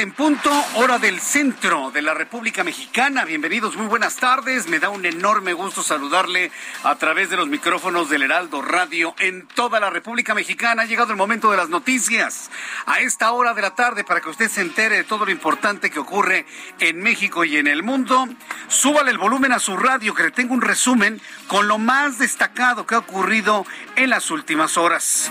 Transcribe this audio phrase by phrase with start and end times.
[0.00, 3.26] En punto, hora del centro de la República Mexicana.
[3.26, 4.66] Bienvenidos, muy buenas tardes.
[4.66, 6.50] Me da un enorme gusto saludarle
[6.84, 10.82] a través de los micrófonos del Heraldo Radio en toda la República Mexicana.
[10.82, 12.50] Ha llegado el momento de las noticias
[12.86, 15.90] a esta hora de la tarde para que usted se entere de todo lo importante
[15.90, 16.46] que ocurre
[16.78, 18.26] en México y en el mundo.
[18.68, 22.86] Súbale el volumen a su radio que le tengo un resumen con lo más destacado
[22.86, 25.30] que ha ocurrido en las últimas horas.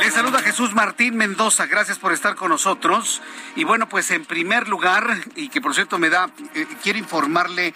[0.00, 1.66] Le saluda Jesús Martín Mendoza.
[1.66, 3.20] Gracias por estar con nosotros.
[3.54, 7.74] Y bueno, pues en primer lugar, y que por cierto me da, eh, quiero informarle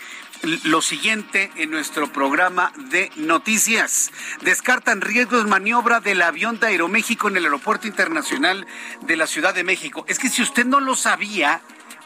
[0.64, 4.10] lo siguiente en nuestro programa de noticias.
[4.40, 8.66] Descartan riesgos de maniobra del avión de Aeroméxico en el Aeropuerto Internacional
[9.02, 10.06] de la Ciudad de México.
[10.08, 11.60] Es que si usted no lo sabía,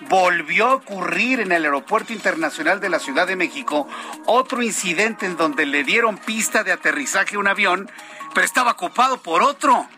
[0.08, 3.88] volvió a ocurrir en el Aeropuerto Internacional de la Ciudad de México
[4.26, 7.88] otro incidente en donde le dieron pista de aterrizaje a un avión,
[8.34, 9.88] pero estaba ocupado por otro.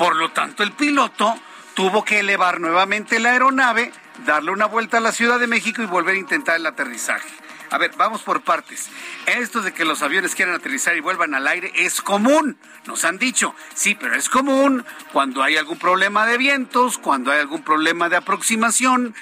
[0.00, 1.38] Por lo tanto, el piloto
[1.74, 3.92] tuvo que elevar nuevamente la aeronave,
[4.24, 7.28] darle una vuelta a la Ciudad de México y volver a intentar el aterrizaje.
[7.68, 8.88] A ver, vamos por partes.
[9.26, 12.56] Esto de que los aviones quieran aterrizar y vuelvan al aire es común.
[12.86, 17.40] Nos han dicho, sí, pero es común cuando hay algún problema de vientos, cuando hay
[17.40, 19.14] algún problema de aproximación,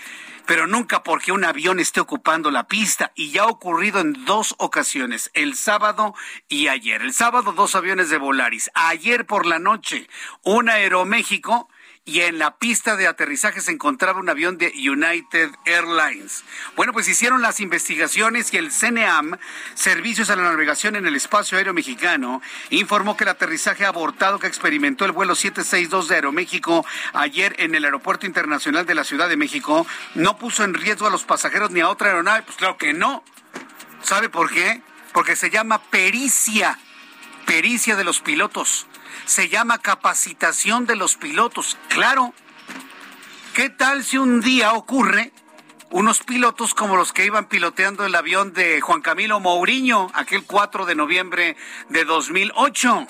[0.48, 3.12] pero nunca porque un avión esté ocupando la pista.
[3.14, 6.14] Y ya ha ocurrido en dos ocasiones, el sábado
[6.48, 7.02] y ayer.
[7.02, 8.70] El sábado dos aviones de Volaris.
[8.72, 10.08] Ayer por la noche,
[10.42, 11.68] un Aeroméxico
[12.08, 16.42] y en la pista de aterrizaje se encontraba un avión de United Airlines.
[16.74, 19.36] Bueno, pues hicieron las investigaciones y el CNEAM,
[19.74, 24.46] Servicios a la Navegación en el Espacio Aéreo Mexicano, informó que el aterrizaje abortado que
[24.46, 29.36] experimentó el vuelo 762 de Aeroméxico ayer en el Aeropuerto Internacional de la Ciudad de
[29.36, 32.42] México no puso en riesgo a los pasajeros ni a otra aeronave.
[32.42, 33.22] Pues claro que no.
[34.00, 34.80] ¿Sabe por qué?
[35.12, 36.78] Porque se llama pericia,
[37.44, 38.86] pericia de los pilotos
[39.24, 41.76] se llama capacitación de los pilotos.
[41.88, 42.34] Claro.
[43.54, 45.32] ¿Qué tal si un día ocurre
[45.90, 50.86] unos pilotos como los que iban piloteando el avión de Juan Camilo Mourinho aquel 4
[50.86, 51.56] de noviembre
[51.88, 53.06] de 2008?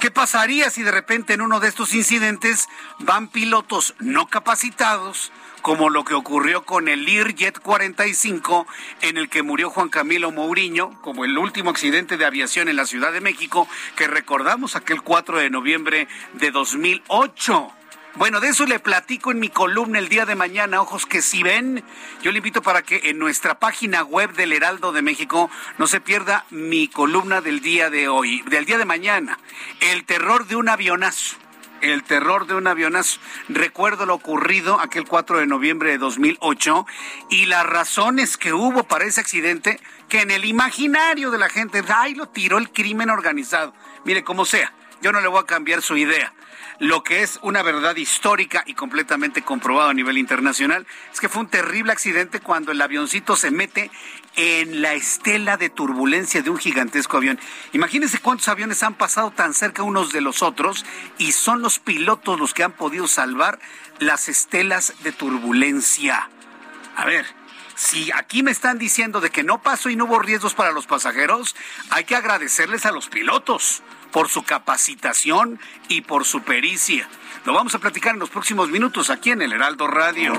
[0.00, 2.68] ¿Qué pasaría si de repente en uno de estos incidentes
[2.98, 5.32] van pilotos no capacitados,
[5.64, 8.66] como lo que ocurrió con el Learjet 45,
[9.00, 12.84] en el que murió Juan Camilo Mourinho, como el último accidente de aviación en la
[12.84, 13.66] Ciudad de México,
[13.96, 17.72] que recordamos aquel 4 de noviembre de 2008?
[18.16, 21.42] Bueno, de eso le platico en mi columna el día de mañana, ojos que si
[21.42, 21.82] ven.
[22.20, 25.48] Yo le invito para que en nuestra página web del Heraldo de México
[25.78, 29.38] no se pierda mi columna del día de hoy, del día de mañana.
[29.80, 31.36] El terror de un avionazo.
[31.80, 33.20] El terror de un avionazo.
[33.48, 36.86] Recuerdo lo ocurrido aquel 4 de noviembre de 2008
[37.30, 41.82] y las razones que hubo para ese accidente que en el imaginario de la gente,
[41.88, 43.74] ay, lo tiró el crimen organizado.
[44.04, 46.32] Mire, como sea, yo no le voy a cambiar su idea
[46.84, 51.40] lo que es una verdad histórica y completamente comprobado a nivel internacional es que fue
[51.40, 53.90] un terrible accidente cuando el avioncito se mete
[54.36, 57.40] en la estela de turbulencia de un gigantesco avión.
[57.72, 60.84] Imagínense cuántos aviones han pasado tan cerca unos de los otros
[61.16, 63.58] y son los pilotos los que han podido salvar
[63.98, 66.28] las estelas de turbulencia.
[66.96, 67.24] A ver,
[67.74, 70.86] si aquí me están diciendo de que no pasó y no hubo riesgos para los
[70.86, 71.54] pasajeros,
[71.90, 73.82] hay que agradecerles a los pilotos
[74.12, 77.08] por su capacitación y por su pericia.
[77.44, 80.32] Lo vamos a platicar en los próximos minutos aquí en el Heraldo Radio.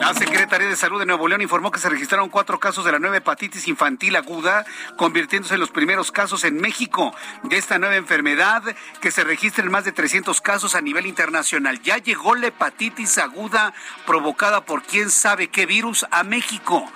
[0.00, 2.98] La Secretaría de Salud de Nuevo León informó que se registraron cuatro casos de la
[2.98, 4.64] nueva hepatitis infantil aguda,
[4.96, 8.62] convirtiéndose en los primeros casos en México de esta nueva enfermedad
[9.02, 11.82] que se registra en más de 300 casos a nivel internacional.
[11.82, 13.74] Ya llegó la hepatitis aguda
[14.06, 16.90] provocada por quién sabe qué virus a México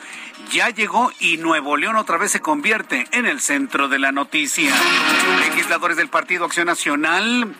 [0.51, 4.75] ya llegó y Nuevo León otra vez se convierte en el centro de la noticia.
[5.49, 7.55] Legisladores del Partido Acción Nacional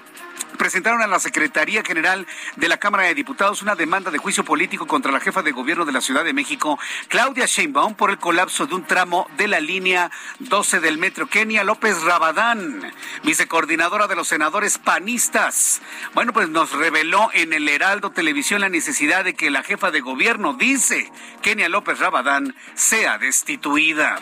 [0.59, 4.87] presentaron a la Secretaría General de la Cámara de Diputados una demanda de juicio político
[4.87, 6.79] contra la jefa de gobierno de la Ciudad de México,
[7.09, 11.27] Claudia Sheinbaum, por el colapso de un tramo de la línea 12 del metro.
[11.27, 12.93] Kenia López Rabadán,
[13.23, 15.81] vicecoordinadora de los senadores panistas.
[16.15, 20.01] Bueno, pues nos reveló en el Heraldo Televisión la necesidad de que la jefa de
[20.01, 21.11] gobierno, dice
[21.43, 24.19] Kenia López Rabadán, sea destituida.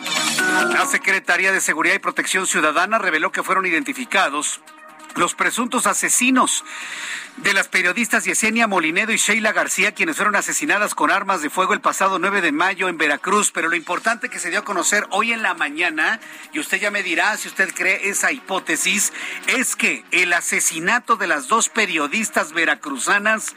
[0.69, 4.61] La Secretaría de Seguridad y Protección Ciudadana reveló que fueron identificados
[5.15, 6.63] los presuntos asesinos
[7.37, 11.73] de las periodistas Yesenia Molinedo y Sheila García, quienes fueron asesinadas con armas de fuego
[11.73, 13.51] el pasado 9 de mayo en Veracruz.
[13.51, 16.19] Pero lo importante que se dio a conocer hoy en la mañana,
[16.51, 19.13] y usted ya me dirá si usted cree esa hipótesis,
[19.47, 23.55] es que el asesinato de las dos periodistas veracruzanas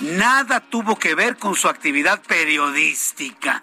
[0.00, 3.62] nada tuvo que ver con su actividad periodística.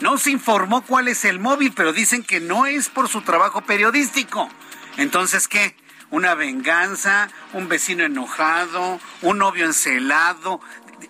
[0.00, 3.60] No se informó cuál es el móvil, pero dicen que no es por su trabajo
[3.60, 4.48] periodístico.
[4.96, 5.76] Entonces, ¿qué?
[6.10, 10.60] Una venganza, un vecino enojado, un novio encelado.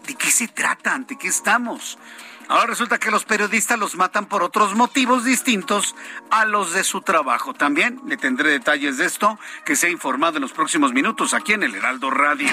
[0.06, 0.94] ¿De, qué se trata?
[0.94, 1.98] ¿Ante qué estamos?
[2.50, 5.94] Ahora resulta que los periodistas los matan por otros motivos distintos
[6.32, 7.54] a los de su trabajo.
[7.54, 11.52] También le tendré detalles de esto que se ha informado en los próximos minutos aquí
[11.52, 12.48] en el Heraldo Radio.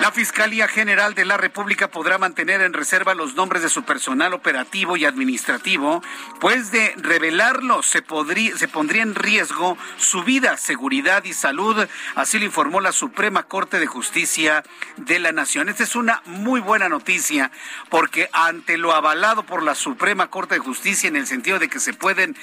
[0.00, 4.32] La Fiscalía General de la República podrá mantener en reserva los nombres de su personal
[4.32, 6.02] operativo y administrativo,
[6.40, 12.38] pues de revelarlos se, podría, se pondría en riesgo su vida, seguridad y salud, así
[12.38, 14.64] lo informó la Suprema Corte de Justicia
[14.96, 15.68] de la Nación.
[15.68, 17.50] Esta es una muy buena noticia
[17.90, 21.68] porque ante lo avanzado avalado por la Suprema Corte de Justicia en el sentido de
[21.68, 22.36] que se pueden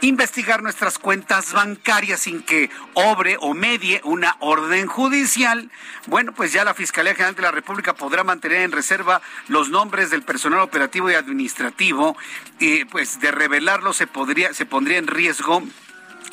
[0.00, 5.70] investigar nuestras cuentas bancarias sin que obre o medie una orden judicial.
[6.06, 10.08] Bueno, pues ya la Fiscalía General de la República podrá mantener en reserva los nombres
[10.08, 12.16] del personal operativo y administrativo
[12.58, 15.62] y pues de revelarlo se podría se pondría en riesgo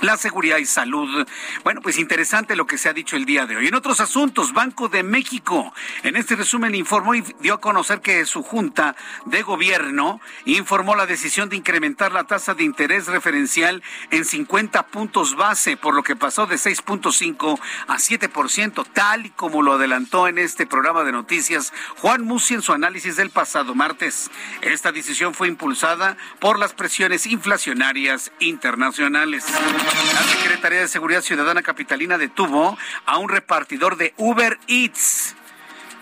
[0.01, 1.27] la seguridad y salud.
[1.63, 3.67] Bueno, pues interesante lo que se ha dicho el día de hoy.
[3.67, 5.73] En otros asuntos, Banco de México,
[6.03, 11.05] en este resumen informó y dio a conocer que su junta de gobierno informó la
[11.05, 16.15] decisión de incrementar la tasa de interés referencial en 50 puntos base, por lo que
[16.15, 21.73] pasó de 6.5 a 7%, tal y como lo adelantó en este programa de noticias
[21.97, 24.31] Juan Musi en su análisis del pasado martes.
[24.61, 29.45] Esta decisión fue impulsada por las presiones inflacionarias internacionales.
[29.89, 32.77] La Secretaría de Seguridad Ciudadana Capitalina detuvo
[33.07, 35.35] a un repartidor de Uber Eats.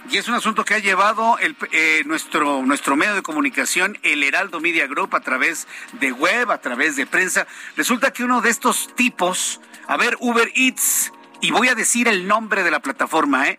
[0.09, 4.59] Y es un asunto que ha llevado eh, nuestro, nuestro medio de comunicación, el Heraldo
[4.59, 7.47] Media Group, a través de web, a través de prensa.
[7.77, 12.27] Resulta que uno de estos tipos, a ver, Uber Eats, y voy a decir el
[12.27, 13.57] nombre de la plataforma, ¿eh?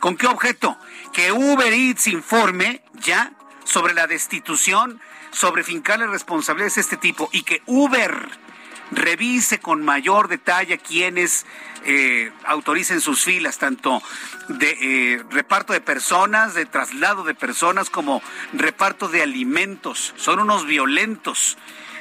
[0.00, 0.78] ¿Con qué objeto?
[1.12, 3.32] Que Uber Eats informe ya
[3.64, 5.00] sobre la destitución,
[5.32, 8.49] sobre fincarle responsabilidades de este tipo y que Uber
[8.90, 11.46] revise con mayor detalle quienes
[11.84, 14.02] eh, autoricen sus filas, tanto
[14.48, 18.22] de eh, reparto de personas, de traslado de personas, como
[18.52, 20.14] reparto de alimentos.
[20.16, 21.56] Son unos violentos.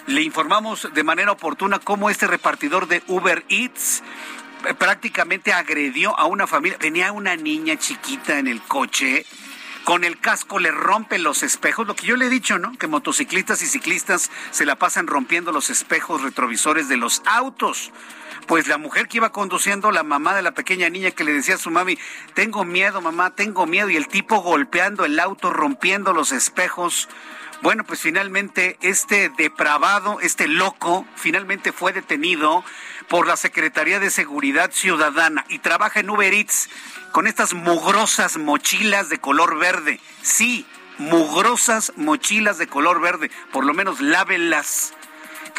[0.08, 4.04] Le informamos de manera oportuna cómo este repartidor de Uber Eats
[4.68, 6.78] eh, prácticamente agredió a una familia.
[6.78, 9.26] Tenía una niña chiquita en el coche
[9.90, 12.78] con el casco le rompen los espejos, lo que yo le he dicho, ¿no?
[12.78, 17.92] Que motociclistas y ciclistas se la pasan rompiendo los espejos retrovisores de los autos.
[18.46, 21.56] Pues la mujer que iba conduciendo, la mamá de la pequeña niña que le decía
[21.56, 21.98] a su mami,
[22.36, 27.10] tengo miedo, mamá, tengo miedo, y el tipo golpeando el auto, rompiendo los espejos.
[27.64, 32.64] Bueno, pues finalmente este depravado, este loco, finalmente fue detenido
[33.10, 36.70] por la Secretaría de Seguridad Ciudadana y trabaja en Uber Eats
[37.12, 40.00] con estas mugrosas mochilas de color verde.
[40.22, 40.66] Sí,
[41.00, 43.32] mugrosas mochilas de color verde.
[43.52, 44.94] Por lo menos lávelas.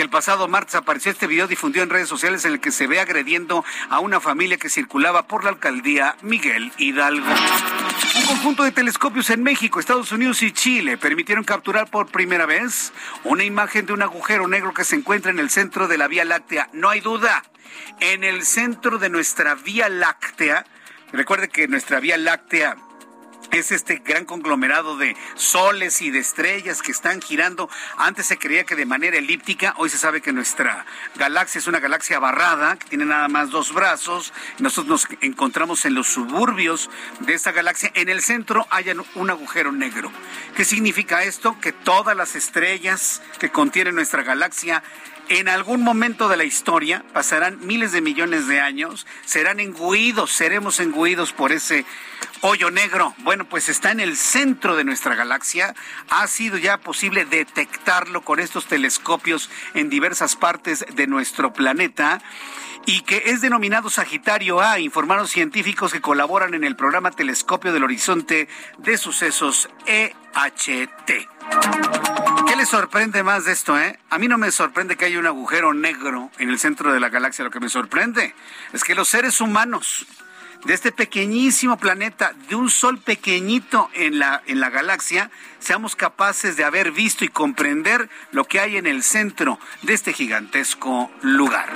[0.01, 2.87] Que el pasado martes apareció este video difundido en redes sociales en el que se
[2.87, 7.29] ve agrediendo a una familia que circulaba por la alcaldía Miguel Hidalgo.
[8.17, 12.95] Un conjunto de telescopios en México, Estados Unidos y Chile permitieron capturar por primera vez
[13.25, 16.25] una imagen de un agujero negro que se encuentra en el centro de la Vía
[16.25, 16.71] Láctea.
[16.73, 17.43] No hay duda,
[18.01, 20.65] en el centro de nuestra Vía Láctea
[21.13, 22.77] Recuerde que nuestra Vía Láctea
[23.53, 27.69] es este gran conglomerado de soles y de estrellas que están girando.
[27.97, 31.81] Antes se creía que de manera elíptica, hoy se sabe que nuestra galaxia es una
[31.81, 34.33] galaxia barrada, que tiene nada más dos brazos.
[34.59, 36.91] Nosotros nos encontramos en los suburbios
[37.21, 37.91] de esta galaxia.
[37.95, 40.13] En el centro hay un agujero negro.
[40.57, 41.59] ¿Qué significa esto?
[41.61, 44.83] Que todas las estrellas que contiene nuestra galaxia
[45.31, 50.81] en algún momento de la historia, pasarán miles de millones de años, serán engullidos, seremos
[50.81, 51.87] engullidos por ese
[52.41, 53.15] hoyo negro.
[53.19, 55.75] Bueno, pues está en el centro de nuestra galaxia.
[56.11, 62.21] Ha sido ya posible detectarlo con estos telescopios en diversas partes de nuestro planeta
[62.87, 67.85] y que es denominado Sagitario A, informaron científicos que colaboran en el programa Telescopio del
[67.85, 71.29] Horizonte de Sucesos EHT.
[72.47, 73.99] ¿Qué le sorprende más de esto, eh?
[74.09, 77.11] A mí no me sorprende que haya un agujero negro en el centro de la
[77.11, 77.45] galaxia.
[77.45, 78.35] Lo que me sorprende
[78.73, 80.07] es que los seres humanos
[80.65, 86.57] de este pequeñísimo planeta, de un sol pequeñito en la, en la galaxia, seamos capaces
[86.57, 91.73] de haber visto y comprender lo que hay en el centro de este gigantesco lugar.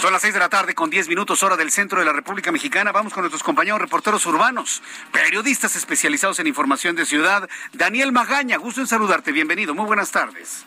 [0.00, 2.52] Son las seis de la tarde con diez minutos hora del centro de la República
[2.52, 2.92] Mexicana.
[2.92, 4.82] Vamos con nuestros compañeros reporteros urbanos,
[5.12, 7.48] periodistas especializados en información de ciudad.
[7.72, 9.32] Daniel Magaña, gusto en saludarte.
[9.32, 9.74] Bienvenido.
[9.74, 10.64] Muy buenas tardes.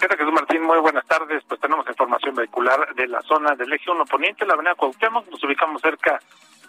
[0.00, 0.62] ¿Qué tal, Jesús Martín?
[0.62, 1.42] Muy buenas tardes.
[1.46, 5.28] Pues tenemos información vehicular de la zona del eje 1 Poniente, la avenida Cuauhtémoc.
[5.28, 6.18] Nos ubicamos cerca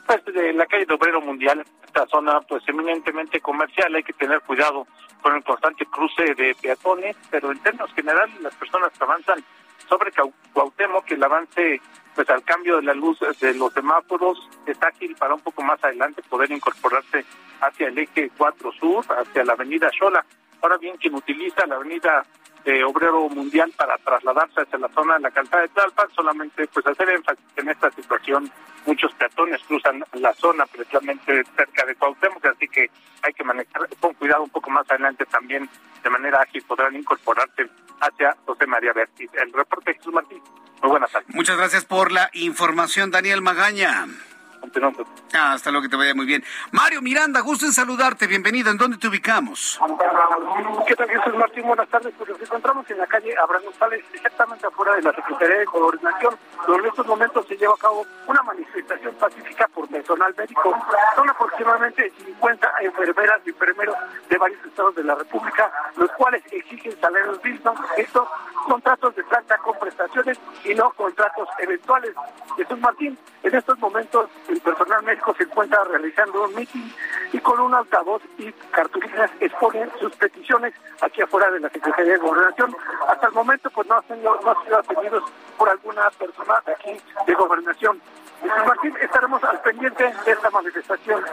[0.06, 1.66] pues, de la calle de Obrero Mundial.
[1.84, 3.96] Esta zona, pues, eminentemente comercial.
[3.96, 4.86] Hay que tener cuidado
[5.22, 9.44] con el constante cruce de peatones, pero en términos generales, las personas que avanzan
[9.88, 10.12] sobre
[10.54, 11.82] Cuauhtémoc, el avance
[12.16, 15.84] pues al cambio de la luz de los semáforos es ágil para un poco más
[15.84, 17.26] adelante poder incorporarse
[17.60, 20.24] hacia el eje 4 Sur, hacia la avenida Xola.
[20.62, 22.24] Ahora bien, quien utiliza la avenida
[22.64, 26.86] de Obrero Mundial para trasladarse hacia la zona de la calzada de Tlalpan, solamente pues
[26.88, 28.52] hacer énfasis en esta situación.
[28.86, 32.90] Muchos peatones cruzan la zona precisamente cerca de Cuauhtémoc, así que
[33.22, 35.70] hay que manejar con cuidado un poco más adelante también
[36.04, 37.70] de manera ágil podrán incorporarse
[38.02, 39.28] hacia José María Berti.
[39.42, 40.42] El reporte de Jesús Martín.
[40.82, 41.34] Muy buenas tardes.
[41.34, 44.06] Muchas gracias por la información, Daniel Magaña.
[45.34, 46.44] Ah, hasta luego, que te vaya muy bien.
[46.72, 48.72] Mario Miranda, gusto en saludarte, bienvenido.
[48.72, 49.80] ¿En dónde te ubicamos?
[50.88, 51.64] ¿Qué tal, Jesús Martín?
[51.64, 52.14] Buenas tardes.
[52.18, 56.36] Pues nos encontramos en la calle Abraham González, exactamente afuera de la Secretaría de Gobernación,
[56.68, 60.76] donde en estos momentos se lleva a cabo una manifestación pacífica por personal médico.
[61.16, 63.96] Son aproximadamente 50 enfermeras y enfermeros
[64.30, 68.28] de varios estados de la República, los cuales exigen salarios dignos, estos
[68.68, 72.14] contratos de planta con prestaciones y no contratos eventuales.
[72.56, 76.90] Jesús Martín, en estos momentos el personal médico se encuentra realizando un meeting
[77.32, 82.20] y con un altavoz y cartulinas exponen sus peticiones aquí afuera de la Secretaría de
[82.20, 82.76] Gobernación.
[83.08, 85.24] Hasta el momento pues no han sido, no han sido atendidos
[85.58, 88.02] por alguna persona aquí de Gobernación.
[88.68, 91.24] Martín, estaremos al pendiente de esta manifestación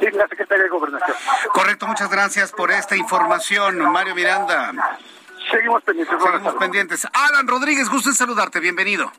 [0.00, 1.16] de la Secretaría de Gobernación.
[1.52, 4.72] Correcto, muchas gracias por esta información, Mario Miranda.
[5.50, 6.22] Seguimos pendientes.
[6.22, 7.08] Seguimos pendientes.
[7.12, 9.10] Alan Rodríguez, gusto en saludarte, bienvenido.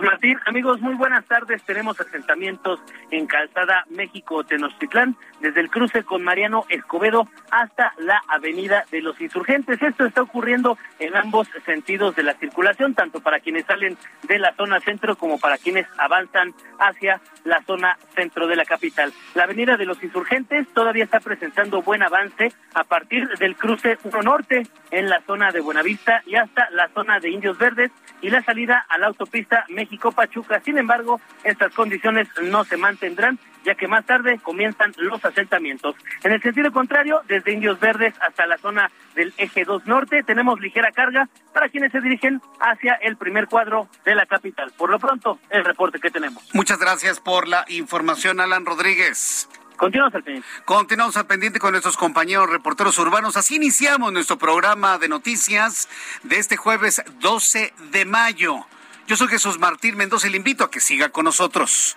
[0.00, 1.62] Martín, amigos, muy buenas tardes.
[1.64, 2.80] Tenemos asentamientos
[3.10, 9.20] en Calzada México Tenochtitlán, desde el cruce con Mariano Escobedo hasta la Avenida de los
[9.20, 9.82] Insurgentes.
[9.82, 14.54] Esto está ocurriendo en ambos sentidos de la circulación, tanto para quienes salen de la
[14.54, 19.12] zona centro como para quienes avanzan hacia la zona centro de la capital.
[19.34, 24.22] La Avenida de los Insurgentes todavía está presentando buen avance a partir del cruce 1
[24.22, 28.42] Norte en la zona de Buenavista y hasta la zona de Indios Verdes y la
[28.42, 30.60] salida a la autopista México-Pachuca.
[30.64, 35.96] Sin embargo, estas condiciones no se mantendrán, ya que más tarde comienzan los asentamientos.
[36.22, 40.60] En el sentido contrario, desde Indios Verdes hasta la zona del eje 2 norte, tenemos
[40.60, 44.72] ligera carga para quienes se dirigen hacia el primer cuadro de la capital.
[44.76, 46.42] Por lo pronto, el reporte que tenemos.
[46.54, 49.48] Muchas gracias por la información, Alan Rodríguez.
[49.76, 50.48] Continuamos al pendiente.
[50.64, 53.36] Continuamos al pendiente con nuestros compañeros reporteros urbanos.
[53.36, 55.88] Así iniciamos nuestro programa de noticias
[56.22, 58.64] de este jueves 12 de mayo.
[59.06, 61.96] Yo soy Jesús Martín Mendoza y le invito a que siga con nosotros.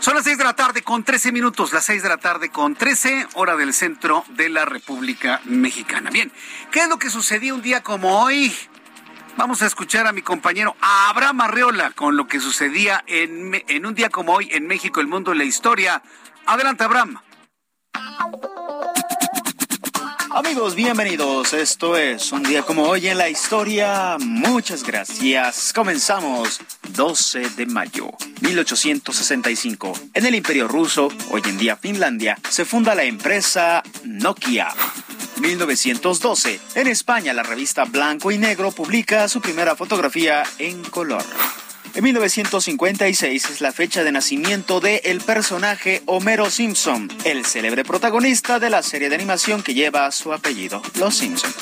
[0.00, 2.74] Son las seis de la tarde con 13 minutos, las seis de la tarde con
[2.74, 6.10] 13, hora del centro de la República Mexicana.
[6.10, 6.32] Bien,
[6.70, 8.54] ¿qué es lo que sucedió un día como hoy?
[9.36, 13.94] Vamos a escuchar a mi compañero Abraham Arreola con lo que sucedía en, en un
[13.94, 16.02] día como hoy en México, el mundo y la historia.
[16.50, 17.16] Adelante, Abraham.
[20.32, 21.52] Amigos, bienvenidos.
[21.52, 24.16] Esto es un día como hoy en la historia.
[24.18, 25.72] Muchas gracias.
[25.72, 29.92] Comenzamos 12 de mayo 1865.
[30.12, 34.70] En el Imperio Ruso, hoy en día Finlandia, se funda la empresa Nokia.
[35.40, 36.60] 1912.
[36.74, 41.22] En España, la revista Blanco y Negro publica su primera fotografía en color.
[41.94, 48.60] En 1956 es la fecha de nacimiento de el personaje Homero Simpson, el célebre protagonista
[48.60, 51.52] de la serie de animación que lleva su apellido, Los Simpson.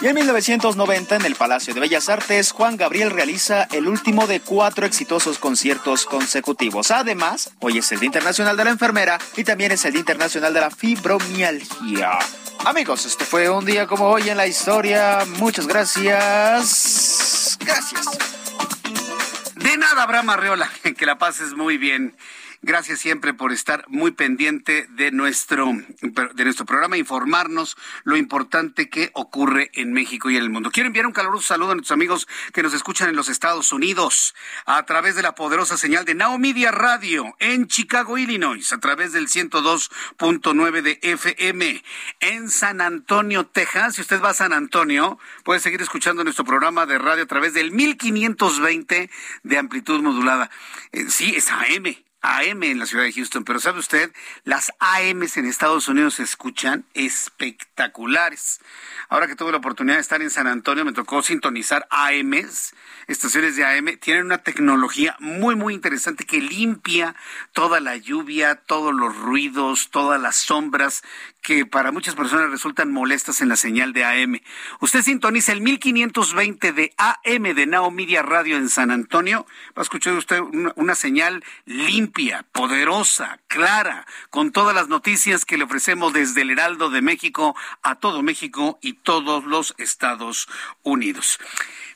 [0.00, 4.40] Y en 1990, en el Palacio de Bellas Artes, Juan Gabriel realiza el último de
[4.40, 6.90] cuatro exitosos conciertos consecutivos.
[6.90, 10.54] Además, hoy es el Día Internacional de la Enfermera y también es el Día Internacional
[10.54, 12.18] de la Fibromialgia.
[12.64, 15.24] Amigos, este fue un día como hoy en la historia.
[15.38, 17.56] Muchas gracias.
[17.60, 18.06] Gracias.
[19.66, 20.70] De nada, Abraham Arreola.
[20.96, 22.14] Que la pases muy bien.
[22.66, 29.12] Gracias siempre por estar muy pendiente de nuestro, de nuestro programa, informarnos lo importante que
[29.14, 30.72] ocurre en México y en el mundo.
[30.72, 34.34] Quiero enviar un caluroso saludo a nuestros amigos que nos escuchan en los Estados Unidos
[34.64, 39.12] a través de la poderosa señal de Now Media Radio en Chicago, Illinois, a través
[39.12, 41.84] del 102.9 de FM
[42.18, 43.94] en San Antonio, Texas.
[43.94, 47.54] Si usted va a San Antonio, puede seguir escuchando nuestro programa de radio a través
[47.54, 49.08] del 1520
[49.44, 50.50] de amplitud modulada.
[50.90, 54.12] Eh, sí, es AM AM en la ciudad de Houston, pero ¿sabe usted?
[54.44, 58.60] Las AMs en Estados Unidos se escuchan espectaculares.
[59.08, 62.74] Ahora que tuve la oportunidad de estar en San Antonio, me tocó sintonizar AMs,
[63.06, 63.98] estaciones de AM.
[63.98, 67.14] Tienen una tecnología muy, muy interesante que limpia
[67.52, 71.02] toda la lluvia, todos los ruidos, todas las sombras
[71.46, 74.40] que para muchas personas resultan molestas en la señal de AM.
[74.80, 79.46] Usted sintoniza el 1520 de AM de Now Media Radio en San Antonio.
[79.68, 80.40] Va a escuchar usted
[80.74, 86.90] una señal limpia, poderosa, clara, con todas las noticias que le ofrecemos desde el Heraldo
[86.90, 90.48] de México a todo México y todos los Estados
[90.82, 91.38] Unidos.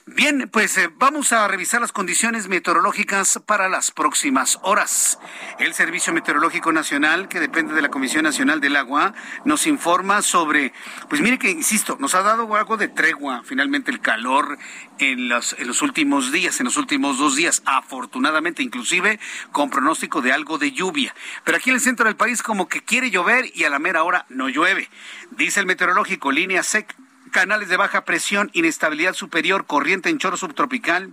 [0.07, 5.19] Bien, pues eh, vamos a revisar las condiciones meteorológicas para las próximas horas.
[5.59, 9.13] El Servicio Meteorológico Nacional, que depende de la Comisión Nacional del Agua,
[9.45, 10.73] nos informa sobre,
[11.11, 14.59] pues mire que, insisto, nos ha dado algo de tregua finalmente el calor
[14.99, 19.21] en los, en los últimos días, en los últimos dos días, afortunadamente, inclusive
[19.53, 21.15] con pronóstico de algo de lluvia.
[21.45, 24.03] Pero aquí en el centro del país como que quiere llover y a la mera
[24.03, 24.89] hora no llueve.
[25.31, 26.97] Dice el meteorológico, línea seca
[27.31, 31.13] canales de baja presión, inestabilidad superior, corriente en chorro subtropical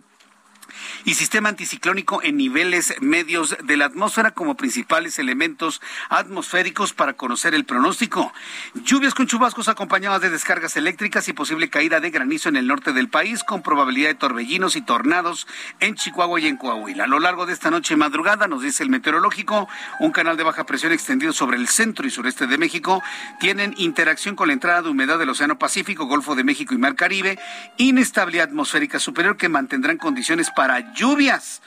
[1.05, 7.53] y sistema anticiclónico en niveles medios de la atmósfera como principales elementos atmosféricos para conocer
[7.53, 8.33] el pronóstico.
[8.73, 12.93] Lluvias con chubascos acompañadas de descargas eléctricas y posible caída de granizo en el norte
[12.93, 15.47] del país con probabilidad de torbellinos y tornados
[15.79, 17.05] en Chihuahua y en Coahuila.
[17.05, 19.67] A lo largo de esta noche madrugada, nos dice el meteorológico,
[19.99, 23.01] un canal de baja presión extendido sobre el centro y sureste de México
[23.39, 26.95] tienen interacción con la entrada de humedad del Océano Pacífico, Golfo de México y Mar
[26.95, 27.39] Caribe,
[27.77, 31.61] inestabilidad atmosférica superior que mantendrán condiciones para lluvias.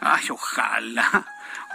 [0.00, 1.26] Ay, ojalá,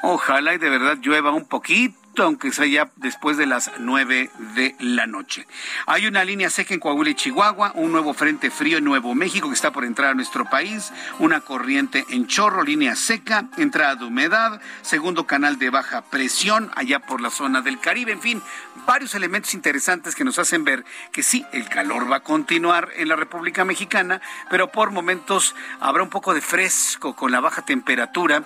[0.03, 4.75] ojalá y de verdad llueva un poquito aunque sea ya después de las nueve de
[4.79, 5.47] la noche.
[5.85, 9.47] Hay una línea seca en Coahuila y Chihuahua, un nuevo frente frío en Nuevo México
[9.47, 14.05] que está por entrar a nuestro país, una corriente en chorro, línea seca, entrada de
[14.05, 18.41] humedad, segundo canal de baja presión allá por la zona del Caribe, en fin,
[18.85, 23.07] varios elementos interesantes que nos hacen ver que sí, el calor va a continuar en
[23.07, 28.43] la República Mexicana, pero por momentos habrá un poco de fresco con la baja temperatura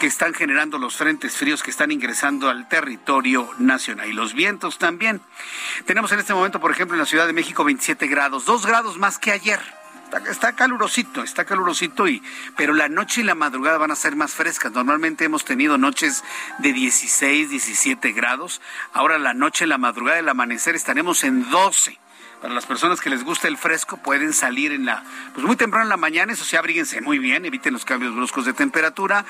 [0.00, 4.08] que están generando los frentes fríos que están ingresando al territorio nacional.
[4.08, 5.20] Y los vientos también.
[5.86, 8.98] Tenemos en este momento, por ejemplo, en la Ciudad de México 27 grados, dos grados
[8.98, 9.81] más que ayer.
[10.28, 12.22] Está, calurosito, está calurosito, y,
[12.54, 14.70] pero la noche y la madrugada van a ser más frescas.
[14.72, 16.22] Normalmente hemos tenido noches
[16.58, 18.60] de 16, 17 grados.
[18.92, 21.98] Ahora la noche la madrugada del amanecer estaremos en 12
[22.42, 25.84] para las personas que les gusta el fresco pueden salir en la pues muy temprano
[25.84, 29.24] en la mañana, eso sí abríguense muy bien, eviten los cambios bruscos de temperatura.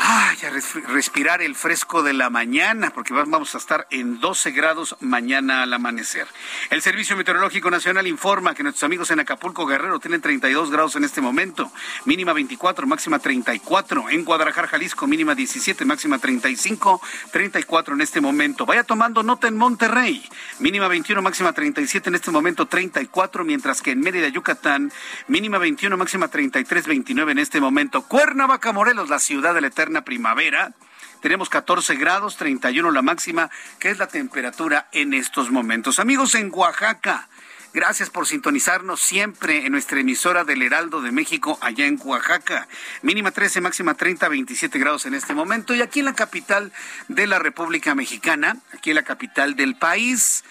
[0.00, 0.50] Ay, a
[0.92, 5.72] respirar el fresco de la mañana, porque vamos a estar en 12 grados mañana al
[5.72, 6.28] amanecer.
[6.70, 11.02] El Servicio Meteorológico Nacional informa que nuestros amigos en Acapulco Guerrero tienen 32 grados en
[11.02, 11.72] este momento,
[12.04, 14.10] mínima 24, máxima 34.
[14.10, 18.66] En Guadalajara, Jalisco, mínima 17, máxima 35, 34 en este momento.
[18.66, 20.24] Vaya tomando nota en Monterrey,
[20.60, 24.92] mínima 21, máxima 37 en este momento, 34, mientras que en Mérida, Yucatán,
[25.26, 28.02] mínima 21, máxima 33, 29 en este momento.
[28.02, 30.74] Cuernavaca, Morelos, la ciudad del eterno primavera.
[31.20, 35.98] Tenemos 14 grados, 31 la máxima, que es la temperatura en estos momentos.
[35.98, 37.28] Amigos en Oaxaca,
[37.74, 42.66] Gracias por sintonizarnos siempre en nuestra emisora del Heraldo de México, allá en Oaxaca.
[43.02, 45.74] Mínima 13, máxima 30, 27 grados en este momento.
[45.74, 46.72] Y aquí en la capital
[47.08, 50.44] de la República Mexicana, aquí en la capital del país,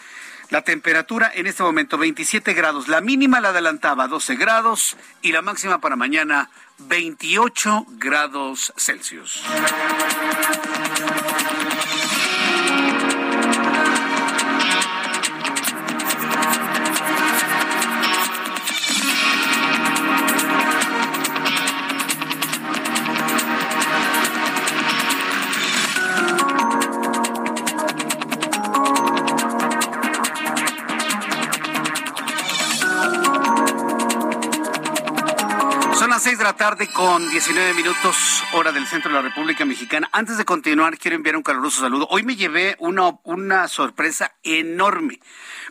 [0.49, 2.88] la temperatura en este momento 27 grados.
[2.88, 9.43] La mínima la adelantaba 12 grados y la máxima para mañana 28 grados Celsius.
[36.71, 40.10] Tarde con 19 minutos, hora del centro de la República Mexicana.
[40.12, 42.10] Antes de continuar, quiero enviar un caluroso saludo.
[42.12, 45.21] Hoy me llevé una, una sorpresa enorme,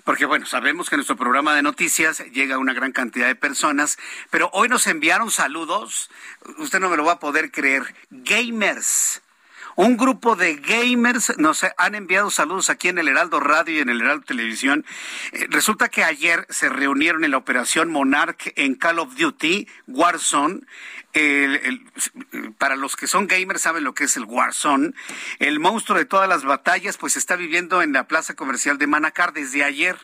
[0.05, 3.99] porque bueno, sabemos que nuestro programa de noticias llega una gran cantidad de personas,
[4.31, 6.09] pero hoy nos enviaron saludos,
[6.57, 9.21] usted no me lo va a poder creer, gamers
[9.77, 13.91] un grupo de gamers nos han enviado saludos aquí en el Heraldo Radio y en
[13.91, 14.85] el Heraldo Televisión.
[15.33, 20.63] Eh, resulta que ayer se reunieron en la operación Monarch en Call of Duty, Warzone.
[22.59, 24.93] para los que son gamers saben lo que es el Warzone.
[25.39, 29.33] El monstruo de todas las batallas pues está viviendo en la plaza comercial de Manacar
[29.35, 29.97] desde ayer.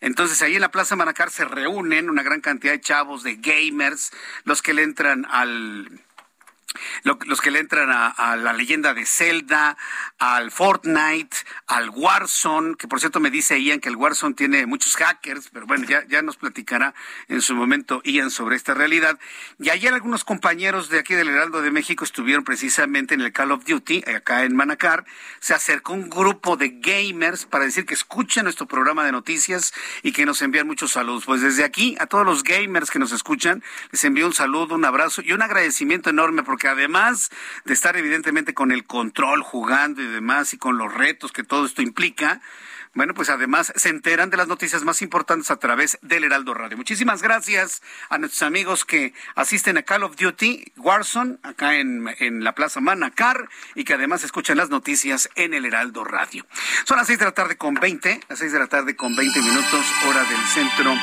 [0.00, 4.12] Entonces ahí en la plaza Manacar se reúnen una gran cantidad de chavos, de gamers,
[4.44, 6.05] los que le entran al
[7.02, 9.76] los que le entran a, la leyenda de Zelda,
[10.18, 11.36] al Fortnite,
[11.66, 15.66] al Warzone, que por cierto me dice Ian que el Warzone tiene muchos hackers, pero
[15.66, 16.94] bueno, ya, ya nos platicará
[17.28, 19.18] en su momento Ian sobre esta realidad.
[19.58, 23.52] Y ayer algunos compañeros de aquí del Heraldo de México estuvieron precisamente en el Call
[23.52, 25.04] of Duty, acá en Manacar.
[25.40, 30.12] Se acercó un grupo de gamers para decir que escuchan nuestro programa de noticias y
[30.12, 31.24] que nos envían muchos saludos.
[31.24, 34.84] Pues desde aquí, a todos los gamers que nos escuchan, les envío un saludo, un
[34.84, 37.30] abrazo y un agradecimiento enorme porque además
[37.64, 41.66] de estar evidentemente con el control jugando y demás y con los retos que todo
[41.66, 42.40] esto implica,
[42.96, 46.78] bueno, pues además se enteran de las noticias más importantes a través del Heraldo Radio.
[46.78, 52.42] Muchísimas gracias a nuestros amigos que asisten a Call of Duty Warzone, acá en, en
[52.42, 56.46] la Plaza Manacar, y que además escuchan las noticias en el Heraldo Radio.
[56.84, 59.42] Son las seis de la tarde con 20, las seis de la tarde con 20
[59.42, 60.94] minutos, hora del centro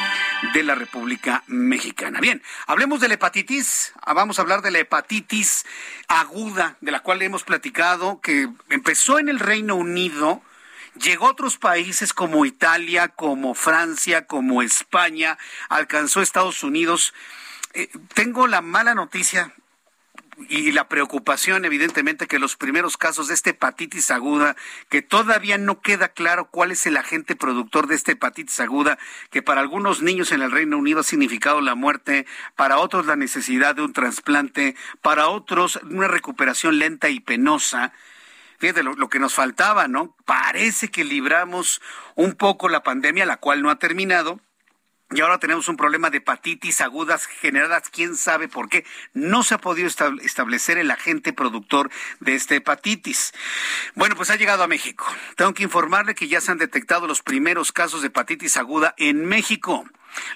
[0.52, 2.20] de la República Mexicana.
[2.20, 3.94] Bien, hablemos de la hepatitis.
[4.02, 5.64] Ah, vamos a hablar de la hepatitis
[6.08, 10.42] aguda, de la cual hemos platicado, que empezó en el Reino Unido
[11.02, 15.38] Llegó a otros países como Italia, como Francia, como España,
[15.70, 17.14] alcanzó Estados Unidos.
[17.74, 19.54] Eh, tengo la mala noticia,
[20.50, 24.56] y la preocupación, evidentemente, que los primeros casos de esta hepatitis aguda,
[24.90, 28.98] que todavía no queda claro cuál es el agente productor de esta hepatitis aguda,
[29.30, 32.26] que para algunos niños en el Reino Unido ha significado la muerte,
[32.56, 37.94] para otros la necesidad de un trasplante, para otros una recuperación lenta y penosa.
[38.64, 40.16] Fíjate lo, lo, que nos faltaba, ¿no?
[40.24, 41.82] Parece que libramos
[42.16, 44.40] un poco la pandemia, la cual no ha terminado.
[45.12, 48.86] Y ahora tenemos un problema de hepatitis agudas generadas, quién sabe por qué.
[49.12, 53.34] No se ha podido establecer el agente productor de esta hepatitis.
[53.96, 55.06] Bueno, pues ha llegado a México.
[55.36, 59.26] Tengo que informarle que ya se han detectado los primeros casos de hepatitis aguda en
[59.26, 59.84] México.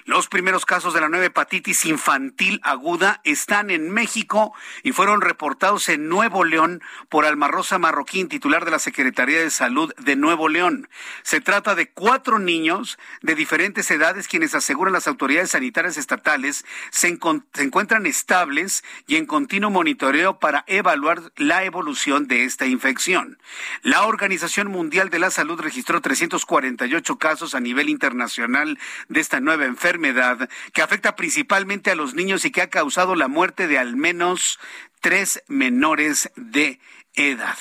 [0.04, 5.88] Los primeros casos de la nueva hepatitis infantil aguda están en México y fueron reportados
[5.88, 10.48] en Nuevo León por Alma Rosa Marroquín, titular de la Secretaría de Salud de Nuevo
[10.48, 10.88] León.
[11.22, 17.08] Se trata de cuatro niños de diferentes edades quienes aseguran las autoridades sanitarias estatales se,
[17.08, 23.38] encuentran estables y en continuo monitoreo para evaluar la evolución de esta infección.
[23.82, 29.64] La Organización Mundial de la Salud registró 348 casos a nivel internacional de esta nueva
[29.68, 33.96] enfermedad que afecta principalmente a los niños y que ha causado la muerte de al
[33.96, 34.58] menos
[35.00, 36.80] tres menores de
[37.14, 37.56] edad.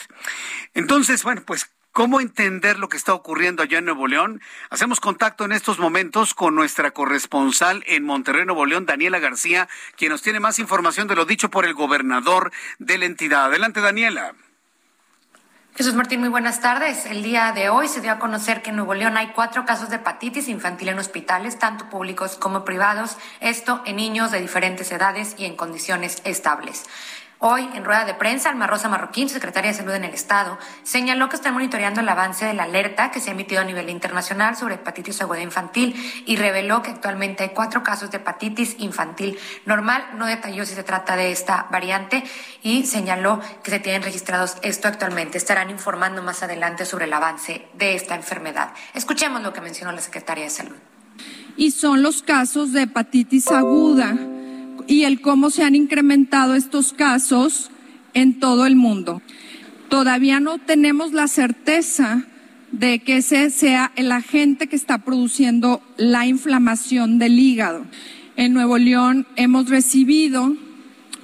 [0.74, 4.40] Entonces, bueno, pues ¿Cómo entender lo que está ocurriendo allá en Nuevo León?
[4.70, 10.12] Hacemos contacto en estos momentos con nuestra corresponsal en Monterrey, Nuevo León, Daniela García, quien
[10.12, 13.46] nos tiene más información de lo dicho por el gobernador de la entidad.
[13.46, 14.36] Adelante, Daniela.
[15.78, 17.06] Jesús Martín, muy buenas tardes.
[17.06, 19.90] El día de hoy se dio a conocer que en Nuevo León hay cuatro casos
[19.90, 25.36] de hepatitis infantil en hospitales, tanto públicos como privados, esto en niños de diferentes edades
[25.38, 26.86] y en condiciones estables.
[27.40, 31.30] Hoy, en rueda de prensa, Alma Rosa Marroquín, secretaria de Salud en el Estado, señaló
[31.30, 34.56] que están monitoreando el avance de la alerta que se ha emitido a nivel internacional
[34.56, 35.96] sobre hepatitis aguda infantil
[36.26, 40.04] y reveló que actualmente hay cuatro casos de hepatitis infantil normal.
[40.18, 42.24] No detalló si se trata de esta variante
[42.64, 45.38] y señaló que se tienen registrados esto actualmente.
[45.38, 48.74] Estarán informando más adelante sobre el avance de esta enfermedad.
[48.96, 50.78] Escuchemos lo que mencionó la secretaria de Salud.
[51.56, 54.16] Y son los casos de hepatitis aguda
[54.88, 57.70] y el cómo se han incrementado estos casos
[58.14, 59.22] en todo el mundo.
[59.90, 62.26] Todavía no tenemos la certeza
[62.72, 67.86] de que ese sea el agente que está produciendo la inflamación del hígado.
[68.36, 70.56] En Nuevo León hemos recibido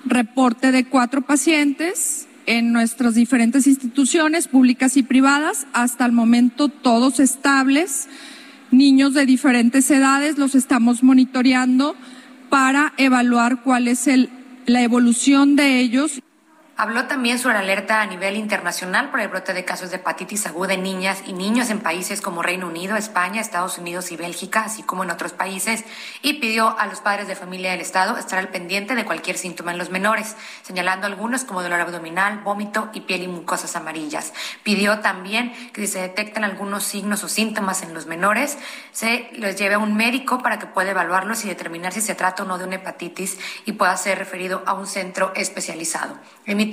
[0.05, 7.19] reporte de cuatro pacientes en nuestras diferentes instituciones públicas y privadas, hasta el momento todos
[7.19, 8.09] estables,
[8.71, 11.95] niños de diferentes edades, los estamos monitoreando
[12.53, 14.29] para evaluar cuál es el,
[14.67, 16.21] la evolución de ellos.
[16.83, 20.73] Habló también sobre alerta a nivel internacional por el brote de casos de hepatitis aguda
[20.73, 24.83] en niñas y niños en países como Reino Unido, España, Estados Unidos y Bélgica, así
[24.83, 25.85] como en otros países,
[26.21, 29.71] y pidió a los padres de familia del Estado estar al pendiente de cualquier síntoma
[29.71, 34.33] en los menores, señalando algunos como dolor abdominal, vómito y piel y mucosas amarillas.
[34.63, 38.57] Pidió también que si se detectan algunos signos o síntomas en los menores,
[38.91, 42.43] se les lleve a un médico para que pueda evaluarlos y determinar si se trata
[42.43, 46.19] o no de una hepatitis y pueda ser referido a un centro especializado.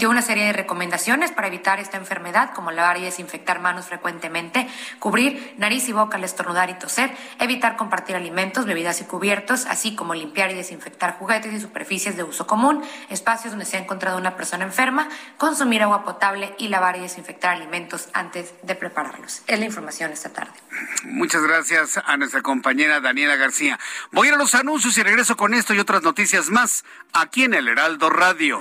[0.01, 4.67] Emitió una serie de recomendaciones para evitar esta enfermedad, como lavar y desinfectar manos frecuentemente,
[4.99, 9.95] cubrir nariz y boca al estornudar y toser, evitar compartir alimentos, bebidas y cubiertos, así
[9.95, 14.17] como limpiar y desinfectar juguetes y superficies de uso común, espacios donde se ha encontrado
[14.17, 19.43] una persona enferma, consumir agua potable y lavar y desinfectar alimentos antes de prepararlos.
[19.49, 20.55] Es la información esta tarde.
[21.05, 23.79] Muchas gracias a nuestra compañera Daniela García.
[24.13, 27.69] Voy a los anuncios y regreso con esto y otras noticias más aquí en el
[27.69, 28.61] Heraldo Radio.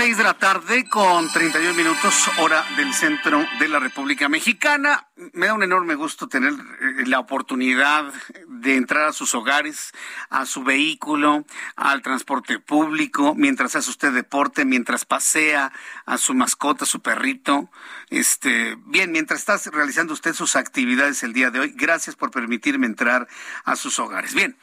[0.00, 4.30] Son las seis de la tarde con 31 minutos, hora del centro de la República
[4.30, 5.08] Mexicana.
[5.34, 8.10] Me da un enorme gusto tener eh, la oportunidad
[8.48, 9.92] de entrar a sus hogares,
[10.30, 11.44] a su vehículo,
[11.76, 15.70] al transporte público, mientras hace usted deporte, mientras pasea
[16.06, 17.68] a su mascota, su perrito.
[18.08, 22.86] Este, bien, mientras está realizando usted sus actividades el día de hoy, gracias por permitirme
[22.86, 23.28] entrar
[23.64, 24.34] a sus hogares.
[24.34, 24.56] Bien.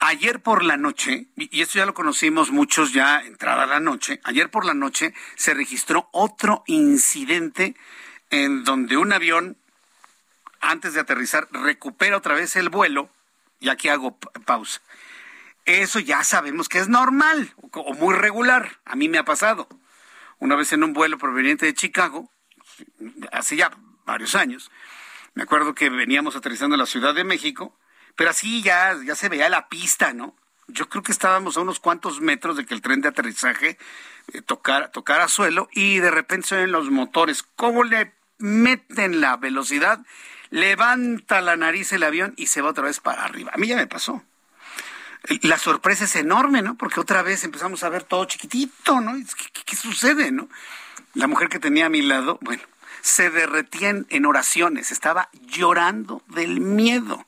[0.00, 4.48] Ayer por la noche, y esto ya lo conocimos muchos ya entrada la noche, ayer
[4.48, 7.74] por la noche se registró otro incidente
[8.30, 9.56] en donde un avión,
[10.60, 13.10] antes de aterrizar, recupera otra vez el vuelo,
[13.58, 14.80] y aquí hago pausa.
[15.64, 18.78] Eso ya sabemos que es normal o muy regular.
[18.84, 19.68] A mí me ha pasado.
[20.38, 22.30] Una vez en un vuelo proveniente de Chicago,
[23.32, 23.72] hace ya
[24.06, 24.70] varios años,
[25.34, 27.76] me acuerdo que veníamos aterrizando en la Ciudad de México,
[28.18, 30.34] pero así ya, ya se veía la pista, ¿no?
[30.66, 33.78] Yo creo que estábamos a unos cuantos metros de que el tren de aterrizaje
[34.32, 37.44] eh, tocara, tocara suelo y de repente se los motores.
[37.54, 40.00] ¿Cómo le meten la velocidad?
[40.50, 43.52] Levanta la nariz el avión y se va otra vez para arriba.
[43.54, 44.24] A mí ya me pasó.
[45.42, 46.76] La sorpresa es enorme, ¿no?
[46.76, 49.14] Porque otra vez empezamos a ver todo chiquitito, ¿no?
[49.14, 50.48] ¿Qué, qué sucede, no?
[51.14, 52.64] La mujer que tenía a mi lado, bueno,
[53.00, 57.27] se derretía en oraciones, estaba llorando del miedo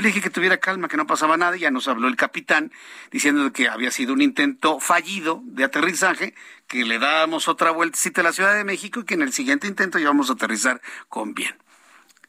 [0.00, 2.72] le dije que tuviera calma, que no pasaba nada, y ya nos habló el capitán
[3.10, 6.34] diciendo que había sido un intento fallido de aterrizaje,
[6.66, 9.66] que le dábamos otra vueltecita a la Ciudad de México y que en el siguiente
[9.66, 11.56] intento íbamos a aterrizar con bien.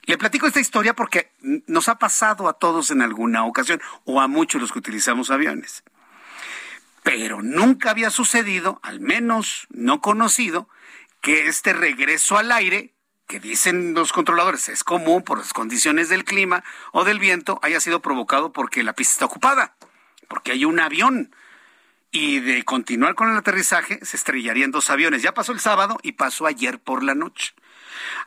[0.03, 4.27] Le platico esta historia porque nos ha pasado a todos en alguna ocasión, o a
[4.27, 5.83] muchos los que utilizamos aviones.
[7.03, 10.67] Pero nunca había sucedido, al menos no conocido,
[11.21, 12.93] que este regreso al aire
[13.31, 17.79] que dicen los controladores es común por las condiciones del clima o del viento haya
[17.79, 19.73] sido provocado porque la pista está ocupada,
[20.27, 21.33] porque hay un avión.
[22.11, 25.21] Y de continuar con el aterrizaje se estrellarían dos aviones.
[25.21, 27.53] Ya pasó el sábado y pasó ayer por la noche.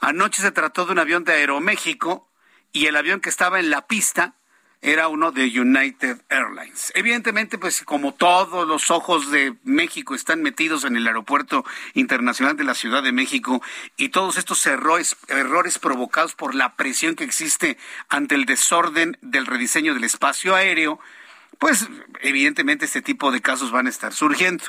[0.00, 2.30] Anoche se trató de un avión de Aeroméxico
[2.72, 4.36] y el avión que estaba en la pista
[4.85, 6.92] era uno de United Airlines.
[6.94, 12.64] Evidentemente, pues como todos los ojos de México están metidos en el aeropuerto internacional de
[12.64, 13.62] la Ciudad de México
[13.97, 17.79] y todos estos errores, errores provocados por la presión que existe
[18.11, 21.01] ante el desorden del rediseño del espacio aéreo,
[21.59, 21.88] pues
[22.20, 24.64] evidentemente este tipo de casos van a estar surgiendo.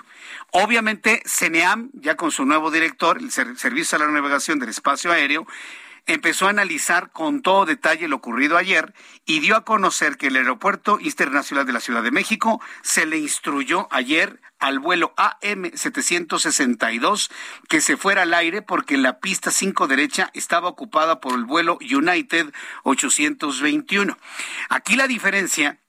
[0.51, 5.45] Obviamente, CENEAM, ya con su nuevo director, el Servicio de la Navegación del Espacio Aéreo,
[6.05, 8.93] empezó a analizar con todo detalle lo ocurrido ayer
[9.25, 13.17] y dio a conocer que el Aeropuerto Internacional de la Ciudad de México se le
[13.17, 17.29] instruyó ayer al vuelo AM762
[17.67, 21.77] que se fuera al aire porque la pista 5 derecha estaba ocupada por el vuelo
[21.81, 24.17] United 821.
[24.69, 25.79] Aquí la diferencia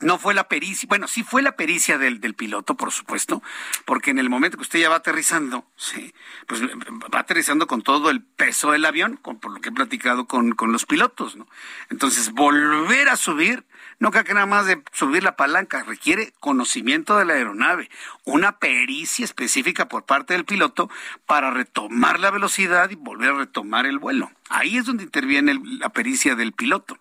[0.00, 3.42] no fue la pericia, bueno, sí fue la pericia del, del, piloto, por supuesto,
[3.84, 6.12] porque en el momento que usted ya va aterrizando, sí,
[6.46, 10.26] pues va aterrizando con todo el peso del avión, con, por lo que he platicado
[10.26, 11.46] con, con los pilotos, ¿no?
[11.90, 13.64] Entonces, volver a subir,
[14.00, 17.88] no creo que nada más de subir la palanca, requiere conocimiento de la aeronave,
[18.24, 20.90] una pericia específica por parte del piloto
[21.24, 24.30] para retomar la velocidad y volver a retomar el vuelo.
[24.48, 26.98] Ahí es donde interviene la pericia del piloto.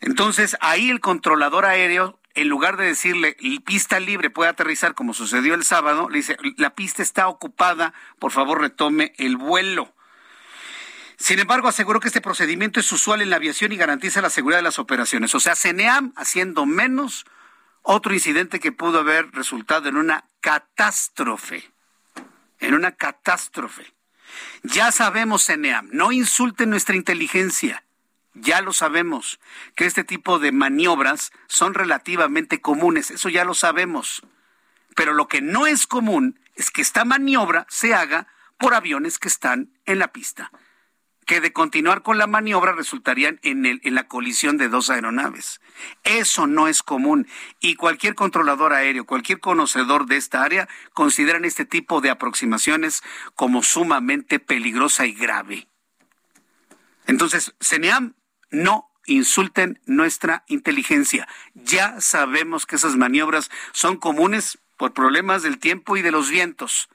[0.00, 5.54] Entonces, ahí el controlador aéreo, en lugar de decirle pista libre puede aterrizar como sucedió
[5.54, 9.92] el sábado, le dice la pista está ocupada, por favor retome el vuelo.
[11.16, 14.60] Sin embargo, aseguró que este procedimiento es usual en la aviación y garantiza la seguridad
[14.60, 15.34] de las operaciones.
[15.34, 17.26] O sea, CENEAM haciendo menos
[17.82, 21.72] otro incidente que pudo haber resultado en una catástrofe.
[22.60, 23.92] En una catástrofe.
[24.62, 27.82] Ya sabemos, CENEAM, no insulten nuestra inteligencia
[28.40, 29.40] ya lo sabemos,
[29.74, 34.22] que este tipo de maniobras son relativamente comunes, eso ya lo sabemos.
[34.94, 38.26] Pero lo que no es común es que esta maniobra se haga
[38.58, 40.50] por aviones que están en la pista,
[41.24, 45.60] que de continuar con la maniobra resultarían en, la colisión de dos aeronaves.
[46.02, 47.28] Eso no es común
[47.60, 53.02] y cualquier controlador aéreo, cualquier conocedor de esta área consideran este tipo de aproximaciones
[53.36, 55.68] como sumamente peligrosa y grave.
[57.06, 58.14] Entonces, CENEAM
[58.50, 61.26] no insulten nuestra inteligencia.
[61.54, 66.88] Ya sabemos que esas maniobras son comunes por problemas del tiempo y de los vientos.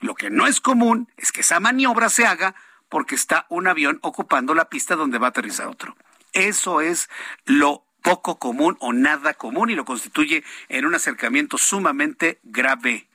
[0.00, 2.54] Lo que no es común es que esa maniobra se haga
[2.88, 5.96] porque está un avión ocupando la pista donde va a aterrizar otro.
[6.32, 7.08] Eso es
[7.44, 13.08] lo poco común o nada común y lo constituye en un acercamiento sumamente grave.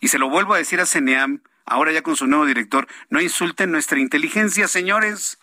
[0.00, 3.20] Y se lo vuelvo a decir a CENEAM, ahora ya con su nuevo director, no
[3.20, 5.38] insulten nuestra inteligencia, señores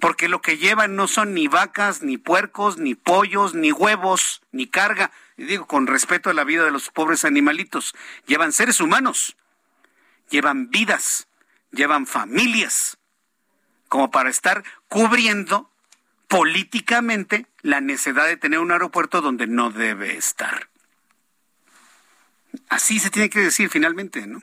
[0.00, 4.66] porque lo que llevan no son ni vacas, ni puercos, ni pollos, ni huevos, ni
[4.66, 5.10] carga.
[5.36, 7.94] Y digo, con respeto a la vida de los pobres animalitos,
[8.26, 9.36] llevan seres humanos,
[10.30, 11.28] llevan vidas,
[11.72, 12.98] llevan familias,
[13.88, 15.70] como para estar cubriendo
[16.28, 20.68] políticamente la necesidad de tener un aeropuerto donde no debe estar.
[22.68, 24.42] Así se tiene que decir finalmente, ¿no?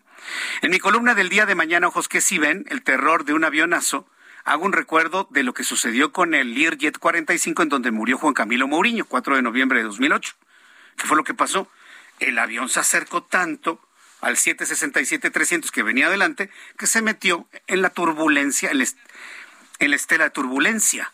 [0.61, 3.43] En mi columna del día de mañana, ojos que si ven, el terror de un
[3.43, 4.07] avionazo,
[4.45, 8.35] hago un recuerdo de lo que sucedió con el Learjet 45 en donde murió Juan
[8.35, 10.35] Camilo Mourinho, 4 de noviembre de 2008.
[10.95, 11.67] ¿Qué fue lo que pasó?
[12.19, 13.81] El avión se acercó tanto
[14.21, 18.77] al 767-300 que venía adelante que se metió en la turbulencia, en
[19.89, 21.11] la, estela de turbulencia.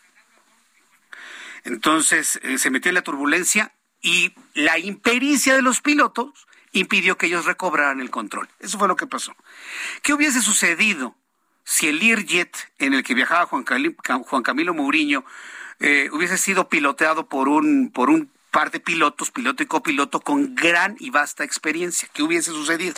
[1.64, 7.26] Entonces eh, se metió en la turbulencia y la impericia de los pilotos impidió que
[7.26, 8.48] ellos recobraran el control.
[8.60, 9.34] Eso fue lo que pasó.
[10.02, 11.16] ¿Qué hubiese sucedido
[11.64, 13.64] si el Learjet en el que viajaba Juan,
[14.42, 15.24] Camilo Mourinho
[15.80, 20.54] eh, hubiese sido piloteado por un, por un par de pilotos, piloto y copiloto, con
[20.54, 22.94] gran y vasta experiencia, ¿qué hubiese sucedido?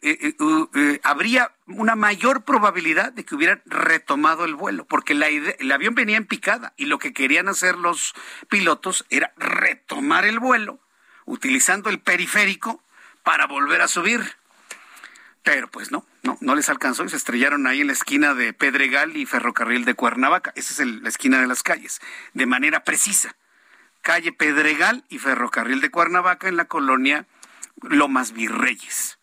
[0.00, 0.34] Eh,
[0.74, 6.16] eh, habría una mayor probabilidad de que hubieran retomado el vuelo, porque el avión venía
[6.16, 8.14] en picada y lo que querían hacer los
[8.48, 10.80] pilotos era retomar el vuelo
[11.26, 12.82] utilizando el periférico
[13.22, 14.36] para volver a subir.
[15.42, 18.52] Pero pues no, no, no les alcanzó y se estrellaron ahí en la esquina de
[18.52, 20.52] Pedregal y Ferrocarril de Cuernavaca.
[20.54, 22.00] Esa es la esquina de las calles,
[22.32, 23.34] de manera precisa.
[24.02, 27.26] Calle Pedregal y Ferrocarril de Cuernavaca en la colonia
[27.82, 29.18] Lomas Virreyes.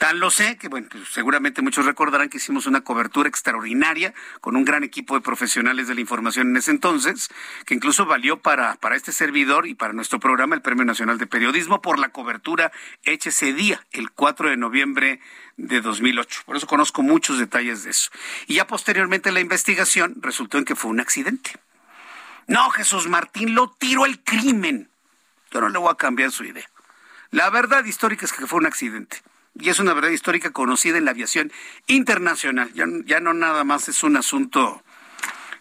[0.00, 4.56] Tan lo sé que, bueno, pues, seguramente muchos recordarán que hicimos una cobertura extraordinaria con
[4.56, 7.28] un gran equipo de profesionales de la información en ese entonces,
[7.66, 11.26] que incluso valió para, para este servidor y para nuestro programa el Premio Nacional de
[11.26, 12.72] Periodismo por la cobertura
[13.04, 15.20] hecha ese día, el 4 de noviembre
[15.58, 16.44] de 2008.
[16.46, 18.10] Por eso conozco muchos detalles de eso.
[18.46, 21.60] Y ya posteriormente la investigación resultó en que fue un accidente.
[22.46, 24.88] No, Jesús Martín lo tiró el crimen.
[25.50, 26.70] Yo no le voy a cambiar su idea.
[27.32, 29.20] La verdad histórica es que fue un accidente
[29.58, 31.52] y es una verdad histórica conocida en la aviación
[31.86, 32.72] internacional.
[32.74, 34.82] Ya, no nada más es un asunto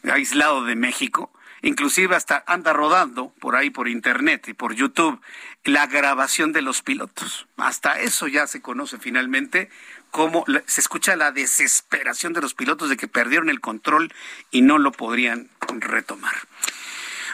[0.04, 1.32] aislado de México.
[1.62, 5.22] Inclusive hasta anda rodando por ahí por internet y por YouTube
[5.66, 7.48] la grabación de los pilotos.
[7.58, 9.70] Hasta eso ya se conoce finalmente
[10.10, 14.14] cómo se escucha la desesperación de los pilotos de que perdieron el control
[14.52, 16.36] y no lo podrían retomar.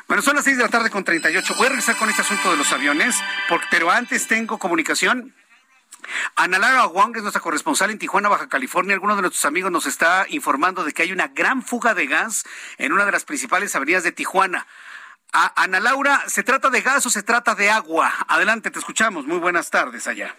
[0.07, 1.55] Bueno, son las seis de la tarde con 38.
[1.57, 3.15] Voy a regresar con este asunto de los aviones,
[3.69, 5.33] pero antes tengo comunicación
[6.35, 8.93] Ana Lara Wong es nuestra corresponsal en Tijuana, Baja California.
[8.93, 12.45] Algunos de nuestros amigos nos está informando de que hay una gran fuga de gas
[12.77, 14.67] en una de las principales avenidas de Tijuana.
[15.31, 18.11] Ana Laura, ¿se trata de gas o se trata de agua?
[18.27, 19.25] Adelante, te escuchamos.
[19.25, 20.33] Muy buenas tardes allá.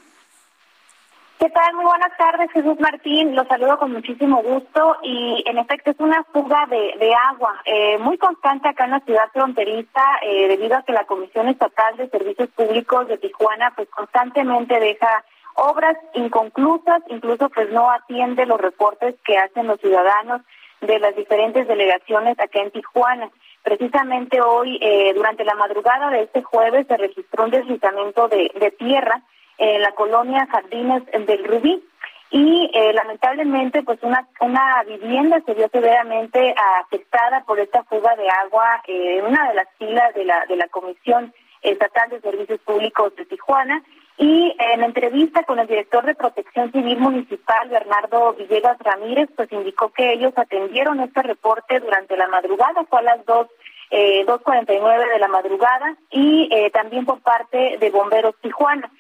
[1.38, 1.74] ¿Qué tal?
[1.74, 3.34] Muy buenas tardes, Jesús Martín.
[3.34, 8.16] Los saludo con muchísimo gusto y en efecto es una fuga de, agua eh, muy
[8.16, 12.48] constante acá en la ciudad fronteriza eh, debido a que la Comisión Estatal de Servicios
[12.56, 15.24] Públicos de Tijuana pues constantemente deja
[15.57, 20.42] obras inconclusas, incluso pues no atiende los reportes que hacen los ciudadanos
[20.80, 23.30] de las diferentes delegaciones acá en Tijuana.
[23.62, 29.22] Precisamente hoy, eh, durante la madrugada de este jueves, se registró un deslizamiento de, tierra
[29.59, 31.82] en la colonia Jardines del Rubí
[32.30, 38.28] y eh, lamentablemente pues una una vivienda se vio severamente afectada por esta fuga de
[38.28, 41.32] agua eh, en una de las filas de la de la Comisión
[41.62, 43.82] Estatal de Servicios Públicos de Tijuana
[44.18, 49.90] y en entrevista con el director de Protección Civil Municipal, Bernardo Villegas Ramírez, pues indicó
[49.90, 53.48] que ellos atendieron este reporte durante la madrugada, fue a las dos
[53.90, 58.90] eh, 2.49 de la madrugada y eh, también por parte de Bomberos Tijuana.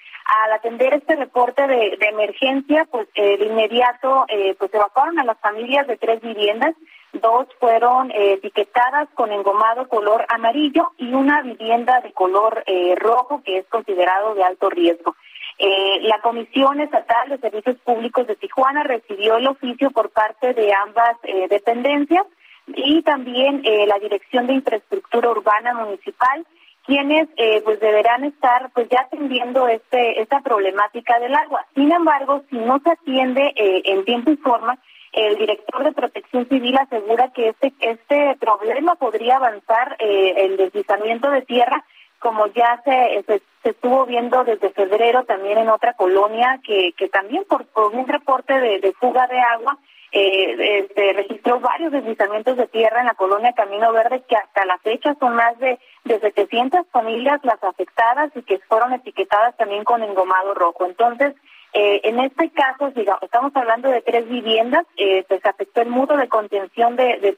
[0.44, 5.38] Al atender este reporte de, emergencia, pues eh, de inmediato eh, pues evacuaron a las
[5.38, 6.74] familias de tres viviendas,
[7.20, 12.64] dos fueron eh, etiquetadas con engomado color amarillo y una vivienda de color
[12.96, 15.14] rojo que es considerado de alto riesgo.
[15.58, 21.16] la Comisión Estatal de Servicios Públicos de Tijuana recibió el oficio por parte de ambas
[21.48, 22.26] dependencias
[22.66, 26.44] y también la Dirección de Infraestructura Urbana Municipal
[26.86, 31.66] quienes eh, pues deberán estar pues ya atendiendo este esta problemática del agua.
[31.74, 34.78] Sin embargo, si no se atiende eh, en tiempo y forma,
[35.16, 41.30] el director de Protección Civil asegura que este este problema podría avanzar eh, el deslizamiento
[41.30, 41.84] de tierra
[42.18, 47.44] como ya se, se, estuvo viendo desde febrero también en otra colonia que, que también
[47.44, 49.78] por, un reporte de fuga de agua
[50.12, 54.78] eh, este, registró varios deslizamientos de tierra en la colonia Camino Verde que hasta la
[54.78, 60.02] fecha son más de, de 700 familias las afectadas y que fueron etiquetadas también con
[60.02, 60.86] engomado rojo.
[60.86, 61.34] Entonces,
[61.72, 66.16] eh, en este caso, digamos, estamos hablando de tres viviendas, eh, pues, afectó el muro
[66.16, 67.36] de contención de,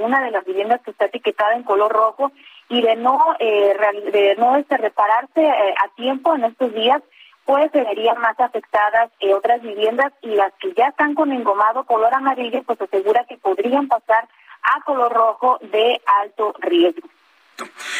[0.00, 2.32] una de las viviendas que está etiquetada en color rojo
[2.68, 3.76] y de no, eh,
[4.12, 7.02] de no este, repararse eh, a tiempo en estos días,
[7.44, 11.84] pues se verían más afectadas que otras viviendas y las que ya están con engomado
[11.84, 14.28] color amarillo, pues asegura que podrían pasar
[14.62, 17.08] a color rojo de alto riesgo.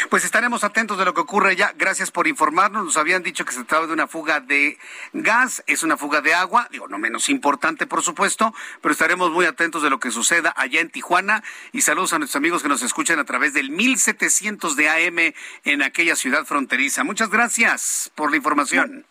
[0.09, 1.73] Pues estaremos atentos de lo que ocurre ya.
[1.77, 2.85] Gracias por informarnos.
[2.85, 4.79] Nos habían dicho que se trataba de una fuga de
[5.13, 9.47] gas, es una fuga de agua, digo, no menos importante, por supuesto, pero estaremos muy
[9.47, 11.43] atentos de lo que suceda allá en Tijuana.
[11.73, 15.35] Y saludos a nuestros amigos que nos escuchan a través del 1700 de AM
[15.65, 17.05] en aquella ciudad fronteriza.
[17.05, 19.07] Muchas gracias por la información.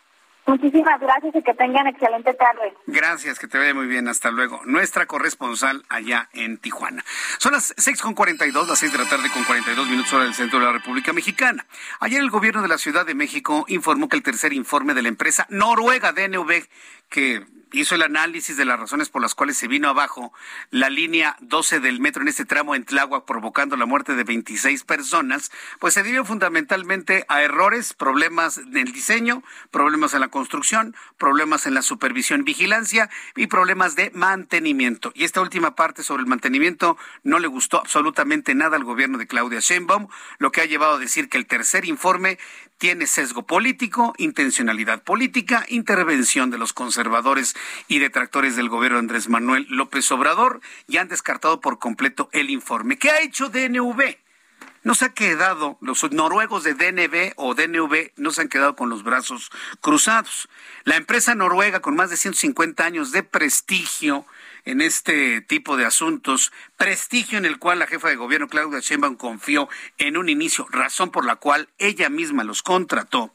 [0.49, 2.73] Muchísimas gracias y que tengan excelente tarde.
[2.87, 4.07] Gracias, que te vaya muy bien.
[4.07, 4.61] Hasta luego.
[4.65, 7.05] Nuestra corresponsal allá en Tijuana.
[7.37, 10.33] Son las seis con dos, las seis de la tarde con 42 minutos hora del
[10.33, 11.67] centro de la República Mexicana.
[11.99, 15.09] Ayer el gobierno de la Ciudad de México informó que el tercer informe de la
[15.09, 16.67] empresa noruega DNV,
[17.09, 20.33] que hizo el análisis de las razones por las cuales se vino abajo
[20.71, 24.83] la línea 12 del metro en este tramo en Tláhuac, provocando la muerte de 26
[24.83, 30.95] personas, pues se debió fundamentalmente a errores, problemas en el diseño, problemas en la construcción,
[31.17, 35.11] problemas en la supervisión vigilancia y problemas de mantenimiento.
[35.15, 39.27] Y esta última parte sobre el mantenimiento no le gustó absolutamente nada al gobierno de
[39.27, 40.07] Claudia Sheinbaum,
[40.37, 42.37] lo que ha llevado a decir que el tercer informe
[42.79, 47.55] tiene sesgo político, intencionalidad política, intervención de los conservadores
[47.89, 52.97] y detractores del gobierno Andrés Manuel López Obrador y han descartado por completo el informe.
[52.97, 54.17] ¿Qué ha hecho DNV?
[54.83, 58.89] No se ha quedado, los noruegos de DNV o DNV no se han quedado con
[58.89, 59.51] los brazos
[59.81, 60.47] cruzados.
[60.85, 64.25] La empresa noruega con más de 150 años de prestigio
[64.65, 69.15] en este tipo de asuntos, prestigio en el cual la jefa de gobierno Claudia Sheinbaum
[69.15, 73.33] confió en un inicio, razón por la cual ella misma los contrató.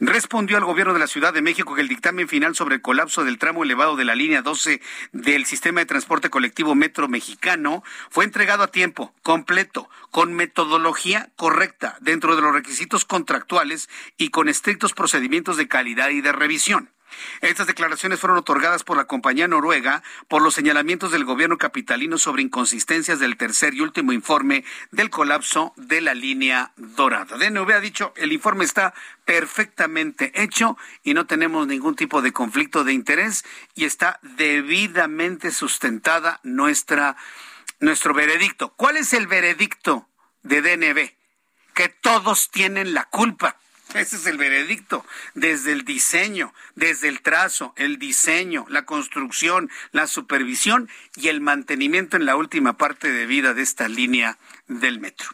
[0.00, 3.24] Respondió al gobierno de la Ciudad de México que el dictamen final sobre el colapso
[3.24, 4.80] del tramo elevado de la línea 12
[5.12, 11.96] del sistema de transporte colectivo Metro Mexicano fue entregado a tiempo, completo, con metodología correcta,
[12.00, 16.90] dentro de los requisitos contractuales y con estrictos procedimientos de calidad y de revisión.
[17.40, 22.42] Estas declaraciones fueron otorgadas por la compañía noruega por los señalamientos del gobierno capitalino sobre
[22.42, 27.36] inconsistencias del tercer y último informe del colapso de la línea dorada.
[27.36, 28.94] DNV ha dicho, el informe está
[29.24, 33.44] perfectamente hecho y no tenemos ningún tipo de conflicto de interés
[33.74, 37.16] y está debidamente sustentada nuestra,
[37.80, 38.72] nuestro veredicto.
[38.76, 40.08] ¿Cuál es el veredicto
[40.42, 41.10] de DNB?
[41.74, 43.56] Que todos tienen la culpa
[43.94, 45.04] ese es el veredicto,
[45.34, 52.16] desde el diseño, desde el trazo, el diseño, la construcción, la supervisión y el mantenimiento
[52.16, 55.30] en la última parte de vida de esta línea del metro.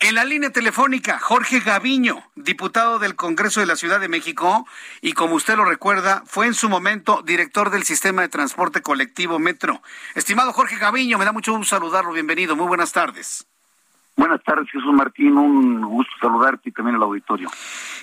[0.00, 4.66] En la línea telefónica, Jorge Gaviño, diputado del Congreso de la Ciudad de México
[5.00, 9.38] y como usted lo recuerda, fue en su momento director del sistema de transporte colectivo
[9.38, 9.82] Metro.
[10.14, 13.46] Estimado Jorge Gaviño, me da mucho gusto saludarlo, bienvenido, muy buenas tardes.
[14.20, 15.38] Buenas tardes, Jesús Martín.
[15.38, 17.48] Un gusto saludarte y también al auditorio.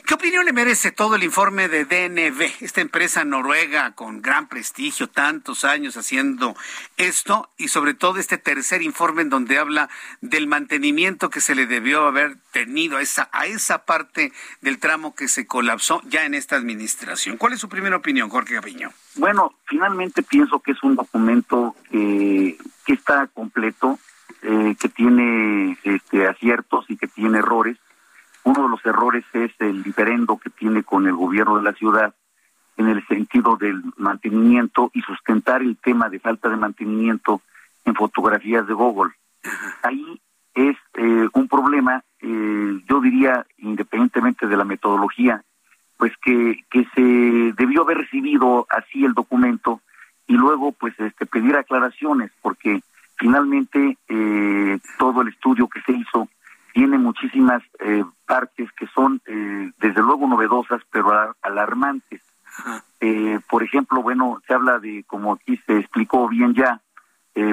[0.03, 5.07] ¿Qué opinión le merece todo el informe de DNB, esta empresa noruega con gran prestigio,
[5.07, 6.55] tantos años haciendo
[6.97, 9.89] esto y sobre todo este tercer informe en donde habla
[10.21, 15.13] del mantenimiento que se le debió haber tenido a esa, a esa parte del tramo
[15.13, 17.37] que se colapsó ya en esta administración?
[17.37, 18.89] ¿Cuál es su primera opinión, Jorge Gaviño?
[19.17, 22.57] Bueno, finalmente pienso que es un documento que,
[22.87, 23.99] que está completo
[24.49, 27.77] eh, que tiene este, aciertos y que tiene errores.
[28.45, 32.15] Uno de los errores es el diferendo que tiene con el gobierno de la ciudad
[32.77, 37.41] en el sentido del mantenimiento y sustentar el tema de falta de mantenimiento
[37.83, 39.11] en fotografías de Google.
[39.83, 40.21] Ahí
[40.53, 45.43] es eh, un problema, eh, yo diría, independientemente de la metodología,
[45.97, 49.81] pues que, que se debió haber recibido así el documento
[50.25, 52.81] y luego pues este pedir aclaraciones, porque
[53.17, 56.29] Finalmente, eh, todo el estudio que se hizo
[56.73, 62.21] tiene muchísimas eh, partes que son, eh, desde luego, novedosas, pero alarmantes.
[63.49, 66.81] por ejemplo, bueno, se habla de, como aquí se explicó bien ya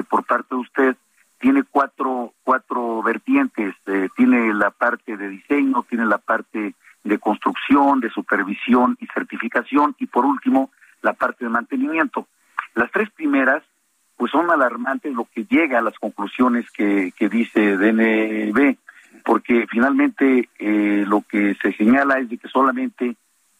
[0.09, 0.97] por parte de usted,
[1.39, 3.75] tiene cuatro, cuatro vertientes.
[4.15, 10.07] tiene la parte de diseño, tiene la parte de construcción, de supervisión y certificación, y
[10.07, 10.71] por último,
[11.03, 12.27] la parte de mantenimiento.
[12.73, 13.61] Las tres primeras
[14.17, 18.77] pues son alarmantes lo que llega a las conclusiones que, que dice DNB,
[19.23, 23.15] porque finalmente eh, lo que se señala es de que solamente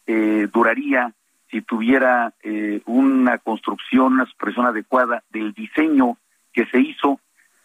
[0.06, 1.12] eh, duraría
[1.50, 6.16] si tuviera eh, una construcción, una supervisión adecuada del diseño
[6.52, 7.20] que se hizo,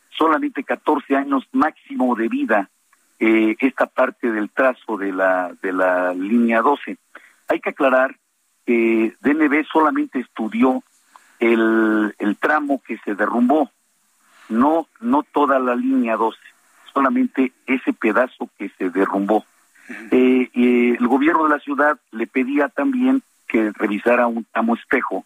[0.10, 2.70] solamente 14 años máximo de vida
[3.24, 6.98] esta parte del trazo de la, de la línea 12.
[7.50, 8.18] Hay que aclarar
[8.66, 10.84] que DNB solamente estudió
[11.42, 13.70] el, el tramo que se derrumbó,
[14.48, 16.38] no, no toda la línea 12,
[16.94, 19.44] solamente ese pedazo que se derrumbó.
[20.12, 25.26] Eh, el gobierno de la ciudad le pedía también que revisara un tramo espejo,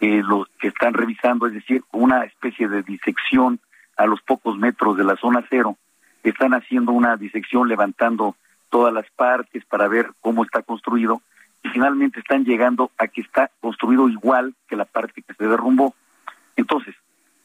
[0.00, 3.60] eh, lo que están revisando, es decir, una especie de disección
[3.96, 5.76] a los pocos metros de la zona cero.
[6.22, 8.36] Están haciendo una disección levantando
[8.70, 11.22] todas las partes para ver cómo está construido
[11.68, 15.94] finalmente están llegando a que está construido igual que la parte que se derrumbó.
[16.56, 16.94] Entonces,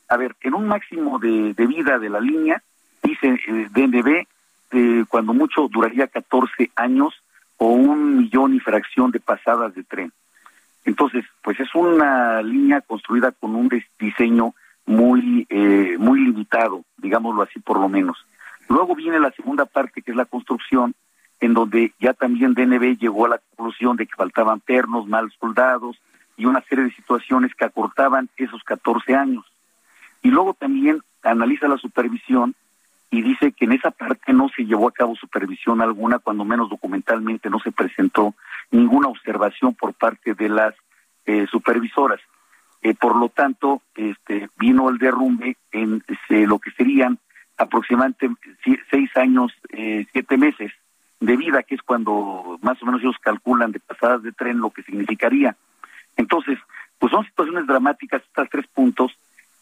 [0.09, 2.61] a ver, en un máximo de, vida de la línea,
[3.03, 4.27] dice eh, DNB,
[4.71, 7.13] eh, cuando mucho duraría 14 años
[7.57, 10.11] o un millón y fracción de pasadas de tren.
[10.83, 13.69] Entonces, pues es una línea construida con un
[13.99, 14.53] diseño
[14.85, 18.17] muy, eh, muy limitado, digámoslo así por lo menos.
[18.67, 20.95] Luego viene la segunda parte, que es la construcción,
[21.41, 25.99] en donde ya también DNB llegó a la conclusión de que faltaban pernos, mal soldados
[26.37, 29.43] y una serie de situaciones que acortaban esos 14 años.
[30.21, 32.55] Y luego también analiza la supervisión
[33.09, 36.69] y dice que en esa parte no se llevó a cabo supervisión alguna, cuando menos
[36.69, 38.35] documentalmente no se presentó
[38.69, 40.75] ninguna observación por parte de las
[41.25, 42.21] eh, supervisoras.
[42.83, 47.17] Eh, por lo tanto, este, vino el derrumbe en lo que serían
[47.57, 48.29] aproximadamente
[48.89, 50.71] seis años, eh, siete meses
[51.21, 54.71] de vida, que es cuando más o menos ellos calculan de pasadas de tren lo
[54.71, 55.55] que significaría.
[56.17, 56.59] Entonces,
[56.99, 59.11] pues son situaciones dramáticas estos tres puntos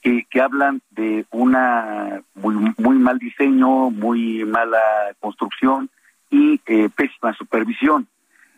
[0.01, 4.79] que, que hablan de una muy, muy mal diseño, muy mala
[5.19, 5.89] construcción
[6.31, 8.07] y eh, pésima supervisión.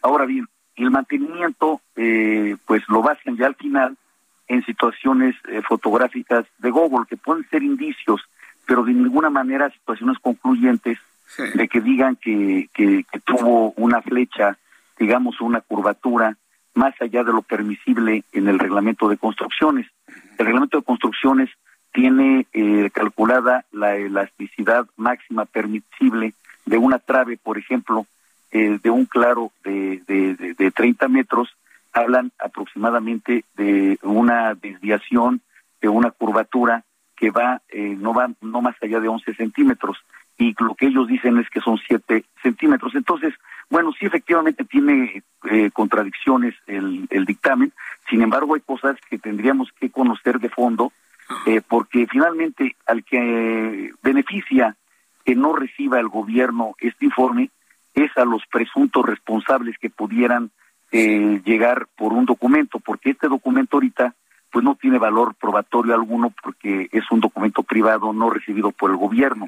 [0.04, 3.98] Ahora bien, el mantenimiento, eh, pues lo basan ya al final
[4.48, 8.22] en situaciones eh, fotográficas de Google, que pueden ser indicios,
[8.68, 11.00] pero de ninguna manera situaciones concluyentes
[11.38, 14.58] de que digan que, que, tuvo una flecha,
[14.98, 16.38] digamos una curvatura,
[16.74, 19.88] más allá de lo permisible en el reglamento de construcciones.
[20.38, 21.50] El reglamento de construcciones
[21.92, 26.34] tiene eh, calculada la elasticidad máxima permisible
[26.66, 28.06] de una trave, por ejemplo,
[28.52, 31.50] eh, de un claro de, de, de, 30 metros,
[31.94, 35.42] hablan aproximadamente de una desviación,
[35.82, 36.84] de una curvatura
[37.16, 39.98] que va, eh, no va no más allá de 11 centímetros
[40.42, 42.96] y lo que ellos dicen es que son siete centímetros.
[42.96, 43.36] Entonces,
[43.70, 45.22] bueno, sí efectivamente tiene
[45.52, 47.72] eh, contradicciones el, el, dictamen,
[48.10, 50.92] sin embargo hay cosas que tendríamos que conocer de fondo,
[51.46, 54.76] eh, porque finalmente al que beneficia
[55.24, 57.52] que no reciba el gobierno este informe
[57.94, 60.50] es a los presuntos responsables que pudieran
[60.92, 64.16] eh, llegar por un documento, porque este documento ahorita
[64.52, 68.98] pues no tiene valor probatorio alguno porque es un documento privado no recibido por el
[68.98, 69.48] gobierno.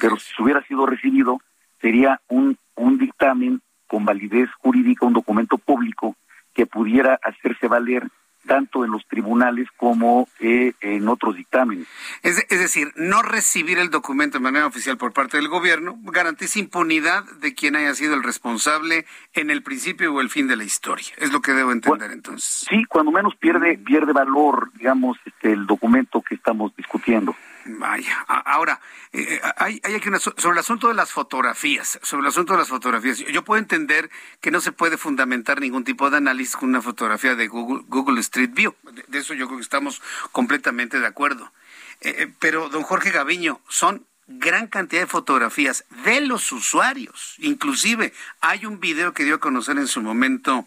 [0.00, 1.40] Pero si hubiera sido recibido,
[1.80, 6.16] sería un, un dictamen con validez jurídica, un documento público
[6.54, 8.08] que pudiera hacerse valer
[8.46, 11.86] tanto en los tribunales como eh, en otros dictámenes.
[12.22, 16.58] Es, es, decir, no recibir el documento de manera oficial por parte del gobierno garantiza
[16.58, 20.64] impunidad de quien haya sido el responsable en el principio o el fin de la
[20.64, 21.06] historia.
[21.18, 22.66] Es lo que debo entender entonces.
[22.68, 27.34] Sí, cuando menos pierde pierde valor, digamos, este, el documento que estamos discutiendo.
[27.66, 28.80] Vaya, ahora,
[29.12, 32.58] eh, hay, hay aquí una, sobre el asunto de las fotografías, sobre el asunto de
[32.58, 36.70] las fotografías, yo puedo entender que no se puede fundamentar ningún tipo de análisis con
[36.70, 38.74] una fotografía de Google, Google Street View,
[39.08, 40.00] de, eso yo creo que estamos
[40.32, 41.52] completamente de acuerdo.
[42.00, 44.06] Eh, eh, pero, don Jorge Gaviño, son
[44.38, 47.34] gran cantidad de fotografías de los usuarios.
[47.38, 50.66] Inclusive hay un video que dio a conocer en su momento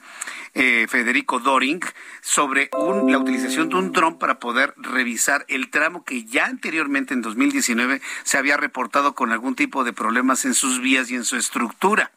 [0.54, 1.80] eh, Federico Doring
[2.22, 2.70] sobre
[3.08, 8.02] la utilización de un dron para poder revisar el tramo que ya anteriormente en 2019
[8.24, 12.12] se había reportado con algún tipo de problemas en sus vías y en su estructura.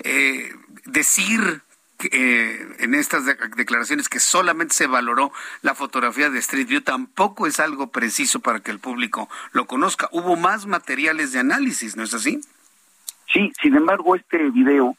[0.00, 0.54] Eh,
[0.86, 1.62] decir
[2.12, 3.26] eh, en estas
[3.56, 5.32] declaraciones que solamente se valoró
[5.62, 10.08] la fotografía de Street View tampoco es algo preciso para que el público lo conozca.
[10.12, 12.40] Hubo más materiales de análisis, ¿no es así?
[13.32, 14.96] Sí, sin embargo, este video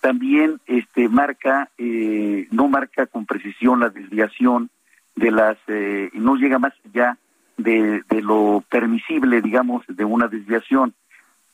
[0.00, 4.70] también este marca eh, no marca con precisión la desviación
[5.16, 7.18] de las eh, no llega más allá
[7.56, 10.94] de, lo permisible digamos de una desviación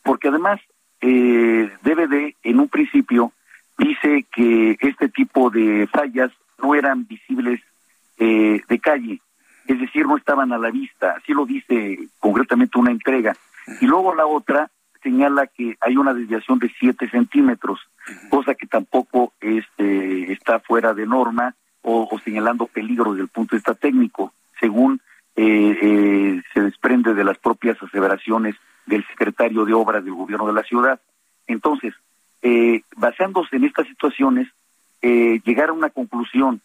[0.03, 0.61] porque además
[1.01, 3.33] eh, debe de en un principio
[3.79, 6.31] dice que este tipo de fallas
[6.63, 7.61] no eran visibles
[8.19, 9.21] eh, de calle,
[9.67, 13.35] es decir, no estaban a la vista, así lo dice concretamente una entrega.
[13.81, 14.71] Y luego la otra
[15.03, 17.81] señala que hay una desviación de 7 centímetros,
[18.31, 23.59] cosa que tampoco este, está fuera de norma o, señalando peligro desde el punto de
[23.59, 25.01] vista técnico, según
[25.37, 28.55] eh, eh, se desprende de las propias aseveraciones
[28.87, 31.01] del secretario de Obras del gobierno de la ciudad.
[31.47, 31.95] Entonces,
[32.45, 34.47] eh, basándose en estas situaciones,
[35.01, 36.61] eh, llegar a una conclusión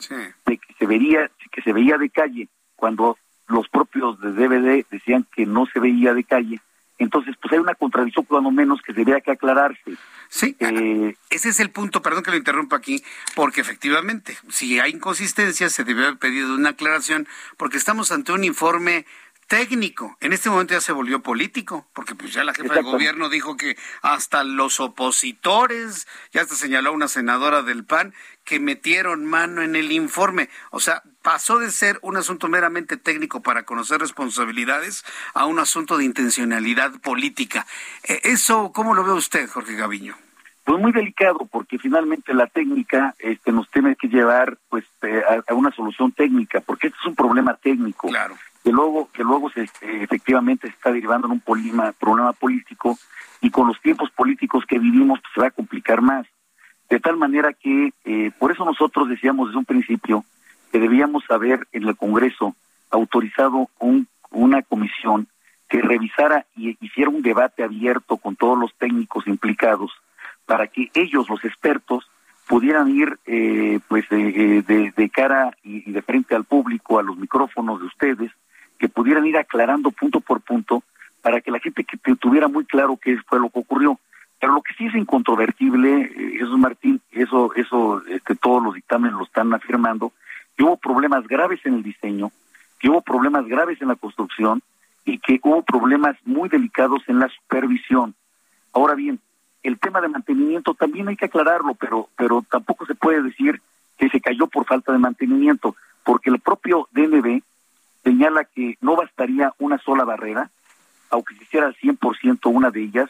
[0.45, 3.17] de que se vería, que se veía de calle cuando
[3.47, 6.59] los propios de DVD decían que no se veía de calle.
[6.97, 9.95] Entonces, pues hay una contradicción, cuando menos, que debería que aclararse.
[10.27, 13.01] Sí, eh, ese es el punto, perdón que lo interrumpa aquí,
[13.36, 17.25] porque efectivamente, si hay inconsistencias, se debe haber pedido una aclaración,
[17.55, 19.05] porque estamos ante un informe
[19.50, 20.16] técnico.
[20.22, 23.58] En este momento ya se volvió político, porque pues ya la jefa de gobierno dijo
[23.58, 28.14] que hasta los opositores, ya hasta señaló una senadora del PAN,
[28.45, 30.50] que metieron mano en el informe.
[30.70, 35.97] O sea, pasó de ser un asunto meramente técnico para conocer responsabilidades a un asunto
[35.97, 37.66] de intencionalidad política.
[38.04, 40.16] E, ¿Eso cómo lo ve usted, Jorge Gaviño?
[40.64, 45.52] Pues muy delicado, porque finalmente la técnica este, nos tiene que llevar pues eh, a,
[45.52, 48.10] a una solución técnica, porque esto es un problema técnico.
[48.10, 52.97] Claro que luego que luego se este, efectivamente se está derivando en un problema, político
[53.41, 56.28] y con los tiempos políticos que vivimos pues, se va a complicar más.
[56.89, 60.26] De tal manera que eh, por eso nosotros decíamos desde un principio
[60.72, 62.55] que debíamos haber en el Congreso
[62.91, 65.28] autorizado un, una comisión
[65.68, 69.91] que revisara y hiciera un debate abierto con todos los técnicos implicados
[70.45, 72.10] para que ellos, los expertos,
[72.47, 74.64] pudieran ir eh, pues de,
[74.95, 78.32] de, cara y de frente al público, a los micrófonos de ustedes,
[78.80, 80.84] que pudieran ir aclarando punto por punto
[81.21, 83.99] para que la gente que tuviera muy claro qué fue lo que ocurrió.
[84.39, 89.17] Pero lo que sí es incontrovertible, eh, eso Martín, eso, eso, este, todos los dictámenes
[89.17, 90.13] lo están afirmando,
[90.55, 92.32] que hubo problemas graves en el diseño,
[92.80, 94.61] que hubo problemas graves en la construcción
[95.03, 98.15] y que hubo problemas muy delicados en la supervisión.
[98.71, 99.19] Ahora bien,
[99.61, 103.61] el tema de mantenimiento también hay que aclararlo, pero, pero tampoco se puede decir
[103.97, 105.75] que se cayó por falta de mantenimiento,
[106.05, 107.41] porque el propio DNB
[108.04, 110.50] señala que no bastaría una sola barrera,
[111.10, 113.10] aunque se hiciera al 100% una de ellas,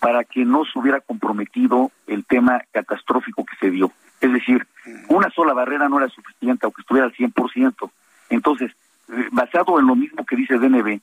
[0.00, 3.92] para que no se hubiera comprometido el tema catastrófico que se dio.
[4.20, 4.66] Es decir,
[5.08, 7.90] una sola barrera no era suficiente, aunque estuviera al 100%.
[8.30, 8.72] Entonces,
[9.08, 11.00] eh, basado en lo mismo que dice DNB,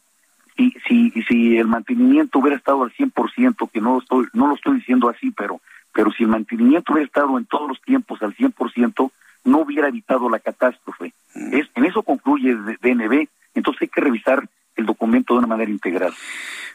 [0.55, 4.77] si, si, si el mantenimiento hubiera estado al 100%, que no, estoy, no lo estoy
[4.77, 5.59] diciendo así, pero,
[5.93, 9.11] pero si el mantenimiento hubiera estado en todos los tiempos al 100%,
[9.45, 11.13] no hubiera evitado la catástrofe.
[11.33, 16.13] Es, en eso concluye DNB, entonces hay que revisar el documento de una manera integral.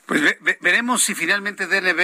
[0.06, 0.22] Pues
[0.60, 2.00] veremos si finalmente DNB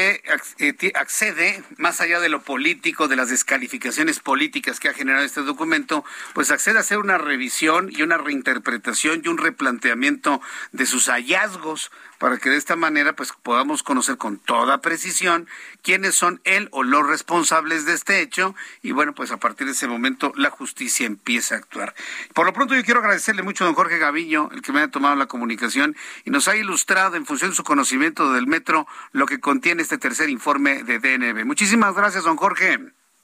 [0.59, 5.43] eh, accede, más allá de lo político, de las descalificaciones políticas que ha generado este
[5.43, 10.41] documento, pues accede a hacer una revisión y una reinterpretación y un replanteamiento
[10.71, 15.49] de sus hallazgos para que de esta manera pues podamos conocer con toda precisión
[15.83, 19.73] quiénes son él o los responsables de este hecho y bueno pues a partir de
[19.73, 21.95] ese momento la justicia empieza a actuar.
[22.35, 24.91] Por lo pronto yo quiero agradecerle mucho a don Jorge Gavillo el que me haya
[24.91, 28.87] tomado la comunicación y nos ha ilustrado en función de su conocimiento conocimiento del metro
[29.13, 31.45] lo que contiene este tercer informe de DNB.
[31.45, 32.79] Muchísimas gracias, don Jorge.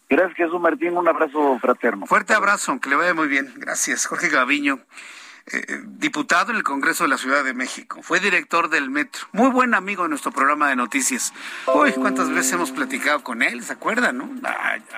[0.09, 0.97] Gracias, Jesús Martín.
[0.97, 2.07] Un abrazo fraterno.
[2.07, 3.53] Fuerte abrazo, que le vaya muy bien.
[3.57, 4.79] Gracias, Jorge Gaviño.
[5.47, 9.51] Eh, diputado en el Congreso de la Ciudad de México, fue director del Metro, muy
[9.51, 11.33] buen amigo de nuestro programa de noticias.
[11.75, 14.31] Uy, cuántas veces hemos platicado con él, ¿se acuerdan, no?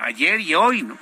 [0.01, 0.97] ayer y hoy, ¿no?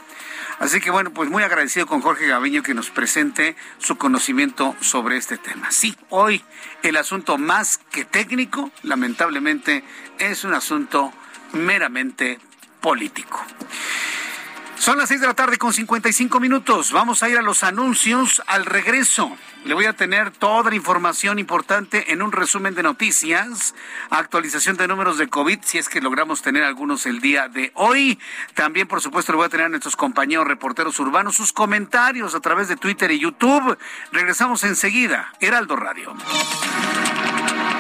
[0.60, 5.18] Así que bueno, pues muy agradecido con Jorge Gaviño que nos presente su conocimiento sobre
[5.18, 5.72] este tema.
[5.72, 6.42] Sí, hoy
[6.82, 9.84] el asunto más que técnico, lamentablemente,
[10.20, 11.12] es un asunto
[11.52, 12.40] meramente
[12.80, 13.44] político.
[14.84, 16.92] Son las seis de la tarde con 55 minutos.
[16.92, 19.32] Vamos a ir a los anuncios al regreso.
[19.64, 23.76] Le voy a tener toda la información importante en un resumen de noticias,
[24.10, 28.20] actualización de números de COVID, si es que logramos tener algunos el día de hoy.
[28.56, 32.42] También, por supuesto, le voy a tener a nuestros compañeros reporteros urbanos sus comentarios a
[32.42, 33.78] través de Twitter y YouTube.
[34.12, 35.32] Regresamos enseguida.
[35.40, 36.14] Heraldo Radio.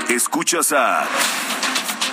[0.08, 1.06] Escuchas a...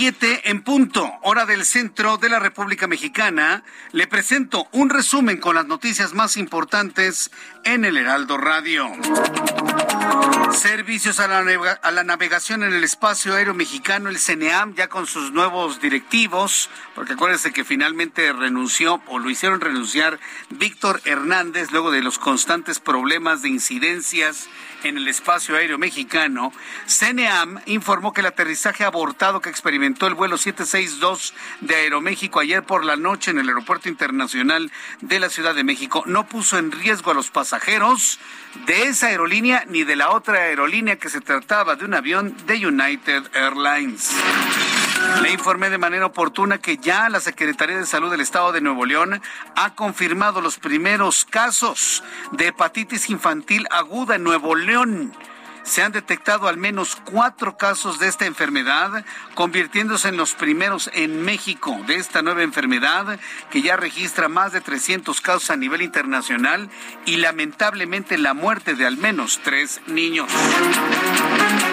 [0.00, 3.64] 7 en punto, hora del centro de la República Mexicana.
[3.92, 7.30] Le presento un resumen con las noticias más importantes
[7.64, 8.88] en el Heraldo Radio.
[10.52, 15.06] Servicios a la, a la, navegación en el espacio aéreo mexicano, el CNEAM, ya con
[15.06, 21.90] sus nuevos directivos, porque acuérdense que finalmente renunció o lo hicieron renunciar Víctor Hernández luego
[21.90, 24.48] de los constantes problemas de incidencias
[24.88, 26.52] en el espacio aéreo mexicano,
[26.86, 32.84] CNEAM informó que el aterrizaje abortado que experimentó el vuelo 762 de Aeroméxico ayer por
[32.84, 34.70] la noche en el Aeropuerto Internacional
[35.00, 38.18] de la Ciudad de México no puso en riesgo a los pasajeros
[38.66, 42.66] de esa aerolínea ni de la otra aerolínea que se trataba de un avión de
[42.66, 44.10] United Airlines.
[45.22, 48.86] Le informé de manera oportuna que ya la Secretaría de Salud del Estado de Nuevo
[48.86, 49.20] León
[49.56, 55.12] ha confirmado los primeros casos de hepatitis infantil aguda en Nuevo León
[55.62, 61.22] se han detectado al menos cuatro casos de esta enfermedad, convirtiéndose en los primeros en
[61.22, 63.18] México de esta nueva enfermedad,
[63.50, 66.68] que ya registra más de 300 casos a nivel internacional
[67.06, 70.28] y lamentablemente la muerte de al menos tres niños.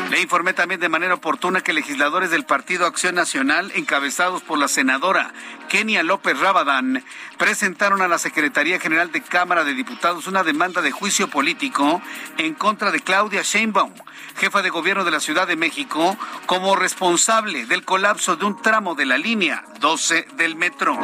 [0.10, 4.70] Le informé también de manera oportuna que legisladores del Partido Acción Nacional, encabezados por la
[4.70, 5.34] senadora
[5.68, 7.04] Kenia López Rabadán,
[7.38, 12.02] presentaron a la Secretaría General de Cámara de Diputados una demanda de juicio político
[12.38, 13.94] en contra de Claudia Sheinbaum,
[14.38, 18.96] jefa de gobierno de la Ciudad de México, como responsable del colapso de un tramo
[18.96, 20.98] de la línea 12 del metro.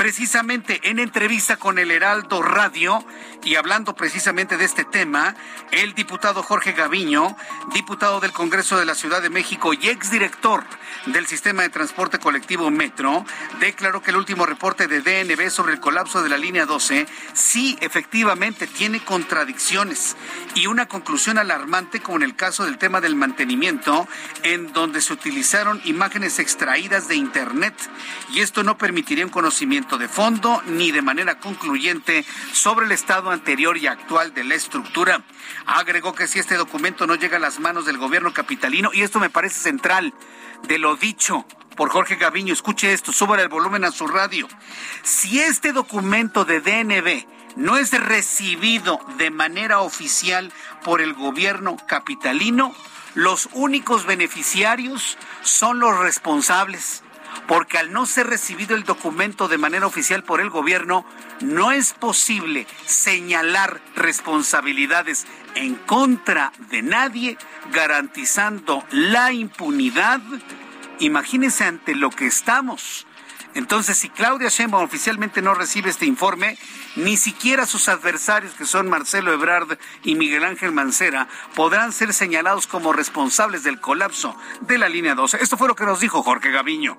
[0.00, 3.04] Precisamente en entrevista con el Heraldo Radio
[3.44, 5.34] y hablando precisamente de este tema,
[5.72, 7.36] el diputado Jorge Gaviño,
[7.74, 10.64] diputado del Congreso de la Ciudad de México y exdirector
[11.04, 13.26] del Sistema de Transporte Colectivo Metro,
[13.60, 17.76] declaró que el último reporte de DNB sobre el colapso de la línea 12 sí
[17.82, 20.16] efectivamente tiene contradicciones
[20.54, 24.08] y una conclusión alarmante como en el caso del tema del mantenimiento,
[24.44, 27.74] en donde se utilizaron imágenes extraídas de Internet.
[28.32, 33.30] Y esto no permitiría un conocimiento de fondo ni de manera concluyente sobre el estado
[33.30, 35.22] anterior y actual de la estructura.
[35.66, 39.20] Agregó que si este documento no llega a las manos del gobierno capitalino, y esto
[39.20, 40.14] me parece central
[40.66, 44.48] de lo dicho por Jorge Gaviño, escuche esto, suba el volumen a su radio.
[45.02, 47.26] Si este documento de DNB
[47.56, 50.52] no es recibido de manera oficial
[50.84, 52.74] por el gobierno capitalino,
[53.14, 57.02] los únicos beneficiarios son los responsables
[57.46, 61.04] porque al no ser recibido el documento de manera oficial por el gobierno,
[61.40, 67.38] no es posible señalar responsabilidades en contra de nadie,
[67.72, 70.20] garantizando la impunidad.
[71.00, 73.06] Imagínense ante lo que estamos.
[73.54, 76.56] Entonces, si Claudia Sheinbaum oficialmente no recibe este informe,
[76.94, 82.66] ni siquiera sus adversarios, que son Marcelo Ebrard y Miguel Ángel Mancera, podrán ser señalados
[82.66, 85.38] como responsables del colapso de la línea 12.
[85.40, 86.96] Esto fue lo que nos dijo Jorge Gaviño.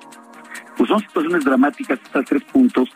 [0.77, 2.89] Pues son situaciones dramáticas estos tres puntos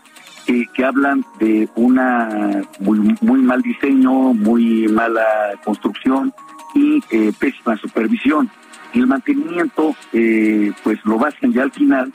[0.45, 5.25] que hablan de una muy, muy mal diseño, muy mala
[5.63, 6.33] construcción
[6.73, 8.49] y eh, pésima supervisión.
[8.93, 12.13] Y el mantenimiento, eh, pues lo basan ya al final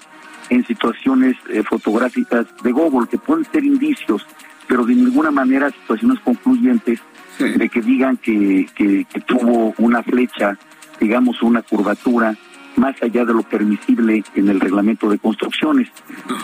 [0.49, 4.27] en situaciones eh, fotográficas de Google, que pueden ser indicios,
[4.69, 7.01] pero de ninguna manera situaciones concluyentes
[7.39, 10.59] de que digan que, que, que tuvo una flecha,
[11.01, 12.37] digamos una curvatura,
[12.81, 15.89] más allá de lo permisible en el reglamento de construcciones,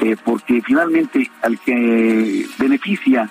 [0.03, 3.30] eh, porque finalmente al que beneficia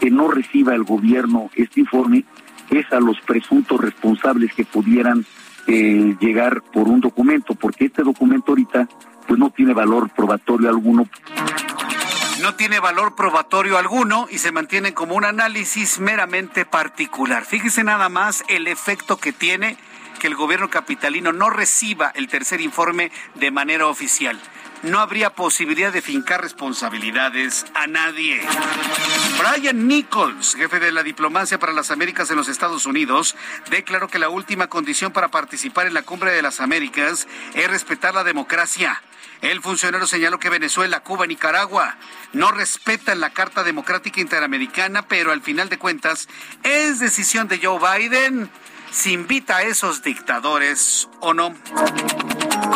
[0.00, 2.24] que no reciba el gobierno este informe
[2.70, 5.24] es a los presuntos responsables que pudieran
[5.66, 8.88] eh, llegar por un documento, porque este documento ahorita
[9.26, 11.08] pues no tiene valor probatorio alguno.
[12.40, 17.44] No tiene valor probatorio alguno y se mantiene como un análisis meramente particular.
[17.44, 19.76] Fíjese nada más el efecto que tiene
[20.16, 24.40] que el gobierno capitalino no reciba el tercer informe de manera oficial.
[24.82, 28.40] No habría posibilidad de fincar responsabilidades a nadie.
[29.38, 33.36] Brian Nichols, jefe de la diplomacia para las Américas en los Estados Unidos,
[33.70, 38.14] declaró que la última condición para participar en la Cumbre de las Américas es respetar
[38.14, 39.02] la democracia.
[39.42, 41.96] El funcionario señaló que Venezuela, Cuba y Nicaragua
[42.32, 46.28] no respetan la Carta Democrática Interamericana, pero al final de cuentas
[46.62, 48.50] es decisión de Joe Biden
[48.90, 51.54] si invita a esos dictadores o no.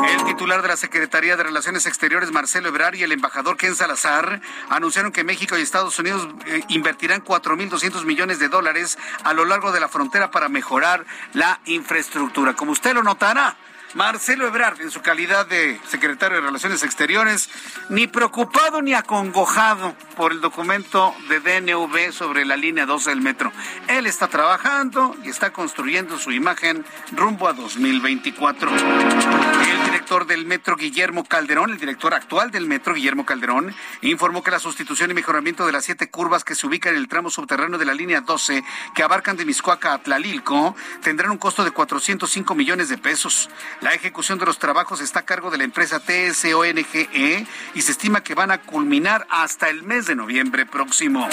[0.08, 4.40] El titular de la Secretaría de Relaciones Exteriores, Marcelo Ebrard, y el embajador Ken Salazar
[4.68, 9.72] anunciaron que México y Estados Unidos eh, invertirán 4.200 millones de dólares a lo largo
[9.72, 12.54] de la frontera para mejorar la infraestructura.
[12.54, 13.56] Como usted lo notará,
[13.94, 17.50] Marcelo Ebrard, en su calidad de secretario de Relaciones Exteriores,
[17.88, 23.50] ni preocupado ni acongojado por el documento de DNV sobre la línea 12 del metro.
[23.88, 28.70] Él está trabajando y está construyendo su imagen rumbo a 2024.
[28.70, 34.50] El director del metro, Guillermo Calderón, el director actual del metro, Guillermo Calderón, informó que
[34.50, 37.78] la sustitución y mejoramiento de las siete curvas que se ubican en el tramo subterráneo
[37.78, 38.62] de la línea 12,
[38.94, 43.48] que abarcan de Miscuaca a Tlalilco, tendrán un costo de 405 millones de pesos.
[43.80, 48.22] La ejecución de los trabajos está a cargo de la empresa TSONGE y se estima
[48.22, 51.28] que van a culminar hasta el mes de noviembre próximo.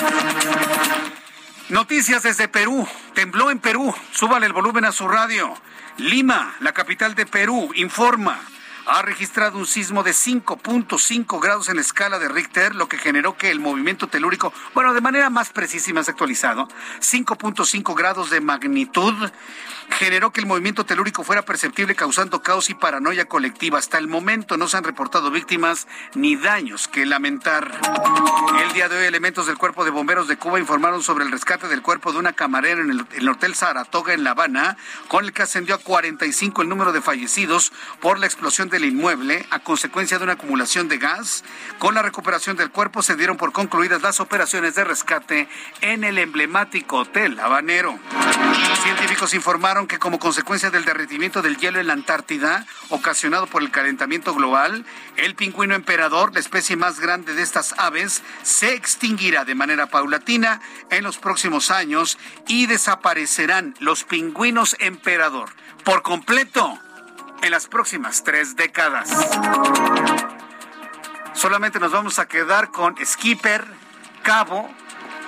[1.70, 2.88] Noticias desde Perú.
[3.14, 3.94] Tembló en Perú.
[4.12, 5.54] Súbale el volumen a su radio.
[5.98, 8.40] Lima, la capital de Perú, informa
[8.88, 13.36] ha registrado un sismo de 5.5 grados en la escala de Richter, lo que generó
[13.36, 16.70] que el movimiento telúrico, bueno, de manera más precisa y más actualizado,
[17.02, 19.14] 5.5 grados de magnitud,
[19.92, 23.80] generó que el movimiento telúrico fuera perceptible causando caos y paranoia colectiva.
[23.80, 27.80] Hasta el momento no se han reportado víctimas ni daños que lamentar.
[28.64, 31.68] El día de hoy elementos del Cuerpo de Bomberos de Cuba informaron sobre el rescate
[31.68, 34.78] del cuerpo de una camarera en el, Hotel Saratoga en La Habana,
[35.08, 39.46] con el que ascendió a 45 el número de fallecidos por la explosión del inmueble
[39.52, 41.44] a consecuencia de una acumulación de gas.
[41.80, 45.48] Con la recuperación del cuerpo se dieron por concluidas las operaciones de rescate
[45.82, 47.98] en el emblemático Hotel Habanero.
[48.84, 53.70] Científicos informaron que como consecuencia del derretimiento del hielo en la Antártida, ocasionado por el
[53.70, 54.86] calentamiento global,
[55.18, 60.62] el pingüino emperador, la especie más grande de estas aves, se extinguirá de manera paulatina
[60.90, 62.18] en los próximos años
[62.48, 65.50] y desaparecerán los pingüinos emperador
[65.84, 66.80] por completo
[67.44, 69.10] en las próximas tres décadas.
[71.34, 73.64] Solamente nos vamos a quedar con Skipper,
[74.24, 74.70] Cabo,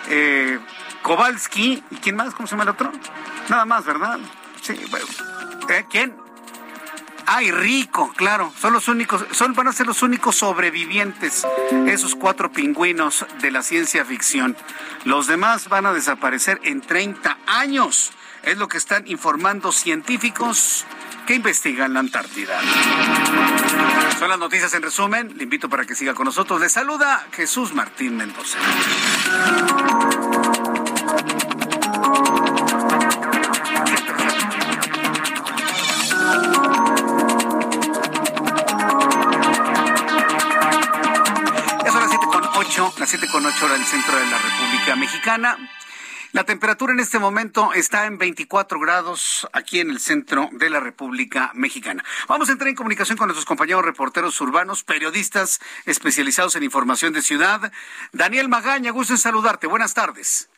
[0.08, 0.60] eh,
[1.04, 2.92] Kowalski y quién más, ¿cómo se llama el otro?
[3.50, 4.20] Nada más, ¿verdad?
[4.62, 5.06] Sí, bueno.
[5.70, 5.86] ¿Eh?
[5.90, 6.16] ¿Quién?
[7.32, 8.52] Ay, rico, claro.
[8.60, 11.46] Son los únicos, son, van a ser los únicos sobrevivientes,
[11.86, 14.58] esos cuatro pingüinos de la ciencia ficción.
[15.06, 18.12] Los demás van a desaparecer en 30 años.
[18.42, 20.86] Es lo que están informando científicos
[21.28, 22.60] que investigan la Antártida.
[24.18, 25.38] Son las noticias en resumen.
[25.38, 26.60] Le invito para que siga con nosotros.
[26.60, 28.58] Le saluda Jesús Martín Mendoza.
[42.78, 45.58] Las 7 con 8 horas del centro de la República Mexicana.
[46.34, 50.80] La temperatura en este momento está en 24 grados aquí en el centro de la
[50.80, 52.04] República Mexicana.
[52.28, 57.24] Vamos a entrar en comunicación con nuestros compañeros reporteros urbanos, periodistas especializados en información de
[57.24, 57.72] ciudad.
[58.14, 59.66] Daniel Magaña, gusto en saludarte.
[59.66, 60.52] Buenas tardes.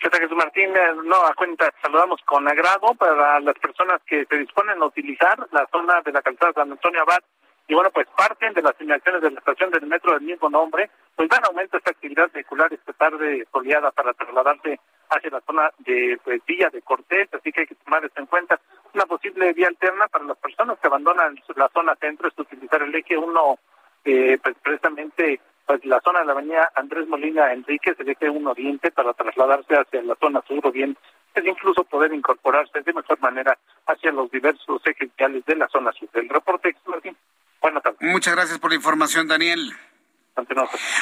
[0.00, 0.70] ¿Qué tal, Jesús Martín?
[1.04, 5.68] No, a cuenta, saludamos con agrado para las personas que se disponen a utilizar la
[5.70, 7.20] zona de la calzada San Antonio Abad
[7.66, 10.90] y bueno, pues parten de las señalizaciones de la estación del metro del mismo nombre,
[11.16, 16.18] pues dan aumento esta actividad vehicular esta tarde soleada para trasladarse hacia la zona de
[16.24, 18.60] pues, Villa de Cortés, así que hay que tomar esto en cuenta.
[18.92, 22.94] Una posible vía alterna para las personas que abandonan la zona centro es utilizar el
[22.94, 23.58] eje 1,
[24.04, 28.50] eh, pues precisamente pues la zona de la avenida Andrés Molina Enríquez, el eje 1
[28.50, 30.96] Oriente, para trasladarse hacia la zona sur o bien
[31.34, 35.92] es incluso poder incorporarse de mejor manera hacia los diversos ejes viales de la zona
[35.92, 36.08] sur.
[36.14, 37.16] El reporte, Martín.
[37.60, 38.00] Buenas tardes.
[38.02, 39.72] Muchas gracias por la información, Daniel.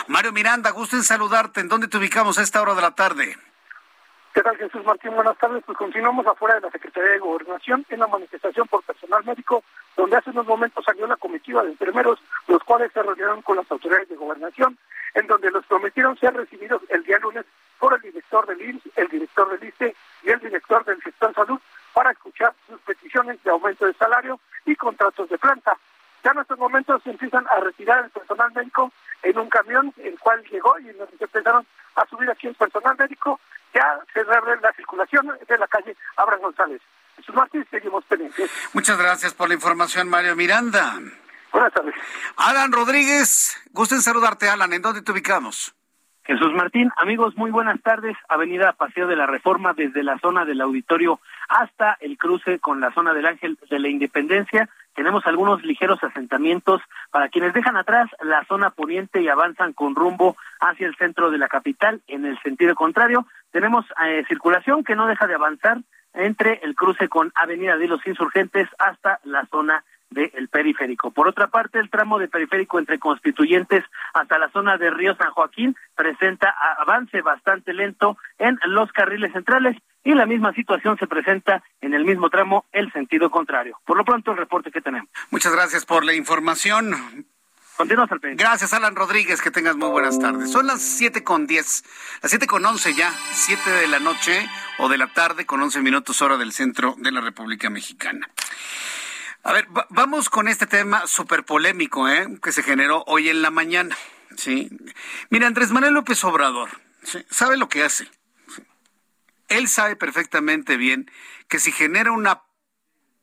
[0.09, 1.61] Mario Miranda, gusto en saludarte.
[1.61, 3.37] ¿En dónde te ubicamos a esta hora de la tarde?
[4.35, 5.14] ¿Qué tal, Jesús Martín?
[5.14, 5.62] Buenas tardes.
[5.64, 9.62] Pues continuamos afuera de la Secretaría de Gobernación en la manifestación por personal médico,
[9.97, 12.18] donde hace unos momentos salió la comitiva de enfermeros,
[12.49, 14.78] los cuales se reunieron con las autoridades de Gobernación,
[15.14, 17.45] en donde los prometieron ser recibidos el día lunes
[17.78, 21.61] por el director del IMSS, el director del ICE y el director del sector salud
[21.93, 25.76] para escuchar sus peticiones de aumento de salario y contratos de planta.
[26.25, 28.93] Ya en estos momentos se empiezan a retirar el personal médico
[29.23, 31.66] en un camión, el cual llegó y nos empezaron
[31.97, 33.41] a subir aquí el personal médico
[33.75, 36.81] ya se reabre la circulación de la calle Abraham González.
[37.16, 38.51] Jesús Martín, seguimos pendientes.
[38.73, 40.99] Muchas gracias por la información, Mario Miranda.
[41.53, 41.95] Buenas tardes.
[42.37, 44.73] Alan Rodríguez, gusto en saludarte, Alan.
[44.73, 45.75] ¿En dónde te ubicamos?
[46.25, 48.16] Jesús Martín, amigos, muy buenas tardes.
[48.29, 52.93] Avenida Paseo de la Reforma desde la zona del auditorio hasta el cruce con la
[52.93, 54.68] zona del Ángel de la Independencia.
[54.95, 56.80] Tenemos algunos ligeros asentamientos
[57.11, 61.38] para quienes dejan atrás la zona poniente y avanzan con rumbo hacia el centro de
[61.38, 63.26] la capital en el sentido contrario.
[63.51, 65.78] Tenemos eh, circulación que no deja de avanzar
[66.14, 69.82] entre el cruce con Avenida de los Insurgentes hasta la zona
[70.12, 71.10] del periférico.
[71.10, 73.84] Por otra parte, el tramo de periférico entre constituyentes
[74.14, 79.76] hasta la zona de Río San Joaquín presenta avance bastante lento en los carriles centrales
[80.04, 83.78] y la misma situación se presenta en el mismo tramo el sentido contrario.
[83.84, 85.08] Por lo pronto, el reporte que tenemos.
[85.30, 87.26] Muchas gracias por la información.
[87.76, 88.44] Continuamos al pendiente.
[88.44, 89.40] Gracias, Alan Rodríguez.
[89.40, 90.50] Que tengas muy buenas tardes.
[90.50, 91.84] Son las siete con diez,
[92.20, 94.46] las siete con once ya, siete de la noche
[94.78, 98.28] o de la tarde con once minutos hora del centro de la República Mexicana.
[99.45, 102.28] A ver, vamos con este tema súper polémico, ¿eh?
[102.40, 103.97] Que se generó hoy en la mañana,
[104.36, 104.70] ¿sí?
[105.30, 106.70] Mira, Andrés Manuel López Obrador,
[107.28, 108.09] ¿sabe lo que hace?
[109.49, 111.11] Él sabe perfectamente bien
[111.49, 112.43] que si genera una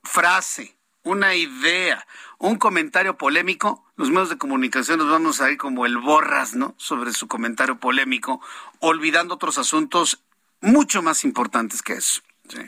[0.03, 2.05] frase, una idea,
[2.38, 6.76] un comentario polémico, los medios de comunicación nos vamos a ir como el borras, ¿no?
[6.78, 8.41] Sobre su comentario polémico,
[8.80, 10.22] olvidando otros asuntos
[10.59, 12.22] mucho más importantes que eso.
[12.49, 12.59] ¿sí?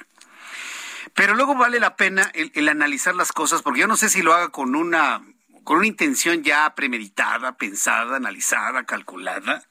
[1.22, 4.34] Pero luego vale la pena el, analizar las cosas, porque yo no sé si lo
[4.34, 5.22] haga con una,
[5.64, 9.64] con una intención ya premeditada, pensada, analizada, calculada,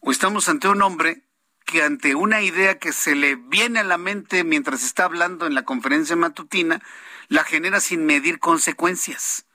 [0.00, 1.22] o estamos ante un hombre
[1.64, 5.54] que ante una idea que se le viene a la mente mientras está hablando en
[5.54, 6.82] la conferencia matutina,
[7.28, 9.46] la genera sin medir consecuencias.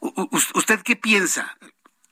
[0.00, 1.58] ¿Usted qué piensa?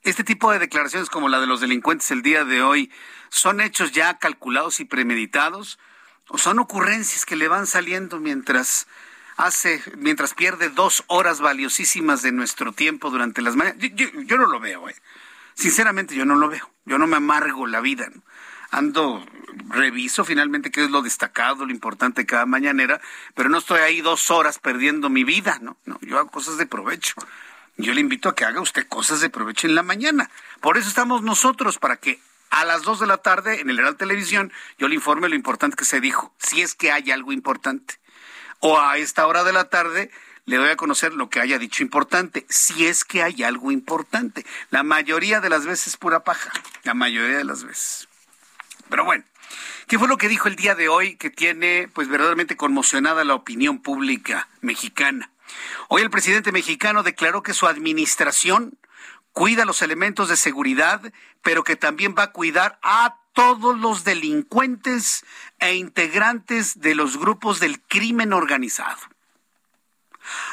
[0.03, 2.93] ¿Este tipo de declaraciones como la de los delincuentes el día de hoy
[3.31, 5.79] son hechos ya calculados y premeditados?
[6.37, 8.87] Son ocurrencias que le van saliendo mientras
[9.37, 13.79] hace, mientras pierde dos horas valiosísimas de nuestro tiempo durante las mañanas.
[13.95, 14.97] Yo, no lo veo, eh.
[15.55, 16.71] sinceramente yo no lo veo.
[16.85, 18.09] Yo no me amargo la vida.
[18.71, 19.25] Ando,
[19.69, 23.01] reviso finalmente qué es lo destacado, lo importante cada mañanera,
[23.35, 25.79] pero no estoy ahí dos horas perdiendo mi vida, ¿no?
[25.87, 27.15] No, yo hago cosas de provecho.
[27.79, 30.31] Yo le invito a que haga usted cosas de provecho en la mañana.
[30.61, 32.21] Por eso estamos nosotros, para que
[32.51, 35.77] a las 2 de la tarde en el Real Televisión yo le informe lo importante
[35.77, 37.99] que se dijo, si es que hay algo importante.
[38.61, 40.11] O a esta hora de la tarde
[40.47, 44.47] le doy a conocer lo que haya dicho importante, si es que hay algo importante.
[44.71, 46.51] La mayoría de las veces pura paja,
[46.85, 48.09] la mayoría de las veces.
[48.89, 49.25] Pero bueno,
[49.87, 53.35] ¿qué fue lo que dijo el día de hoy que tiene pues verdaderamente conmocionada la
[53.35, 55.31] opinión pública mexicana?
[55.89, 58.79] Hoy el presidente mexicano declaró que su administración
[59.39, 61.01] cuida los elementos de seguridad,
[61.43, 65.25] pero que también va a cuidar a todos los delincuentes
[65.61, 68.99] e integrantes de los grupos del crimen organizado.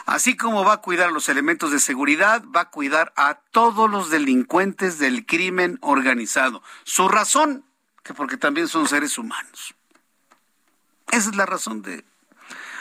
[0.05, 4.11] Así como va a cuidar los elementos de seguridad, va a cuidar a todos los
[4.11, 6.61] delincuentes del crimen organizado.
[6.83, 7.65] Su razón,
[8.03, 9.73] que porque también son seres humanos.
[11.09, 12.05] Esa es la razón de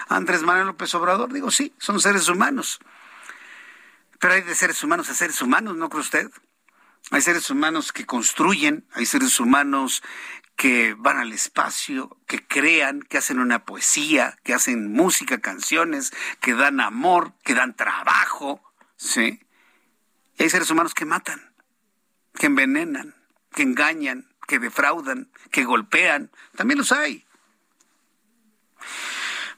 [0.08, 1.32] Andrés Manuel López Obrador.
[1.32, 2.78] Digo, sí, son seres humanos.
[4.24, 6.30] Pero hay de seres humanos a seres humanos, ¿no cree usted?
[7.10, 10.02] Hay seres humanos que construyen, hay seres humanos
[10.56, 16.10] que van al espacio, que crean, que hacen una poesía, que hacen música, canciones,
[16.40, 18.62] que dan amor, que dan trabajo,
[18.96, 19.42] ¿sí?
[20.38, 21.54] Y hay seres humanos que matan,
[22.32, 23.14] que envenenan,
[23.52, 26.30] que engañan, que defraudan, que golpean.
[26.56, 27.26] También los hay.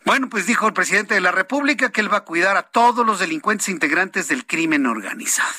[0.06, 3.04] Bueno, pues dijo el presidente de la República que él va a cuidar a todos
[3.04, 5.52] los delincuentes integrantes del crimen organizado.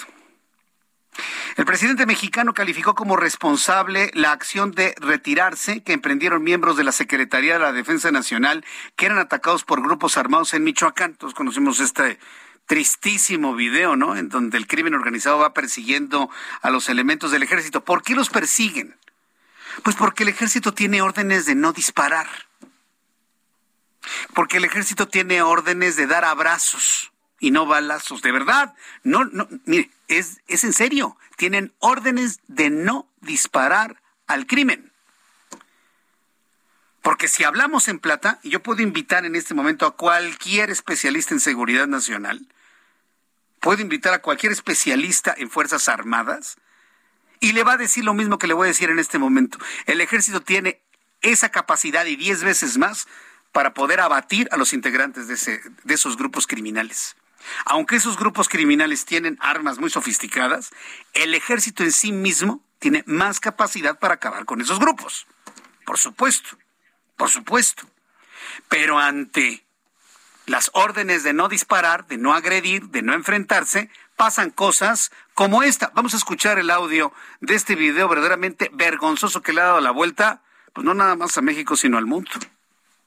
[1.58, 6.94] El presidente mexicano calificó como responsable la acción de retirarse que emprendieron miembros de la
[6.94, 8.64] Secretaría de la Defensa Nacional
[8.96, 11.16] que eran atacados por grupos armados en Michoacán.
[11.16, 12.18] Todos conocemos este
[12.68, 14.16] tristísimo video, ¿no?
[14.16, 16.30] En donde el crimen organizado va persiguiendo
[16.62, 17.84] a los elementos del ejército.
[17.84, 18.96] ¿Por qué los persiguen?
[19.84, 22.28] Pues porque el ejército tiene órdenes de no disparar.
[24.34, 28.22] Porque el ejército tiene órdenes de dar abrazos y no balazos.
[28.22, 31.18] De verdad, no, no, mire, es, es en serio.
[31.36, 34.92] Tienen órdenes de no disparar al crimen.
[37.02, 41.40] Porque si hablamos en plata, yo puedo invitar en este momento a cualquier especialista en
[41.40, 42.46] seguridad nacional,
[43.62, 46.58] puedo invitar a cualquier especialista en Fuerzas Armadas,
[47.40, 49.58] y le va a decir lo mismo que le voy a decir en este momento.
[49.86, 50.82] El ejército tiene
[51.22, 53.08] esa capacidad y diez veces más
[53.52, 57.16] para poder abatir a los integrantes de, ese, de esos grupos criminales.
[57.66, 60.72] Aunque esos grupos criminales tienen armas muy sofisticadas,
[61.14, 65.28] el ejército en sí mismo tiene más capacidad para acabar con esos grupos.
[65.86, 66.58] Por supuesto,
[67.16, 67.88] por supuesto.
[68.70, 69.66] Pero ante
[70.46, 75.92] las órdenes de no disparar, de no agredir, de no enfrentarse, pasan cosas como esta.
[75.94, 79.92] Vamos a escuchar el audio de este video verdaderamente vergonzoso que le ha dado la
[79.92, 80.42] vuelta,
[80.74, 82.32] pues no nada más a México, sino al mundo.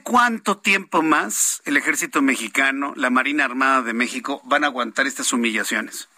[0.00, 5.32] cuánto tiempo más el ejército mexicano, la Marina Armada de México van a aguantar estas
[5.32, 6.08] humillaciones.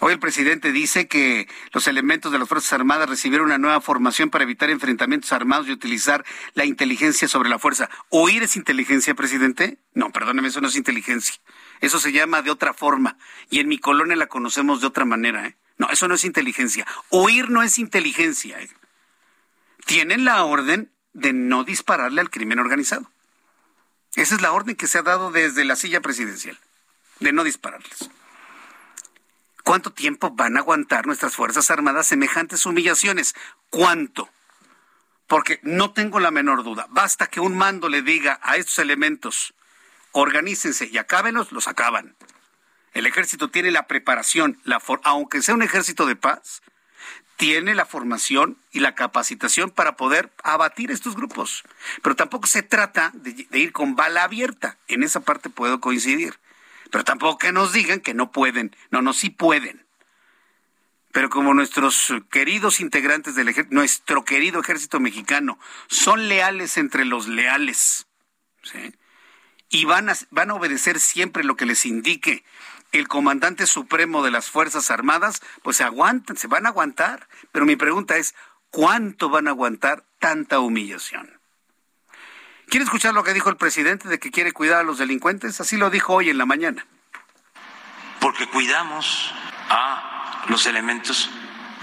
[0.00, 4.30] Hoy el presidente dice que los elementos de las Fuerzas Armadas recibieron una nueva formación
[4.30, 6.24] para evitar enfrentamientos armados y utilizar
[6.54, 7.88] la inteligencia sobre la fuerza.
[8.08, 9.78] ¿Oír es inteligencia, presidente?
[9.94, 11.36] No, perdóneme, eso no es inteligencia.
[11.80, 13.16] Eso se llama de otra forma.
[13.50, 15.46] Y en mi colonia la conocemos de otra manera.
[15.46, 15.56] ¿eh?
[15.78, 16.86] No, eso no es inteligencia.
[17.10, 18.60] Oír no es inteligencia.
[18.60, 18.68] ¿eh?
[19.86, 23.10] Tienen la orden de no dispararle al crimen organizado.
[24.16, 26.58] Esa es la orden que se ha dado desde la silla presidencial,
[27.20, 28.10] de no dispararles.
[29.64, 33.34] ¿Cuánto tiempo van a aguantar nuestras Fuerzas Armadas semejantes humillaciones?
[33.70, 34.28] ¿Cuánto?
[35.26, 36.86] Porque no tengo la menor duda.
[36.90, 39.54] Basta que un mando le diga a estos elementos,
[40.12, 42.14] organícense y acábenlos, los acaban.
[42.92, 46.62] El ejército tiene la preparación, la aunque sea un ejército de paz,
[47.36, 51.64] tiene la formación y la capacitación para poder abatir estos grupos.
[52.02, 54.78] Pero tampoco se trata de, ir con bala abierta.
[54.88, 56.38] En esa parte puedo coincidir.
[56.90, 58.74] Pero tampoco que nos digan que no pueden.
[58.90, 59.84] No, no, sí pueden.
[61.12, 67.26] Pero como nuestros queridos integrantes del ejército, nuestro querido ejército mexicano, son leales entre los
[67.26, 68.06] leales,
[69.70, 72.44] y van a, van a obedecer siempre lo que les indique
[72.92, 77.28] el comandante supremo de las Fuerzas Armadas, pues se aguantan, se van a aguantar.
[77.52, 78.34] Pero mi pregunta es,
[78.70, 81.38] ¿cuánto van a aguantar tanta humillación?
[82.68, 85.60] ¿Quiere escuchar lo que dijo el presidente de que quiere cuidar a los delincuentes?
[85.60, 86.86] Así lo dijo hoy en la mañana.
[88.20, 89.32] Porque cuidamos
[89.70, 91.30] a los elementos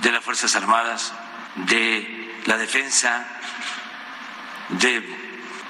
[0.02, 1.14] de las Fuerzas Armadas,
[1.56, 3.26] de la defensa,
[4.70, 5.02] de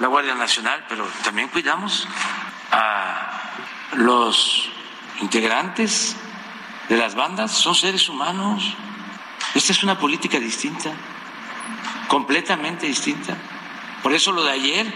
[0.00, 2.08] la Guardia Nacional, pero también cuidamos
[2.72, 3.40] a
[3.92, 4.73] los
[5.20, 6.16] integrantes
[6.88, 8.76] de las bandas son seres humanos.
[9.54, 10.92] Esta es una política distinta,
[12.08, 13.36] completamente distinta.
[14.02, 14.92] Por eso lo de ayer,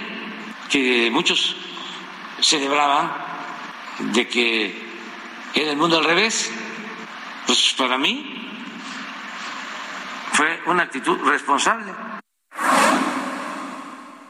[0.69, 1.57] que muchos
[2.41, 3.13] celebraban
[3.99, 4.89] de que
[5.55, 6.51] era el mundo al revés,
[7.47, 8.35] pues para mí
[10.33, 11.95] fue una actitud responsable.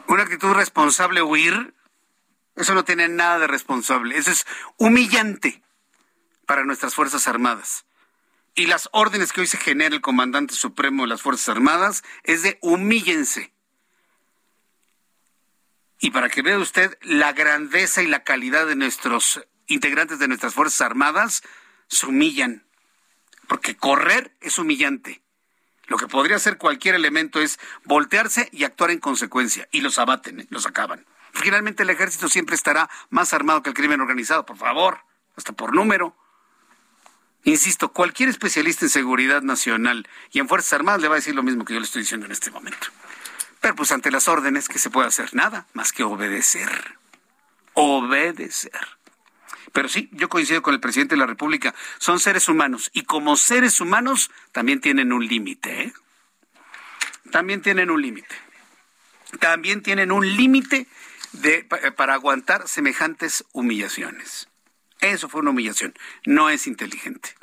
[0.07, 1.73] Una actitud responsable huir,
[2.55, 4.45] eso no tiene nada de responsable, eso es
[4.77, 5.61] humillante
[6.49, 7.85] para nuestras Fuerzas Armadas.
[8.55, 12.41] Y las órdenes que hoy se genera el comandante supremo de las Fuerzas Armadas es
[12.41, 13.53] de humíllense.
[15.99, 20.55] Y para que vea usted la grandeza y la calidad de nuestros integrantes de nuestras
[20.55, 21.43] Fuerzas Armadas,
[21.87, 22.65] se humillan.
[23.47, 25.21] Porque correr es humillante.
[25.85, 29.69] Lo que podría hacer cualquier elemento es voltearse y actuar en consecuencia.
[29.71, 30.47] Y los abaten, ¿eh?
[30.49, 31.05] los acaban.
[31.31, 35.01] Finalmente el ejército siempre estará más armado que el crimen organizado, por favor,
[35.35, 36.15] hasta por número.
[37.43, 41.43] Insisto, cualquier especialista en seguridad nacional y en Fuerzas Armadas le va a decir lo
[41.43, 42.87] mismo que yo le estoy diciendo en este momento.
[43.61, 45.33] Pero pues ante las órdenes, ¿qué se puede hacer?
[45.33, 46.97] Nada más que obedecer.
[47.73, 48.99] Obedecer.
[49.71, 51.73] Pero sí, yo coincido con el presidente de la República.
[51.97, 55.83] Son seres humanos y como seres humanos también tienen un límite.
[55.83, 55.93] ¿eh?
[57.31, 58.35] También tienen un límite.
[59.39, 60.87] También tienen un límite
[61.33, 61.63] de,
[61.95, 64.48] para aguantar semejantes humillaciones.
[64.99, 65.93] Eso fue una humillación.
[66.25, 67.35] No es inteligente.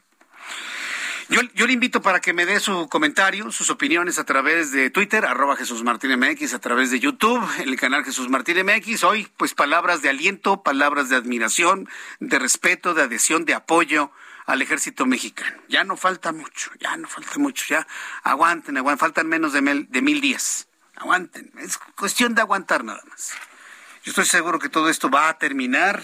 [1.28, 4.90] Yo, yo, le invito para que me dé su comentario, sus opiniones a través de
[4.90, 9.02] Twitter, arroba Jesús Martín MX, a través de YouTube, en el canal Jesús Martín MX.
[9.02, 11.88] Hoy, pues palabras de aliento, palabras de admiración,
[12.20, 14.12] de respeto, de adhesión, de apoyo
[14.46, 15.60] al ejército mexicano.
[15.68, 17.86] Ya no falta mucho, ya no falta mucho, ya
[18.22, 20.68] aguanten, aguanten, faltan menos de mil, de mil días.
[20.94, 23.32] Aguanten, es cuestión de aguantar nada más.
[24.04, 26.02] Yo estoy seguro que todo esto va a terminar,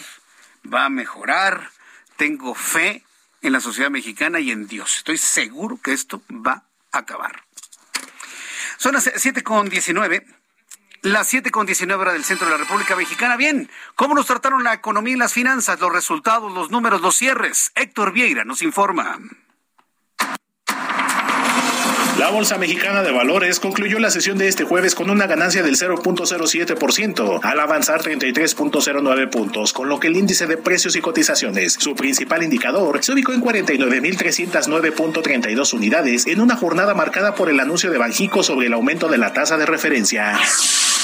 [0.73, 1.71] va a mejorar.
[2.17, 3.05] Tengo fe
[3.41, 4.97] en la sociedad mexicana y en Dios.
[4.97, 7.43] Estoy seguro que esto va a acabar.
[8.79, 10.27] Son las 7 con 19.
[11.03, 13.37] Las 7 con 19 horas del centro de la República Mexicana.
[13.37, 17.73] Bien, ¿cómo nos trataron la economía y las finanzas, los resultados, los números, los cierres?
[17.75, 19.19] Héctor Vieira nos informa.
[22.23, 25.77] La Bolsa Mexicana de Valores concluyó la sesión de este jueves con una ganancia del
[25.77, 31.97] 0.07% al avanzar 33.09 puntos, con lo que el índice de precios y cotizaciones, su
[31.97, 37.99] principal indicador, se ubicó en 49.309.32 unidades en una jornada marcada por el anuncio de
[37.99, 40.39] Banjico sobre el aumento de la tasa de referencia.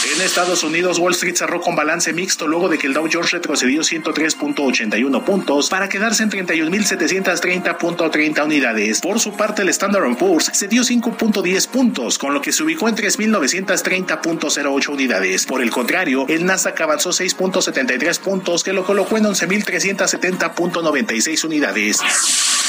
[0.05, 3.33] En Estados Unidos, Wall Street cerró con balance mixto luego de que el Dow Jones
[3.33, 9.01] retrocedió 103.81 puntos para quedarse en 31.730.30 unidades.
[9.01, 12.89] Por su parte, el Standard Poor's se dio 5.10 puntos, con lo que se ubicó
[12.89, 15.47] en 3.930.08 unidades.
[15.47, 21.99] Por el contrario, el Nasdaq avanzó 6.73 puntos, que lo colocó en 11.370.96 unidades.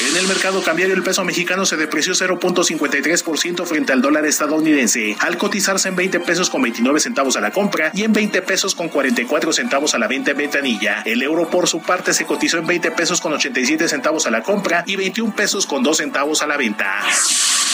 [0.00, 5.36] En el mercado cambiario, el peso mexicano se depreció 0.53% frente al dólar estadounidense, al
[5.36, 8.88] cotizarse en 20 pesos con 29 centavos a la compra y en 20 pesos con
[8.88, 11.02] 44 centavos a la venta en ventanilla.
[11.04, 14.42] El euro por su parte se cotizó en 20 pesos con 87 centavos a la
[14.42, 17.00] compra y 21 pesos con 2 centavos a la venta.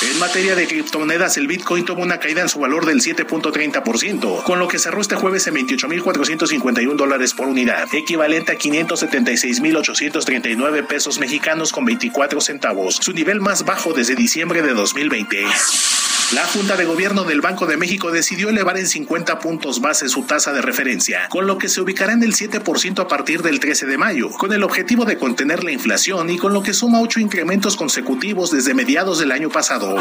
[0.02, 4.58] En materia de criptomonedas, el Bitcoin tuvo una caída en su valor del 7.30%, con
[4.58, 11.72] lo que cerró este jueves en 28.451 dólares por unidad, equivalente a 576.839 pesos mexicanos
[11.72, 15.46] con 24 centavos, su nivel más bajo desde diciembre de 2020.
[16.32, 20.24] La Junta de Gobierno del Banco de México decidió elevar en 50 puntos base su
[20.24, 23.86] tasa de referencia, con lo que se ubicará en el 7% a partir del 13
[23.86, 27.20] de mayo, con el objetivo de contener la inflación y con lo que suma ocho
[27.20, 29.97] incrementos consecutivos desde mediados del año pasado.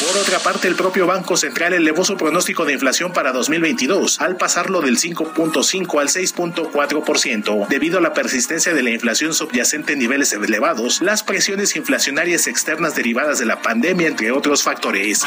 [0.00, 4.36] Por otra parte, el propio Banco Central elevó su pronóstico de inflación para 2022 al
[4.36, 10.32] pasarlo del 5.5 al 6.4%, debido a la persistencia de la inflación subyacente en niveles
[10.32, 15.22] elevados, las presiones inflacionarias externas derivadas de la pandemia, entre otros factores.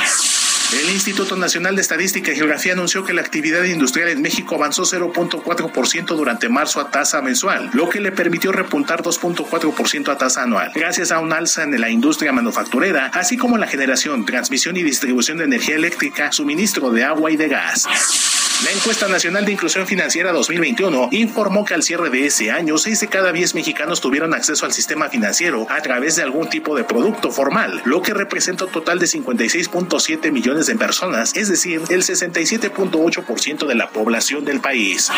[0.81, 4.83] El Instituto Nacional de Estadística y Geografía anunció que la actividad industrial en México avanzó
[4.83, 10.71] 0.4% durante marzo a tasa mensual, lo que le permitió repuntar 2.4% a tasa anual,
[10.73, 15.37] gracias a un alza en la industria manufacturera, así como la generación, transmisión y distribución
[15.37, 18.42] de energía eléctrica, suministro de agua y de gas.
[18.61, 22.99] La encuesta nacional de inclusión financiera 2021 informó que al cierre de ese año, 6
[23.01, 26.83] de cada 10 mexicanos tuvieron acceso al sistema financiero a través de algún tipo de
[26.83, 32.03] producto formal, lo que representa un total de 56.7 millones de personas, es decir, el
[32.03, 35.09] 67.8% de la población del país.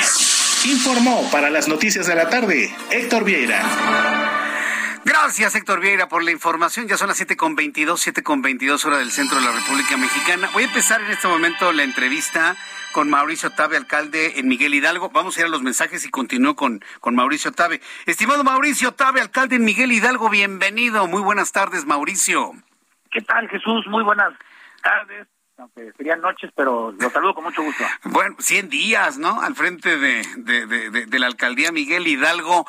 [0.66, 4.44] Informó para las noticias de la tarde Héctor Vieira.
[5.06, 6.88] Gracias, Héctor Vieira, por la información.
[6.88, 7.86] Ya son las 7.22,
[8.23, 10.49] 7.22 horas del centro de la República Mexicana.
[10.52, 12.56] Voy a empezar en este momento la entrevista
[12.91, 15.11] con Mauricio Tabe, alcalde en Miguel Hidalgo.
[15.11, 17.82] Vamos a ir a los mensajes y continúo con, con Mauricio Tabe.
[18.07, 21.06] Estimado Mauricio Tabe, alcalde en Miguel Hidalgo, bienvenido.
[21.06, 22.53] Muy buenas tardes, Mauricio.
[23.11, 23.86] ¿Qué tal, Jesús?
[23.86, 24.34] Muy buenas
[24.82, 25.27] tardes
[25.57, 27.84] aunque serían noches, pero los saludo con mucho gusto.
[28.03, 29.41] Bueno, 100 días, ¿no?
[29.41, 32.65] Al frente de, de, de, la alcaldía Miguel Hidalgo.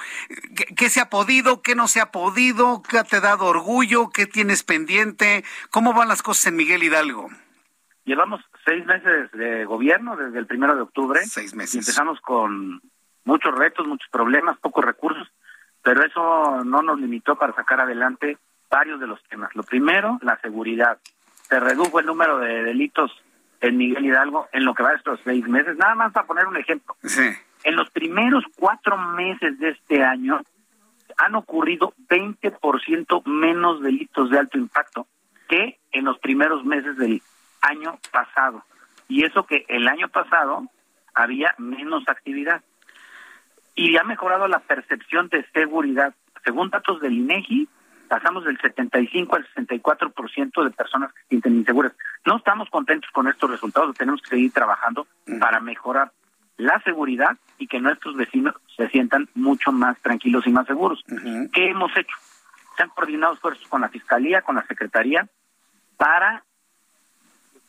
[0.56, 1.62] ¿Qué, ¿Qué, se ha podido?
[1.62, 2.82] ¿Qué no se ha podido?
[2.82, 4.10] ¿Qué te ha dado orgullo?
[4.10, 5.44] ¿Qué tienes pendiente?
[5.70, 7.28] ¿Cómo van las cosas en Miguel Hidalgo?
[8.04, 11.20] Llevamos seis meses de gobierno desde el primero de octubre.
[11.24, 11.74] Seis meses.
[11.74, 12.80] Y empezamos con
[13.24, 15.28] muchos retos, muchos problemas, pocos recursos,
[15.82, 18.38] pero eso no nos limitó para sacar adelante
[18.70, 19.54] varios de los temas.
[19.54, 20.98] Lo primero, la seguridad
[21.48, 23.10] se redujo el número de delitos
[23.60, 25.76] en Miguel Hidalgo en lo que va de estos seis meses.
[25.76, 26.96] Nada más para poner un ejemplo.
[27.02, 27.28] Sí.
[27.64, 30.40] En los primeros cuatro meses de este año
[31.16, 35.06] han ocurrido 20% menos delitos de alto impacto
[35.48, 37.22] que en los primeros meses del
[37.62, 38.64] año pasado.
[39.08, 40.64] Y eso que el año pasado
[41.14, 42.62] había menos actividad.
[43.74, 46.14] Y ha mejorado la percepción de seguridad.
[46.44, 47.68] Según datos del INEGI,
[48.06, 51.92] pasamos del 75 al 64% de personas que se sienten inseguras.
[52.24, 55.06] No estamos contentos con estos resultados, tenemos que seguir trabajando
[55.40, 56.12] para mejorar
[56.56, 61.04] la seguridad y que nuestros vecinos se sientan mucho más tranquilos y más seguros.
[61.52, 62.16] ¿Qué hemos hecho?
[62.76, 65.28] Se han coordinado esfuerzos con la Fiscalía, con la Secretaría,
[65.96, 66.44] para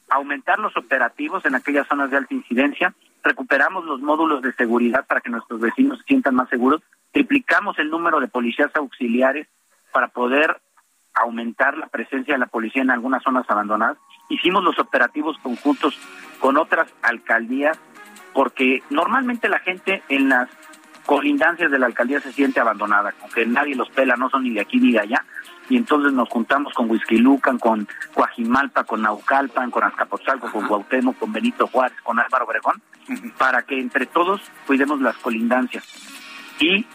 [0.09, 2.93] aumentar los operativos en aquellas zonas de alta incidencia,
[3.23, 6.81] recuperamos los módulos de seguridad para que nuestros vecinos se sientan más seguros,
[7.11, 9.47] triplicamos el número de policías auxiliares
[9.97, 10.61] para poder
[11.15, 13.97] aumentar la presencia de la policía en algunas zonas abandonadas.
[14.29, 15.97] Hicimos los operativos conjuntos
[16.39, 17.79] con otras alcaldías
[18.31, 20.49] porque normalmente la gente en las
[21.07, 24.61] colindancias de la alcaldía se siente abandonada, aunque nadie los pela, no son ni de
[24.61, 25.25] aquí ni de allá,
[25.67, 31.33] y entonces nos juntamos con Huizquilucan, con Coajimalpa, con Naucalpan, con Azcapotzalco, con Cuauhtémoc, con
[31.33, 32.83] Benito Juárez, con Álvaro Obregón,
[33.39, 35.83] para que entre todos cuidemos las colindancias.
[36.59, 36.85] Y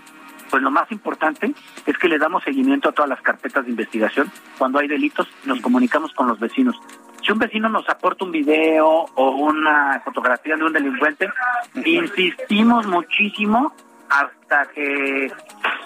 [0.53, 1.55] pues lo más importante
[1.87, 4.31] es que le damos seguimiento a todas las carpetas de investigación.
[4.59, 6.77] Cuando hay delitos, nos comunicamos con los vecinos.
[7.25, 11.31] Si un vecino nos aporta un video o una fotografía de un delincuente,
[11.87, 13.75] insistimos muchísimo
[14.11, 15.33] hasta que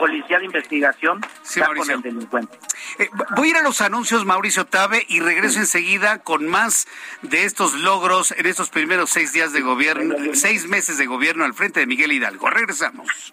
[0.01, 1.95] policía de investigación Sí, Mauricio.
[1.95, 2.59] con el delincuente.
[2.99, 6.89] Eh, voy a ir a los anuncios, Mauricio Tabe, y regreso enseguida con más
[7.23, 11.55] de estos logros en estos primeros seis días de gobierno, seis meses de gobierno al
[11.55, 12.51] frente de Miguel Hidalgo.
[12.51, 13.33] Regresamos.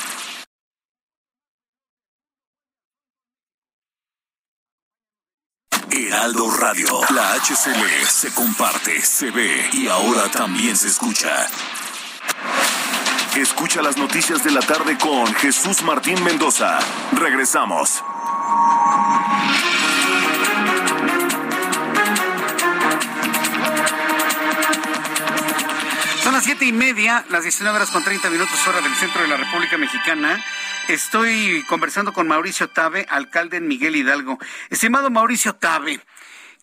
[5.93, 11.47] Heraldo Radio, la HCL se comparte, se ve y ahora también se escucha.
[13.35, 16.79] Escucha las noticias de la tarde con Jesús Martín Mendoza.
[17.11, 18.03] Regresamos.
[26.23, 29.27] Son las siete y media, las 19 horas con 30 minutos hora del centro de
[29.27, 30.41] la República Mexicana.
[30.89, 34.37] Estoy conversando con Mauricio Tabe, alcalde en Miguel Hidalgo.
[34.69, 35.99] Estimado Mauricio Tabe,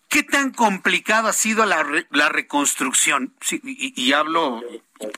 [0.07, 3.33] ¿qué tan complicada ha sido la, re- la reconstrucción?
[3.63, 4.61] Y, hablo,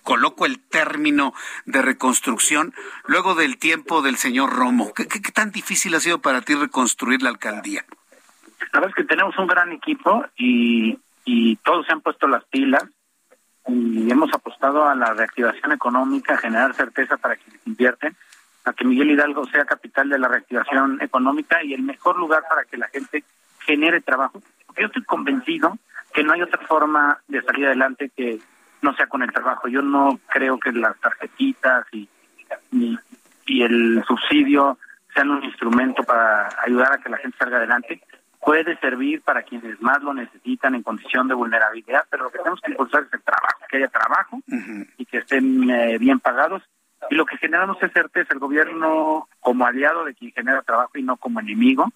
[0.04, 1.34] coloco el término
[1.66, 2.74] de reconstrucción
[3.06, 4.94] luego del tiempo del señor Romo.
[4.94, 7.86] ¿Qué, qué- qué tan difícil ha sido para ti reconstruir la alcaldía?
[8.72, 12.46] La verdad es que tenemos un gran equipo y, y todos se han puesto las
[12.46, 12.84] pilas
[13.68, 18.16] y hemos apostado a la reactivación económica, a generar certeza para quienes invierten,
[18.64, 22.64] a que Miguel Hidalgo sea capital de la reactivación económica y el mejor lugar para
[22.66, 23.24] que la gente
[23.60, 24.42] genere trabajo.
[24.66, 25.78] Porque yo estoy convencido
[26.14, 28.40] que no hay otra forma de salir adelante que
[28.82, 29.68] no sea con el trabajo.
[29.68, 32.08] Yo no creo que las tarjetitas y,
[32.72, 32.98] y,
[33.46, 34.78] y el subsidio
[35.14, 38.02] sean un instrumento para ayudar a que la gente salga adelante.
[38.40, 42.60] Puede servir para quienes más lo necesitan en condición de vulnerabilidad, pero lo que tenemos
[42.62, 44.42] que impulsar es el trabajo, que haya trabajo
[44.98, 46.64] y que estén eh, bien pagados.
[47.10, 51.04] Y lo que generamos es certeza, el gobierno como aliado de quien genera trabajo y
[51.04, 51.92] no como enemigo.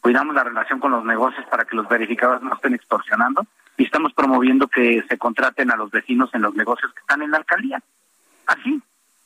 [0.00, 4.12] Cuidamos la relación con los negocios para que los verificadores no estén extorsionando y estamos
[4.12, 7.80] promoviendo que se contraten a los vecinos en los negocios que están en la alcaldía.
[8.46, 8.80] Así.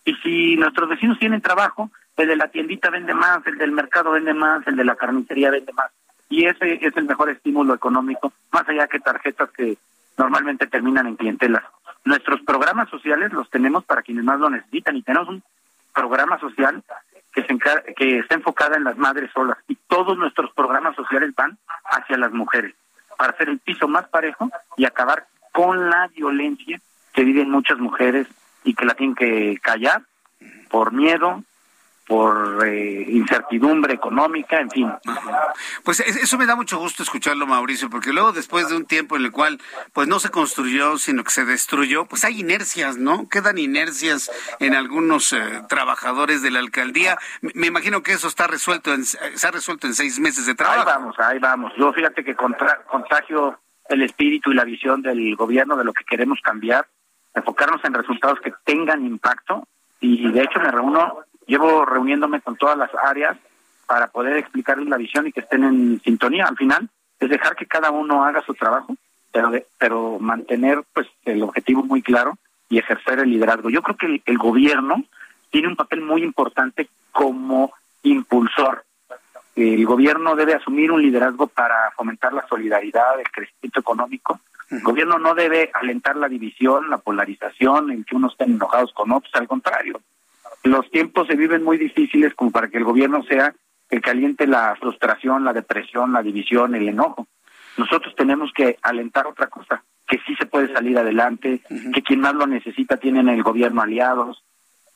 [0.04, 4.12] Y si nuestros vecinos tienen trabajo, el de la tiendita vende más, el del mercado
[4.12, 5.90] vende más, el de la carnicería vende más.
[6.28, 9.76] Y ese es el mejor estímulo económico, más allá que tarjetas que
[10.16, 11.64] normalmente terminan en clientelas.
[12.04, 15.42] Nuestros programas sociales los tenemos para quienes más lo necesitan y tenemos un
[15.94, 16.82] programa social
[17.32, 21.32] que, se encar- que está enfocada en las madres solas y todos nuestros programas sociales
[21.36, 22.74] van hacia las mujeres
[23.16, 26.80] para hacer el piso más parejo y acabar con la violencia
[27.12, 28.26] que viven muchas mujeres
[28.64, 30.02] y que la tienen que callar
[30.70, 31.44] por miedo,
[32.12, 34.92] por eh, incertidumbre económica, en fin.
[35.82, 39.16] Pues es- eso me da mucho gusto escucharlo, Mauricio, porque luego después de un tiempo
[39.16, 39.58] en el cual
[39.94, 43.30] pues no se construyó, sino que se destruyó, pues hay inercias, ¿no?
[43.30, 44.30] Quedan inercias
[44.60, 47.16] en algunos eh, trabajadores de la alcaldía.
[47.54, 50.56] Me, imagino que eso está resuelto, en, se ha resuelto en seis meses de Ahí
[50.56, 50.84] trabajo.
[50.84, 51.72] vamos, ahí vamos.
[51.78, 53.58] Yo fíjate que contra- contagio
[53.88, 56.86] el espíritu y la visión del gobierno de lo que queremos cambiar,
[57.34, 59.66] enfocarnos en resultados que tengan impacto
[59.98, 63.36] y de hecho me reúno, llevo reuniéndome con todas las áreas
[63.86, 66.46] para poder explicarles la visión y que estén en sintonía.
[66.46, 66.88] Al final
[67.20, 68.96] es dejar que cada uno haga su trabajo,
[69.32, 72.36] pero de- pero mantener pues el objetivo muy claro
[72.68, 73.70] y ejercer el liderazgo.
[73.70, 75.04] Yo creo que el, el gobierno
[75.50, 78.84] tiene un papel muy importante como impulsor
[79.54, 84.40] el gobierno debe asumir un liderazgo para fomentar la solidaridad, el crecimiento económico.
[84.70, 89.12] El gobierno no debe alentar la división, la polarización, en que unos estén enojados con
[89.12, 90.00] otros, al contrario.
[90.64, 93.54] Los tiempos se viven muy difíciles como para que el gobierno sea
[93.90, 97.26] el que aliente la frustración, la depresión, la división, el enojo.
[97.76, 101.60] Nosotros tenemos que alentar otra cosa, que sí se puede salir adelante,
[101.92, 104.42] que quien más lo necesita tienen el gobierno aliados,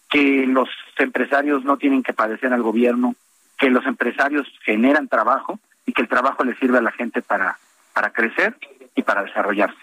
[0.09, 0.69] que los
[0.99, 3.15] empresarios no tienen que padecer al gobierno,
[3.59, 7.59] que los empresarios generan trabajo y que el trabajo le sirve a la gente para,
[7.93, 8.57] para crecer
[8.95, 9.77] y para desarrollarse.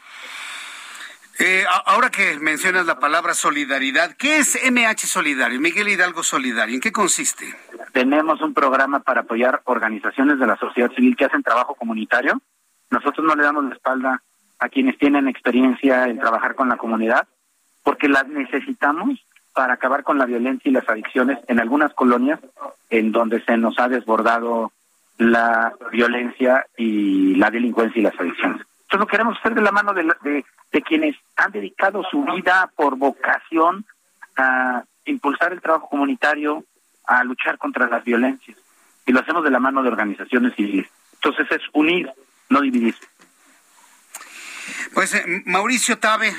[1.39, 5.59] Eh, ahora que mencionas la palabra solidaridad, ¿qué es MH Solidario?
[5.59, 7.55] Miguel Hidalgo Solidario, ¿en qué consiste?
[7.91, 12.39] Tenemos un programa para apoyar organizaciones de la sociedad civil que hacen trabajo comunitario.
[12.91, 14.21] Nosotros no le damos la espalda
[14.59, 17.27] a quienes tienen experiencia en trabajar con la comunidad,
[17.83, 19.19] porque las necesitamos
[19.53, 22.39] para acabar con la violencia y las adicciones en algunas colonias
[22.89, 24.71] en donde se nos ha desbordado
[25.17, 28.65] la violencia y la delincuencia y las adicciones.
[28.93, 32.71] Entonces lo queremos hacer de la mano de, de, de quienes han dedicado su vida
[32.75, 33.87] por vocación
[34.37, 36.63] a impulsar el trabajo comunitario,
[37.07, 38.55] a luchar contra las violencias.
[39.07, 40.87] Y lo hacemos de la mano de organizaciones civiles.
[41.13, 42.11] Entonces es unir,
[42.49, 42.93] no dividir.
[44.93, 46.35] Pues eh, Mauricio Tabe,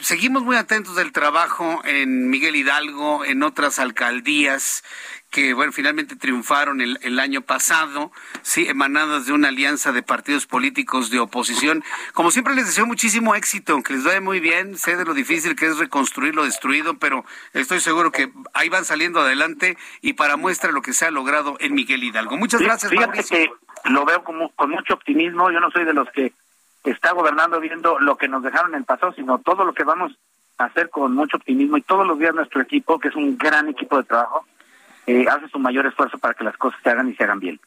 [0.00, 4.82] seguimos muy atentos del trabajo en Miguel Hidalgo, en otras alcaldías
[5.30, 8.10] que bueno finalmente triunfaron el, el, año pasado,
[8.42, 11.84] sí, emanadas de una alianza de partidos políticos de oposición.
[12.14, 15.54] Como siempre les deseo muchísimo éxito, que les vaya muy bien, sé de lo difícil
[15.54, 20.36] que es reconstruir lo destruido, pero estoy seguro que ahí van saliendo adelante y para
[20.36, 22.36] muestra lo que se ha logrado en Miguel Hidalgo.
[22.36, 23.36] Muchas gracias, Fíjate Mauricio.
[23.36, 26.32] que lo veo como, con mucho optimismo, yo no soy de los que
[26.84, 30.12] está gobernando viendo lo que nos dejaron en el pasado, sino todo lo que vamos
[30.58, 33.68] a hacer con mucho optimismo y todos los días nuestro equipo, que es un gran
[33.68, 34.46] equipo de trabajo,
[35.06, 37.60] eh, hace su mayor esfuerzo para que las cosas se hagan y se hagan bien.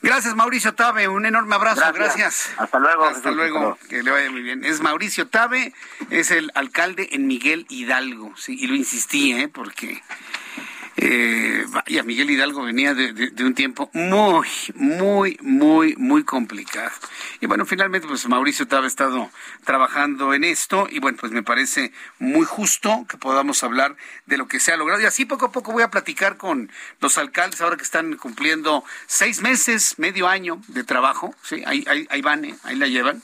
[0.00, 1.08] Gracias, Mauricio Tabe.
[1.08, 1.80] Un enorme abrazo.
[1.80, 2.16] Gracias.
[2.16, 2.54] Gracias.
[2.58, 3.04] Hasta luego.
[3.04, 3.78] Hasta luego.
[3.88, 4.64] Que le vaya muy bien.
[4.64, 5.72] Es Mauricio Tabe,
[6.10, 8.32] es el alcalde en Miguel Hidalgo.
[8.36, 9.48] Sí, y lo insistí, ¿eh?
[9.48, 10.02] Porque
[11.00, 16.90] eh, vaya, Miguel Hidalgo venía de, de, un tiempo muy, muy, muy, muy complicado.
[17.40, 19.30] Y bueno, finalmente, pues Mauricio Tabe ha estado
[19.64, 23.94] trabajando en esto y bueno, pues me parece muy justo que podamos hablar
[24.26, 25.00] de lo que se ha logrado.
[25.00, 26.68] Y así poco a poco voy a platicar con
[27.00, 31.32] los alcaldes ahora que están cumpliendo seis meses, medio año de trabajo.
[31.44, 32.56] Sí, ahí, ahí, ahí van, ¿eh?
[32.64, 33.22] ahí la llevan.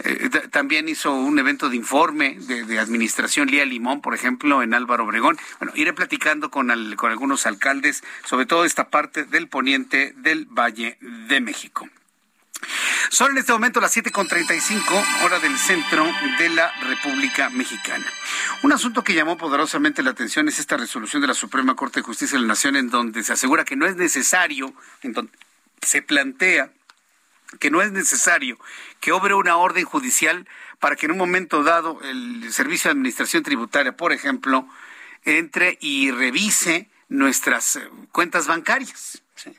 [0.00, 5.04] Eh, también hizo un evento de informe de, administración Lía Limón, por ejemplo, en Álvaro
[5.04, 5.38] Obregón.
[5.58, 10.46] Bueno, iré platicando con, al, con algunos alcaldes, sobre todo esta parte del poniente del
[10.46, 11.88] Valle de México.
[13.10, 16.06] Son en este momento las 7.35 hora del centro
[16.38, 18.04] de la República Mexicana.
[18.62, 22.04] Un asunto que llamó poderosamente la atención es esta resolución de la Suprema Corte de
[22.04, 25.32] Justicia de la Nación en donde se asegura que no es necesario, en donde
[25.82, 26.70] se plantea
[27.58, 28.58] que no es necesario
[29.00, 30.48] que obre una orden judicial
[30.78, 34.68] para que en un momento dado el Servicio de Administración Tributaria, por ejemplo,
[35.24, 37.78] entre y revise nuestras
[38.12, 39.22] cuentas bancarias.
[39.34, 39.56] ¿sí?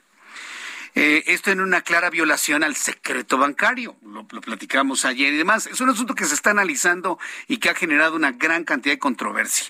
[1.00, 5.68] Eh, esto en una clara violación al secreto bancario, lo, lo, platicamos ayer y demás.
[5.68, 8.98] Es un asunto que se está analizando y que ha generado una gran cantidad de
[8.98, 9.68] controversia.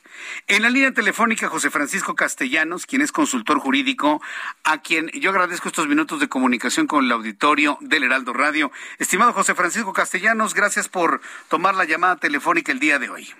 [0.47, 4.21] En la línea telefónica, José Francisco Castellanos, quien es consultor jurídico,
[4.63, 8.71] a quien yo agradezco estos minutos de comunicación con el auditorio del Heraldo Radio.
[8.97, 13.33] Estimado José Francisco Castellanos, gracias por tomar la llamada telefónica el día de hoy.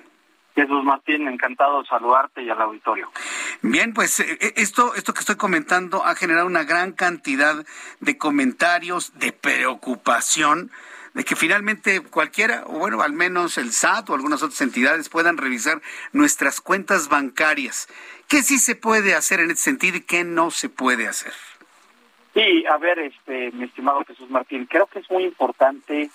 [0.57, 3.11] Jesús Martín, encantado de saludarte y al auditorio.
[3.61, 7.63] Bien, pues esto, esto que estoy comentando ha generado una gran cantidad
[7.99, 10.71] de comentarios, de preocupación,
[11.13, 15.38] de que finalmente cualquiera, o bueno, al menos el SAT o algunas otras entidades puedan
[15.38, 15.79] revisar
[16.11, 17.88] nuestras cuentas bancarias.
[18.27, 21.34] ¿Qué sí se puede hacer en este sentido y qué no se puede hacer?
[22.34, 26.09] Sí, a ver, este, mi estimado Jesús Martín, creo que es muy importante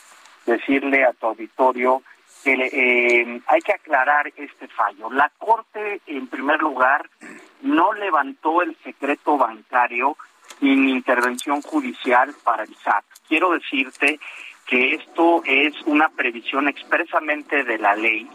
[0.46, 2.02] decirle a tu auditorio
[2.42, 5.10] que eh, hay que aclarar este fallo.
[5.10, 7.08] La Corte, en primer lugar,
[7.62, 10.16] no levantó el secreto bancario
[10.58, 13.04] sin intervención judicial para el SAT.
[13.28, 14.18] Quiero decirte
[14.66, 18.28] que esto es una previsión expresamente de la ley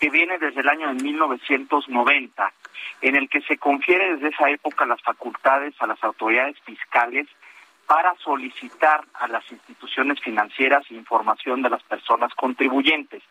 [0.00, 2.52] que viene desde el año de 1990,
[3.00, 7.26] en el que se confiere desde esa época las facultades a las autoridades fiscales
[7.86, 13.22] para solicitar a las instituciones financieras información de las personas contribuyentes.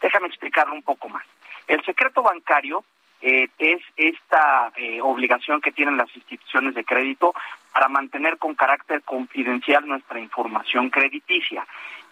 [0.00, 1.24] Déjame explicarlo un poco más.
[1.66, 2.84] El secreto bancario
[3.20, 7.32] eh, es esta eh, obligación que tienen las instituciones de crédito
[7.72, 11.64] para mantener con carácter confidencial nuestra información crediticia.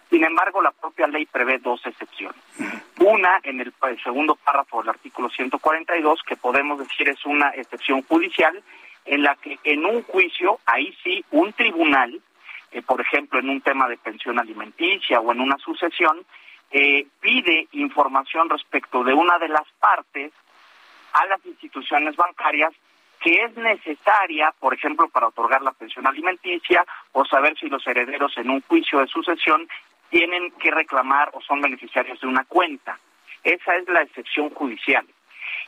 [0.09, 2.41] Sin embargo, la propia ley prevé dos excepciones.
[2.99, 3.73] Una, en el,
[4.03, 8.63] segundo párrafo del artículo 142, que podemos decir es una excepción judicial,
[9.11, 12.21] en la que en un juicio, ahí sí, un tribunal,
[12.71, 16.25] eh, por ejemplo, en un tema de pensión alimenticia o en una sucesión,
[16.71, 20.33] eh, pide información respecto de una de las partes
[21.13, 22.73] a las instituciones bancarias
[23.21, 28.33] que es necesaria, por ejemplo, para otorgar la pensión alimenticia o saber si los herederos
[28.39, 29.69] en un juicio de sucesión
[30.09, 32.97] tienen que reclamar o son beneficiarios de una cuenta.
[33.43, 35.05] Esa es la excepción judicial.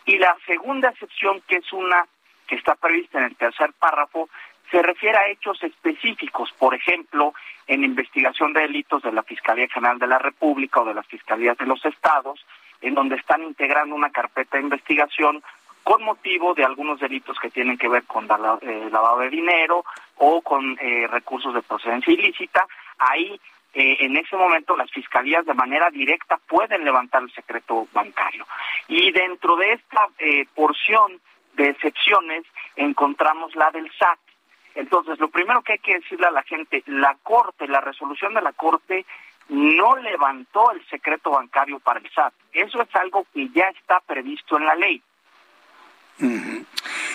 [0.06, 2.06] Y la segunda excepción, que es una
[2.46, 4.28] que está prevista en el tercer párrafo,
[4.72, 7.34] se refiere a hechos específicos, por ejemplo,
[7.66, 11.58] en investigación de delitos de la Fiscalía General de la República o de las Fiscalías
[11.58, 12.44] de los Estados,
[12.80, 15.42] en donde están integrando una carpeta de investigación
[15.84, 19.84] con motivo de algunos delitos que tienen que ver con eh, lavado de dinero
[20.16, 22.66] o con eh, recursos de procedencia ilícita.
[22.98, 23.38] Ahí,
[23.74, 28.46] eh, en ese momento, las fiscalías de manera directa pueden levantar el secreto bancario.
[28.88, 30.08] Y dentro de esta
[30.54, 31.20] porción
[31.54, 32.44] de excepciones
[32.76, 34.18] encontramos la del SAT.
[34.74, 38.42] Entonces, lo primero que hay que decirle a la gente, la Corte, la resolución de
[38.42, 39.04] la Corte
[39.48, 42.32] no levantó el secreto bancario para el SAT.
[42.52, 45.02] Eso es algo que ya está previsto en la ley.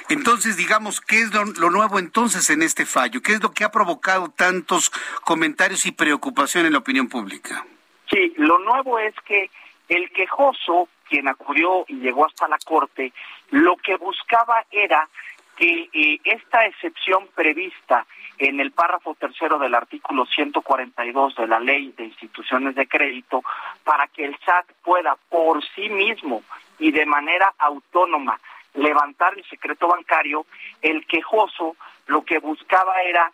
[0.10, 3.22] Entonces, digamos, ¿qué es lo, nuevo entonces en este fallo?
[3.22, 4.92] ¿Qué es lo que ha provocado tantos
[5.24, 7.66] comentarios y preocupación en la opinión pública?
[8.10, 9.50] Sí, lo nuevo es que
[9.90, 13.14] el quejoso, quien acudió y llegó hasta la Corte,
[13.52, 15.08] lo que buscaba era
[15.56, 18.06] que eh, esta excepción prevista
[18.38, 23.44] en el párrafo tercero del artículo 142 de la Ley de Instituciones de Crédito,
[23.84, 26.44] para que el SAT pueda por sí mismo
[26.78, 28.40] y de manera autónoma
[28.76, 30.46] levantar el secreto bancario,
[30.84, 31.76] el quejoso
[32.06, 33.32] lo que buscaba era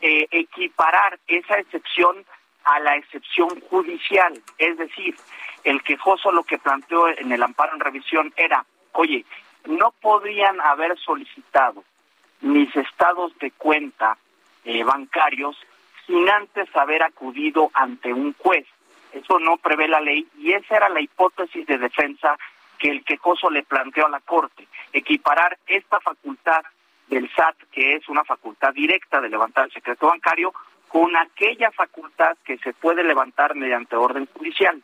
[0.00, 2.24] eh, equiparar esa excepción
[2.64, 4.40] a la excepción judicial.
[4.58, 5.16] Es decir,
[5.64, 9.24] el quejoso lo que planteó en el amparo en revisión era, oye,
[9.66, 11.84] no podrían haber solicitado
[12.40, 14.18] mis estados de cuenta
[14.64, 15.56] eh, bancarios
[16.06, 18.66] sin antes haber acudido ante un juez.
[19.12, 22.36] Eso no prevé la ley y esa era la hipótesis de defensa
[22.78, 26.62] que el quejoso le planteó a la Corte, equiparar esta facultad
[27.06, 30.52] del SAT, que es una facultad directa de levantar el secreto bancario,
[30.94, 34.80] con aquella facultad que se puede levantar mediante orden judicial.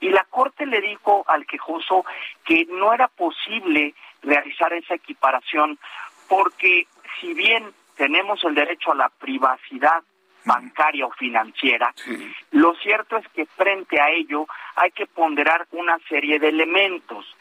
[0.00, 2.06] Y la Corte le dijo al quejoso
[2.46, 5.78] que no era posible realizar esa equiparación
[6.30, 6.86] porque
[7.20, 10.02] si bien tenemos el derecho a la privacidad
[10.46, 11.92] bancaria o financiera,
[12.52, 14.46] lo cierto es que frente a ello
[14.76, 17.36] hay que ponderar una serie de elementos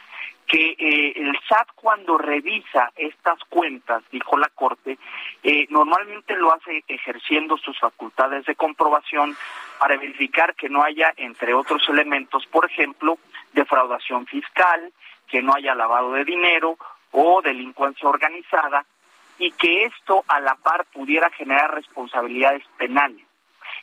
[0.49, 4.97] que eh, el SAT cuando revisa estas cuentas, dijo la Corte,
[5.43, 9.37] eh, normalmente lo hace ejerciendo sus facultades de comprobación
[9.77, 13.19] para verificar que no haya, entre otros elementos, por ejemplo,
[13.53, 14.91] defraudación fiscal,
[15.27, 16.77] que no haya lavado de dinero
[17.11, 18.85] o delincuencia organizada,
[19.37, 23.25] y que esto a la par pudiera generar responsabilidades penales.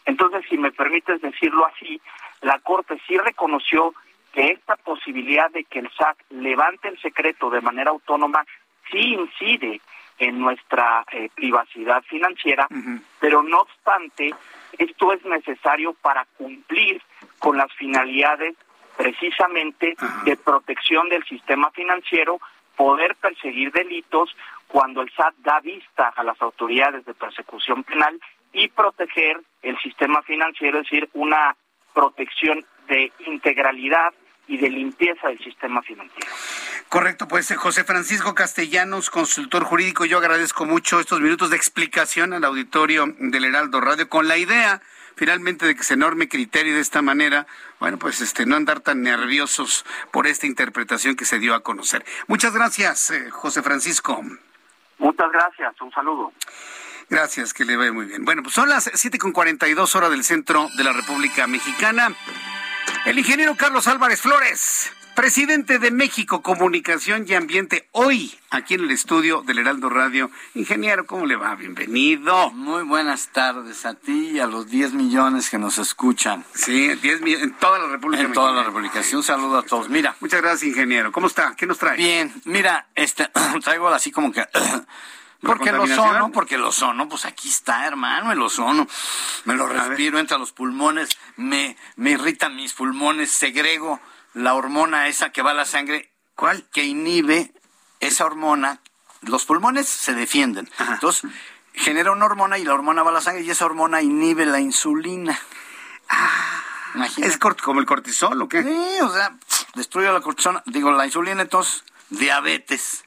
[0.05, 2.01] Entonces, si me permites decirlo así,
[2.43, 3.94] la Corte sí reconoció
[4.37, 8.45] que esta posibilidad de que el SAT levante el secreto de manera autónoma
[8.91, 9.81] sí incide
[10.19, 12.69] en nuestra eh, privacidad financiera,
[13.19, 14.35] pero no obstante,
[14.77, 17.01] esto es necesario para cumplir
[17.39, 18.57] con las finalidades
[18.99, 19.97] precisamente
[20.27, 22.39] de protección del sistema financiero,
[22.77, 24.37] poder perseguir delitos
[24.69, 28.21] cuando el SAT da vista a las autoridades de persecución penal
[28.53, 31.57] y proteger el sistema financiero, es decir, una
[31.95, 34.13] protección de integralidad
[34.48, 36.27] y de limpieza del sistema financiero.
[36.89, 42.32] Correcto, pues eh, José Francisco Castellanos, consultor jurídico, yo agradezco mucho estos minutos de explicación
[42.32, 44.81] al auditorio del Heraldo Radio con la idea
[45.16, 47.47] finalmente de que ese enorme criterio de esta manera,
[47.81, 52.05] bueno, pues este no andar tan nerviosos por esta interpretación que se dio a conocer.
[52.28, 54.23] Muchas gracias, eh, José Francisco.
[54.98, 56.32] Muchas gracias, un saludo.
[57.09, 58.24] Gracias, que le vaya muy bien.
[58.24, 62.14] Bueno, pues son las 7.42 horas del centro de la República Mexicana.
[63.07, 68.91] El ingeniero Carlos Álvarez Flores, presidente de México Comunicación y Ambiente, hoy aquí en el
[68.91, 70.31] estudio del Heraldo Radio.
[70.55, 71.55] Ingeniero, ¿cómo le va?
[71.55, 72.51] Bienvenido.
[72.51, 76.45] Muy buenas tardes a ti y a los 10 millones que nos escuchan.
[76.55, 78.23] Sí, 10 millones en toda la República.
[78.23, 79.01] En toda la República.
[79.13, 79.89] un saludo a todos.
[79.89, 80.17] Mira.
[80.21, 81.13] Muchas gracias, ingeniero.
[81.13, 81.55] ¿Cómo está?
[81.57, 81.97] ¿Qué nos trae?
[81.97, 83.31] Bien, mira, este,
[83.65, 84.43] traigo así como que
[85.47, 88.86] porque el ozono, porque el ozono, pues aquí está, hermano, el ozono.
[89.44, 94.01] Me lo respiro, entra a los pulmones, me, me irritan mis pulmones, segrego
[94.35, 96.10] la hormona esa que va a la sangre.
[96.35, 96.68] ¿Cuál?
[96.70, 97.52] Que inhibe
[98.01, 98.81] esa hormona.
[99.23, 100.68] Los pulmones se defienden.
[100.78, 101.31] Entonces,
[101.73, 104.60] genera una hormona y la hormona va a la sangre y esa hormona inhibe la
[104.60, 105.39] insulina.
[106.09, 106.62] Ah,
[107.16, 108.62] ¿Es como el cortisol o qué?
[108.62, 109.36] Sí, o sea,
[109.74, 113.05] destruye la cortisona, digo, la insulina, entonces, diabetes.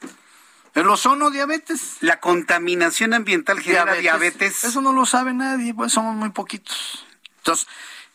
[0.74, 1.96] El ozono, diabetes.
[2.00, 4.64] La contaminación ambiental genera diabetes.
[4.64, 7.04] Eso no lo sabe nadie, pues somos muy poquitos.
[7.38, 7.66] Entonces,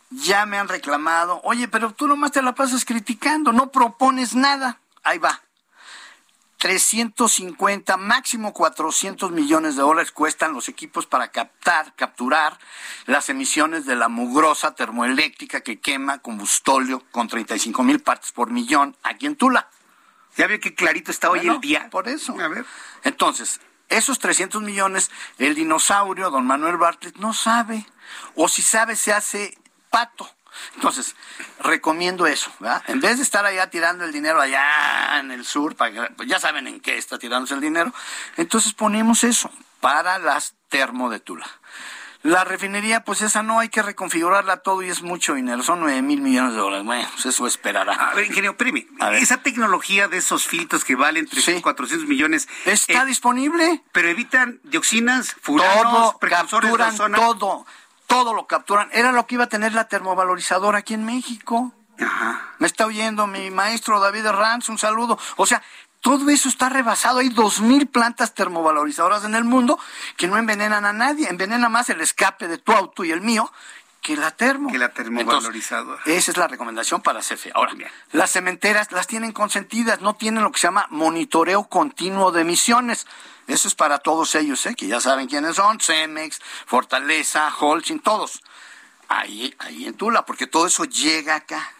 [0.10, 4.80] ya me han reclamado, oye, pero tú nomás te la pasas criticando, no propones nada.
[5.03, 5.41] Ahí va.
[6.57, 12.57] 350, máximo 400 millones de dólares cuestan los equipos para captar, capturar
[13.06, 18.95] las emisiones de la mugrosa termoeléctrica que quema combustóleo con 35 mil partes por millón
[19.03, 19.69] aquí en Tula.
[20.36, 21.90] Ya veo que clarito está hoy el día.
[21.90, 22.40] Por eso.
[22.40, 22.66] A ver.
[23.03, 27.86] Entonces, esos 300 millones, el dinosaurio, don Manuel Bartlett, no sabe.
[28.36, 29.57] O si sabe, se hace
[29.90, 30.30] pato.
[30.76, 31.16] Entonces,
[31.60, 32.84] recomiendo eso, ¿verdad?
[32.88, 36.40] En vez de estar allá tirando el dinero allá en el sur, para pues ya
[36.40, 37.94] saben en qué está tirándose el dinero,
[38.38, 39.52] entonces ponemos eso
[39.82, 41.48] para las termo de Tula.
[42.26, 46.02] La refinería, pues esa no hay que reconfigurarla todo y es mucho dinero, son 9
[46.02, 46.84] mil millones de dólares.
[46.84, 47.93] Bueno, pues eso esperará.
[47.93, 48.88] A ver, ingeniero, espérame.
[49.14, 52.47] Esa tecnología de esos filtros que valen 300, 400 millones.
[52.65, 53.84] Está eh, disponible.
[53.91, 57.64] Pero evitan dioxinas, furanos, capturan todo
[58.07, 58.89] todo lo capturan.
[58.91, 61.73] Era lo que iba a tener la termovalorizadora aquí en México.
[61.99, 62.41] Ajá.
[62.57, 65.19] Me está oyendo mi maestro David Ranz, un saludo.
[65.38, 65.61] O sea,
[66.06, 67.18] todo eso está rebasado.
[67.18, 69.80] Hay dos mil plantas termovalorizadoras en el mundo
[70.18, 71.27] que no envenenan a nadie.
[71.27, 73.52] Envenena más el escape de tu auto y el mío
[74.02, 74.72] que la termo.
[74.72, 76.03] Que la termovalorizadora.
[76.06, 77.53] esa es la recomendación para CFE.
[77.56, 77.73] Ahora,
[78.11, 83.07] las cementeras las tienen consentidas, no tienen lo que se llama monitoreo continuo de emisiones.
[83.48, 84.76] Eso es para todos ellos, ¿eh?
[84.76, 88.44] que ya saben quiénes son, Cemex, Fortaleza, Holcim, todos.
[89.07, 91.74] Ahí, ahí en Tula, porque todo eso llega acá.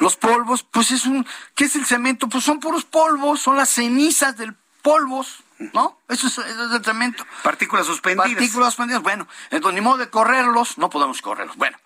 [0.00, 2.28] Los polvos, pues es un, ¿qué es el cemento?
[2.28, 5.98] Pues son puros polvos, son las cenizas del polvos, ¿no?
[6.08, 7.24] Eso es, el cemento.
[7.42, 8.30] Partículas suspendidas.
[8.30, 11.56] Partículas suspendidas, bueno, entonces ni modo de correrlos, no podemos correrlos.
[11.56, 11.78] Bueno,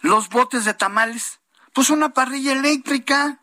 [0.00, 1.40] los botes de tamales,
[1.72, 3.38] pues una parrilla eléctrica,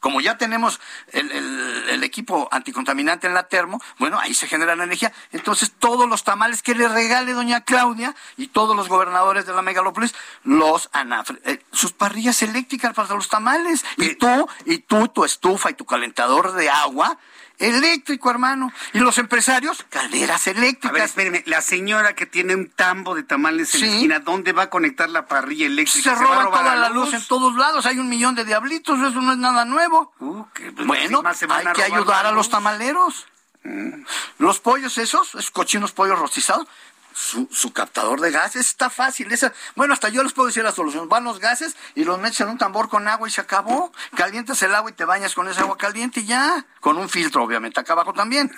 [0.00, 0.80] como ya tenemos
[1.12, 5.12] el, equipo anticontaminante en la termo, bueno, ahí se genera la energía.
[5.32, 9.62] Entonces, todos los tamales que le regale doña Claudia y todos los gobernadores de la
[9.62, 10.14] megalópolis,
[10.44, 13.84] los anafre, eh, sus parrillas eléctricas para los tamales.
[13.96, 17.18] Y tú, y tú, tu estufa y tu calentador de agua,
[17.58, 18.72] eléctrico, hermano.
[18.92, 20.90] Y los empresarios, calderas eléctricas.
[20.90, 24.52] A ver, espéreme, la señora que tiene un tambo de tamales en la esquina, ¿dónde
[24.52, 26.16] va a conectar la parrilla eléctrica?
[26.16, 27.12] Se, roba toda la luz?
[27.14, 30.12] en todos lados, hay un millón de diablitos, eso no es nada nuevo.
[30.20, 33.26] Uh, pues, bueno, hay que ayudar a los tamaleros.
[33.64, 34.04] Mm.
[34.38, 36.68] Los pollos esos, esos cochinos pollos rostizados,
[37.16, 38.66] su, su, captador de gases.
[38.66, 39.32] Está fácil.
[39.32, 41.08] Esa, bueno, hasta yo les puedo decir la solución.
[41.08, 43.90] Van los gases y los metes en un tambor con agua y se acabó.
[44.14, 46.66] Calientas el agua y te bañas con esa agua caliente y ya.
[46.80, 48.54] Con un filtro, obviamente, acá abajo también.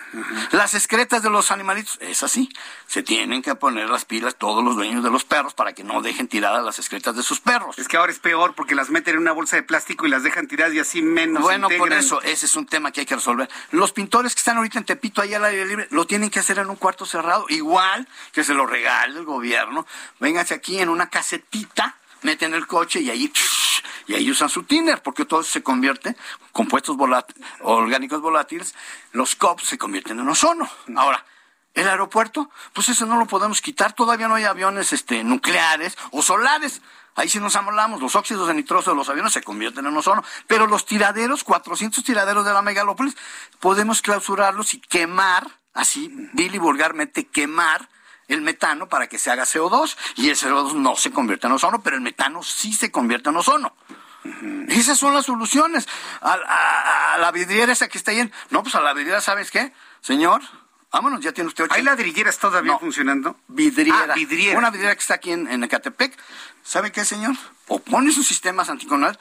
[0.51, 2.51] Las excretas de los animalitos, es así.
[2.86, 6.02] Se tienen que poner las pilas todos los dueños de los perros para que no
[6.02, 7.78] dejen tiradas las excretas de sus perros.
[7.78, 10.24] Es que ahora es peor porque las meten en una bolsa de plástico y las
[10.24, 11.43] dejan tiradas y así menos.
[11.43, 13.48] Bueno, por eso, ese es un tema que hay que resolver.
[13.70, 16.59] Los pintores que están ahorita en Tepito, ahí al aire libre, lo tienen que hacer
[16.59, 19.86] en un cuarto cerrado, igual que se lo regale el gobierno.
[20.20, 23.30] Vénganse aquí en una casetita, meten el coche y ahí
[24.06, 26.16] y ahí usan su tiner, porque todo se convierte,
[26.52, 26.96] compuestos
[27.60, 28.74] orgánicos volátiles,
[29.12, 30.66] los COPs se convierten en ozono.
[30.96, 31.22] Ahora,
[31.74, 36.22] el aeropuerto, pues eso no lo podemos quitar, todavía no hay aviones este, nucleares o
[36.22, 36.80] solares.
[37.16, 40.24] Ahí sí nos amolamos, los óxidos de nitroso de los aviones se convierten en ozono,
[40.46, 43.14] pero los tiraderos, 400 tiraderos de la megalópolis,
[43.60, 47.90] podemos clausurarlos y quemar, así, vil vulgarmente quemar
[48.28, 51.82] el metano para que se haga CO2 y el CO2 no se convierte en ozono,
[51.82, 53.74] pero el metano sí se convierte en ozono.
[54.68, 55.88] Esas son las soluciones.
[56.20, 59.72] A, la vidriera esa que está ahí, no, pues a la vidriera, ¿sabes qué?
[60.00, 60.42] Señor,
[60.92, 61.74] vámonos, ya tiene usted ocho.
[61.74, 63.36] ¿Hay ladrilleras todavía funcionando?
[63.48, 64.06] Vidriera.
[64.10, 64.59] Ah, vidriera.
[64.59, 66.16] Una vidriera que está aquí en, en Ecatepec.
[66.62, 67.34] ¿Sabe qué, señor?
[67.66, 69.18] O pone sus sistemas anticonales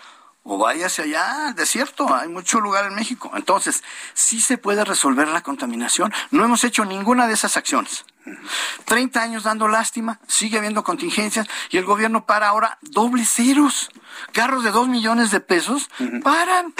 [0.49, 3.29] o váyase allá al desierto, hay mucho lugar en México.
[3.35, 3.83] Entonces,
[4.13, 6.13] sí se puede resolver la contaminación.
[6.31, 8.05] No hemos hecho ninguna de esas acciones.
[8.85, 13.89] 30 años dando lástima, sigue habiendo contingencias y el gobierno para ahora doble ceros.
[14.31, 15.89] Carros de 2 millones de pesos
[16.23, 16.73] paran.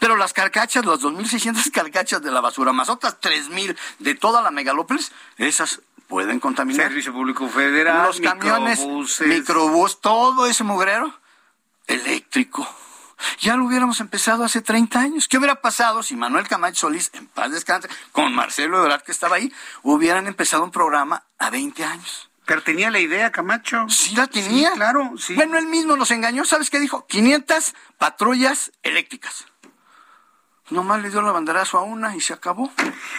[0.00, 4.50] Pero las carcachas, las 2.600 carcachas de la basura, más otras 3.000 de toda la
[4.50, 6.88] megalópolis, esas pueden contaminar.
[6.88, 8.84] Servicio Público Federal, los camiones,
[9.20, 11.14] microbús, todo ese mugrero
[11.86, 12.68] eléctrico.
[13.40, 15.28] Ya lo hubiéramos empezado hace 30 años.
[15.28, 19.36] ¿Qué hubiera pasado si Manuel Camacho Solís, en paz descanse, con Marcelo Ebrard que estaba
[19.36, 22.30] ahí, hubieran empezado un programa a 20 años?
[22.44, 23.86] Pero tenía la idea, Camacho.
[23.88, 24.72] Sí, la tenía.
[24.72, 25.34] claro, sí.
[25.34, 26.44] Bueno, él mismo nos engañó.
[26.44, 27.06] ¿Sabes qué dijo?
[27.06, 29.46] 500 patrullas eléctricas.
[30.70, 32.72] Nomás le dio la banderazo a una y se acabó.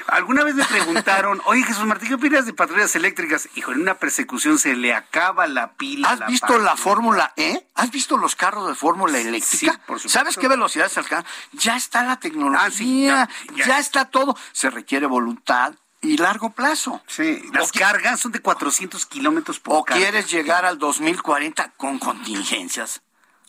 [0.07, 3.49] Alguna vez me preguntaron, oye Jesús Martín, ¿qué opinas de patrullas eléctricas?
[3.56, 6.10] Hijo, en una persecución se le acaba la pila.
[6.10, 7.68] ¿Has visto la Fórmula E?
[7.76, 9.74] ¿Has visto los carros de Fórmula eléctrica?
[9.86, 10.10] por supuesto.
[10.10, 11.30] ¿Sabes qué velocidades alcanzan?
[11.52, 14.38] Ya está la tecnología, ah, ya, está todo.
[14.52, 17.02] Se requiere voluntad, y largo plazo.
[17.07, 23.02] Sí, las cargas son de 400 kilómetros por O quieres llegar al 2040 con contingencias.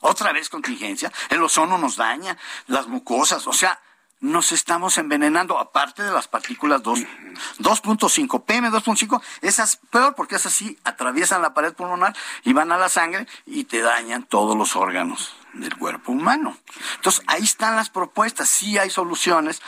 [0.06, 1.10] Otra vez contingencia.
[1.30, 2.36] El ozono nos daña,
[2.66, 3.46] las mucosas.
[3.46, 3.80] O sea,
[4.20, 10.78] nos estamos envenenando, aparte de las partículas 2.5, PM 2.5, esas peor porque esas sí
[10.84, 15.34] atraviesan la pared pulmonar y van a la sangre y te dañan todos los órganos
[15.54, 16.58] del cuerpo humano.
[16.96, 19.62] Entonces, ahí están las propuestas, sí hay soluciones,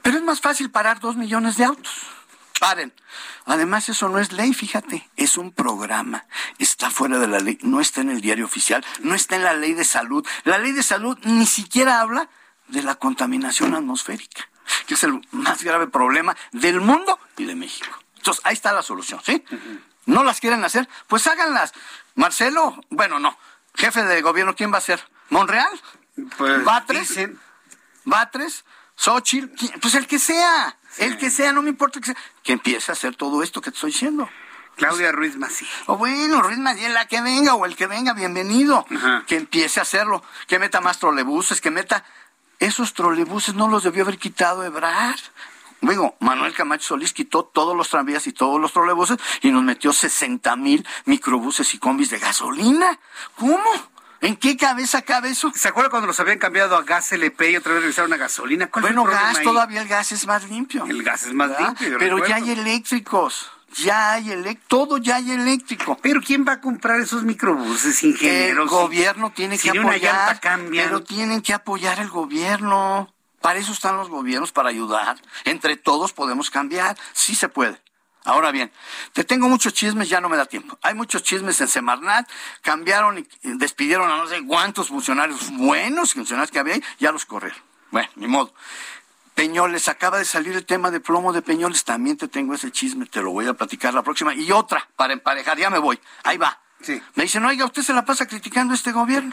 [0.00, 2.06] pero es más fácil parar dos millones de autos.
[2.62, 2.94] Paren.
[3.44, 6.26] Además, eso no es ley, fíjate, es un programa.
[6.60, 9.52] Está fuera de la ley, no está en el diario oficial, no está en la
[9.52, 10.24] ley de salud.
[10.44, 12.28] La ley de salud ni siquiera habla
[12.68, 14.48] de la contaminación atmosférica,
[14.86, 17.98] que es el más grave problema del mundo y de México.
[18.18, 19.44] Entonces, ahí está la solución, ¿sí?
[20.06, 20.88] ¿No las quieren hacer?
[21.08, 21.72] Pues háganlas.
[22.14, 23.36] Marcelo, bueno, no.
[23.74, 25.04] Jefe de gobierno, ¿quién va a ser?
[25.30, 25.80] ¿Monreal?
[26.38, 27.18] Pues, ¿Batres?
[28.04, 28.64] ¿Batres?
[28.94, 29.48] ¿Xochitl?
[29.80, 30.78] Pues el que sea.
[30.98, 32.16] El que sea, no me importa que sea.
[32.42, 34.28] Que empiece a hacer todo esto que te estoy diciendo.
[34.76, 35.66] Claudia Ruiz Mací.
[35.86, 38.84] O bueno, Ruiz Mací, la que venga o el que venga, bienvenido.
[39.26, 40.22] Que empiece a hacerlo.
[40.46, 42.04] Que meta más trolebuses, que meta...
[42.58, 45.18] Esos trolebuses no los debió haber quitado Ebrard.
[45.80, 49.92] Digo, Manuel Camacho Solís quitó todos los tranvías y todos los trolebuses y nos metió
[49.92, 53.00] 60 mil microbuses y combis de gasolina.
[53.36, 53.58] ¿Cómo?
[54.22, 55.52] ¿En qué cabeza cabe eso?
[55.54, 58.70] ¿Se acuerda cuando los habían cambiado a gas LP y otra vez regresaron a gasolina?
[58.80, 60.84] bueno, gas, todavía el gas es más limpio.
[60.86, 61.98] El gas es más limpio.
[61.98, 63.50] Pero ya hay eléctricos.
[63.74, 65.98] Ya hay eléctrico, todo ya hay eléctrico.
[66.00, 68.64] Pero ¿quién va a comprar esos microbuses, ingenieros?
[68.64, 70.40] El gobierno tiene que apoyar.
[70.70, 73.12] Pero tienen que apoyar el gobierno.
[73.40, 75.16] Para eso están los gobiernos, para ayudar.
[75.44, 76.96] Entre todos podemos cambiar.
[77.12, 77.80] Sí se puede.
[78.24, 78.70] Ahora bien,
[79.12, 80.78] te tengo muchos chismes, ya no me da tiempo.
[80.82, 82.28] Hay muchos chismes en Semarnat,
[82.60, 87.26] cambiaron y despidieron a no sé cuántos funcionarios buenos, funcionarios que había ahí, ya los
[87.26, 87.58] corrieron.
[87.90, 88.54] Bueno, ni modo.
[89.34, 93.06] Peñoles, acaba de salir el tema de plomo de Peñoles, también te tengo ese chisme,
[93.06, 94.34] te lo voy a platicar la próxima.
[94.34, 96.60] Y otra, para emparejar, ya me voy, ahí va.
[96.80, 97.00] Sí.
[97.14, 99.32] Me dicen, oiga, usted se la pasa criticando a este gobierno.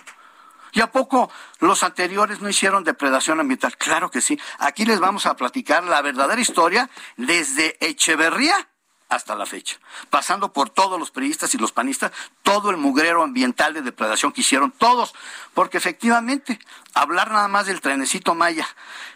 [0.71, 3.75] ¿Y a poco los anteriores no hicieron depredación ambiental?
[3.77, 4.39] Claro que sí.
[4.59, 8.68] Aquí les vamos a platicar la verdadera historia desde Echeverría
[9.09, 9.79] hasta la fecha,
[10.11, 12.11] pasando por todos los periodistas y los panistas,
[12.43, 15.13] todo el mugrero ambiental de depredación que hicieron todos,
[15.55, 16.59] porque efectivamente
[16.93, 18.67] hablar nada más del trenecito Maya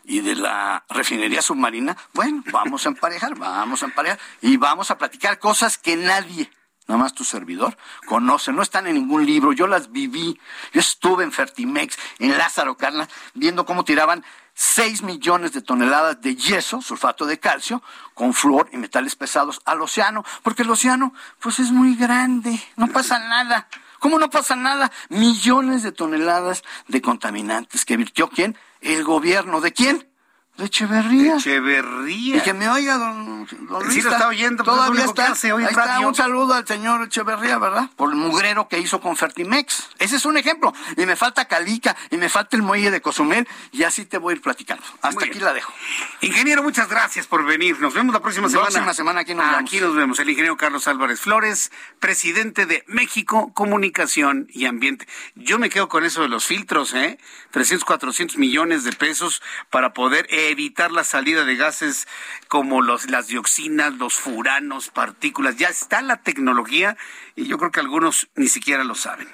[0.04, 4.98] y de la refinería submarina, bueno, vamos a emparejar, vamos a emparejar y vamos a
[4.98, 6.50] platicar cosas que nadie
[6.88, 10.38] nada más tu servidor, conoce, no están en ningún libro, yo las viví,
[10.74, 16.36] yo estuve en Fertimex, en Lázaro Carla, viendo cómo tiraban 6 millones de toneladas de
[16.36, 17.82] yeso, sulfato de calcio,
[18.14, 22.88] con flúor y metales pesados al océano, porque el océano pues es muy grande, no
[22.88, 23.68] pasa nada.
[24.00, 24.92] ¿Cómo no pasa nada?
[25.08, 28.58] Millones de toneladas de contaminantes que virtió quién?
[28.82, 29.62] El gobierno.
[29.62, 30.13] ¿De quién?
[30.58, 31.38] De Echeverría.
[31.38, 32.38] Echeverría.
[32.38, 34.64] Y que me oiga, don, don Sí, lo está oyendo.
[34.64, 35.32] Todavía está.
[35.32, 37.90] hace hoy Ahí está, un saludo al señor Echeverría, ¿verdad?
[37.96, 39.90] Por el mugrero que hizo con Fertimex.
[39.98, 40.72] Ese es un ejemplo.
[40.96, 44.34] Y me falta Calica, y me falta el muelle de Cozumel, y así te voy
[44.34, 44.84] a ir platicando.
[45.02, 45.74] Hasta aquí la dejo.
[46.22, 47.80] Ingeniero, muchas gracias por venir.
[47.80, 48.68] Nos vemos la próxima semana.
[48.68, 49.60] Próxima semana aquí nos vemos.
[49.60, 50.20] Aquí nos vemos.
[50.20, 55.08] El ingeniero Carlos Álvarez Flores, presidente de México Comunicación y Ambiente.
[55.34, 57.18] Yo me quedo con eso de los filtros, ¿eh?
[57.50, 62.08] 300, 400 millones de pesos para poder evitar la salida de gases
[62.48, 65.58] como los, las dioxinas, los furanos, partículas.
[65.58, 66.98] Ya está la tecnología
[67.36, 69.30] y yo creo que algunos ni siquiera lo saben.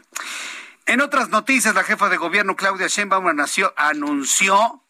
[0.85, 4.81] En otras noticias, la jefa de gobierno Claudia Sheinbaum nació- anunció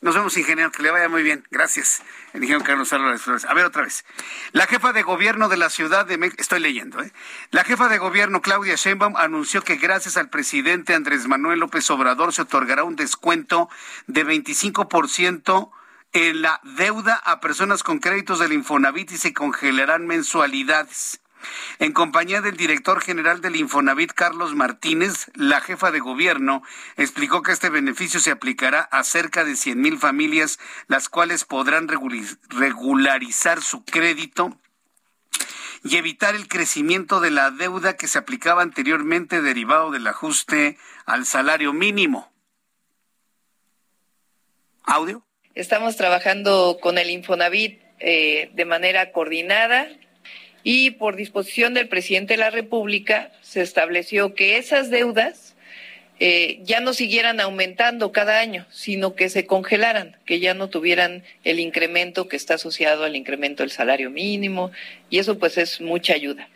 [0.00, 1.46] nos vemos, ingeniero, que le vaya muy bien.
[1.50, 2.02] Gracias,
[2.32, 3.44] el ingeniero Carlos Álvarez Flores.
[3.44, 4.04] A ver, otra vez.
[4.52, 7.12] La jefa de gobierno de la Ciudad de México, estoy leyendo, ¿eh?
[7.50, 12.32] La jefa de gobierno, Claudia Sheinbaum, anunció que gracias al presidente Andrés Manuel López Obrador
[12.32, 13.68] se otorgará un descuento
[14.06, 15.70] de 25%
[16.12, 21.20] en la deuda a personas con créditos del Infonavit y se congelarán mensualidades.
[21.78, 26.62] En compañía del director general del Infonavit, Carlos Martínez, la jefa de gobierno
[26.96, 30.58] explicó que este beneficio se aplicará a cerca de 100 mil familias,
[30.88, 34.58] las cuales podrán regularizar su crédito
[35.84, 41.26] y evitar el crecimiento de la deuda que se aplicaba anteriormente derivado del ajuste al
[41.26, 42.32] salario mínimo.
[44.84, 45.22] ¿Audio?
[45.54, 49.88] Estamos trabajando con el Infonavit eh, de manera coordinada
[50.68, 55.54] y por disposición del presidente de la República se estableció que esas deudas
[56.18, 61.22] eh, ya no siguieran aumentando cada año, sino que se congelaran, que ya no tuvieran
[61.44, 64.72] el incremento que está asociado al incremento del salario mínimo
[65.08, 66.48] y eso pues es mucha ayuda.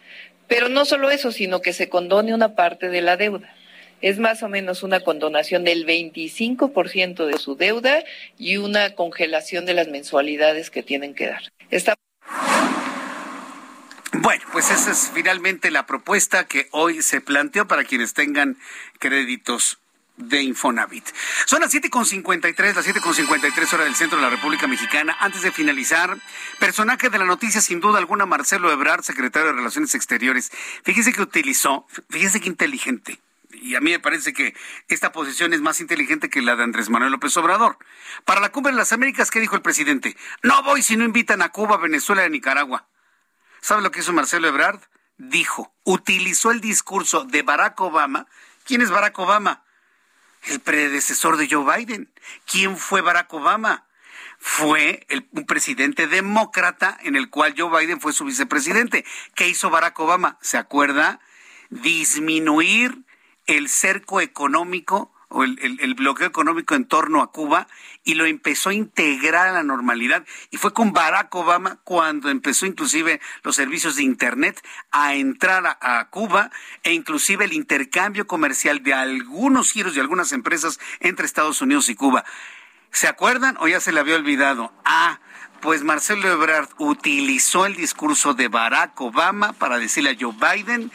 [0.49, 3.55] Pero no solo eso, sino que se condone una parte de la deuda
[4.03, 8.03] es más o menos una condonación del 25% de su deuda
[8.39, 11.43] y una congelación de las mensualidades que tienen que dar.
[14.13, 18.59] Bueno, pues esa es finalmente la propuesta que hoy se planteó para quienes tengan
[18.99, 19.79] créditos
[20.17, 21.07] de Infonavit.
[21.47, 25.17] Son las 7.53, las 7.53 horas del centro de la República Mexicana.
[25.21, 26.19] Antes de finalizar,
[26.59, 30.51] personaje de la noticia, sin duda alguna, Marcelo Ebrard, secretario de Relaciones Exteriores.
[30.85, 33.21] Fíjese que utilizó, fíjese que inteligente.
[33.53, 34.55] Y a mí me parece que
[34.89, 37.79] esta posición es más inteligente que la de Andrés Manuel López Obrador.
[38.25, 40.17] Para la Cumbre de las Américas, ¿qué dijo el presidente?
[40.43, 42.87] No voy si no invitan a Cuba, Venezuela y Nicaragua.
[43.61, 44.81] ¿Sabe lo que hizo Marcelo Ebrard?
[45.19, 48.27] Dijo, utilizó el discurso de Barack Obama.
[48.65, 49.63] ¿Quién es Barack Obama?
[50.49, 52.11] el predecesor de Joe Biden.
[52.47, 53.87] ¿Quién fue Barack Obama?
[54.39, 59.05] Fue un presidente demócrata en el cual Joe Biden fue su vicepresidente.
[59.35, 60.39] ¿Qué hizo Barack Obama?
[60.41, 61.21] ¿Se acuerda?
[61.69, 63.05] Disminuir
[63.47, 67.69] el cerco económico o el, bloqueo económico en torno a Cuba
[68.05, 70.27] y lo empezó a integrar a la normalidad.
[70.51, 76.01] Y fue con Barack Obama cuando empezó inclusive los servicios de Internet a entrar a,
[76.01, 76.51] a Cuba
[76.83, 81.95] e inclusive el intercambio comercial de algunos giros de algunas empresas entre Estados Unidos y
[81.95, 82.25] Cuba.
[82.91, 84.73] ¿Se acuerdan o ya se le había olvidado?
[84.85, 85.21] Ah,
[85.61, 90.91] pues Marcelo Ebrard utilizó el discurso de Barack Obama para decirle a Joe Biden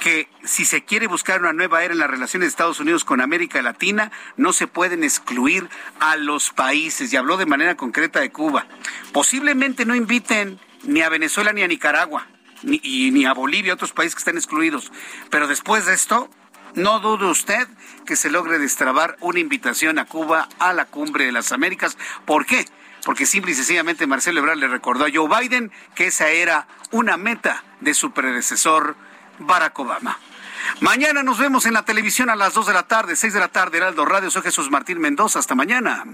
[0.00, 3.20] que si se quiere buscar una nueva era en las relaciones de Estados Unidos con
[3.20, 5.68] América Latina, no se pueden excluir
[6.00, 7.12] a los países.
[7.12, 8.66] Y habló de manera concreta de Cuba.
[9.12, 12.26] Posiblemente no inviten ni a Venezuela ni a Nicaragua,
[12.62, 14.90] ni, ni a Bolivia, otros países que están excluidos.
[15.30, 16.30] Pero después de esto,
[16.74, 17.68] no dude usted
[18.06, 21.98] que se logre destrabar una invitación a Cuba a la cumbre de las Américas.
[22.24, 22.64] ¿Por qué?
[23.04, 27.16] Porque simple y sencillamente Marcelo Ebrard le recordó a Joe Biden que esa era una
[27.16, 28.96] meta de su predecesor
[29.40, 30.18] Barack Obama.
[30.80, 33.48] Mañana nos vemos en la televisión a las 2 de la tarde, 6 de la
[33.48, 34.30] tarde, Heraldo Radio.
[34.30, 35.38] Soy Jesús Martín Mendoza.
[35.38, 36.04] Hasta mañana.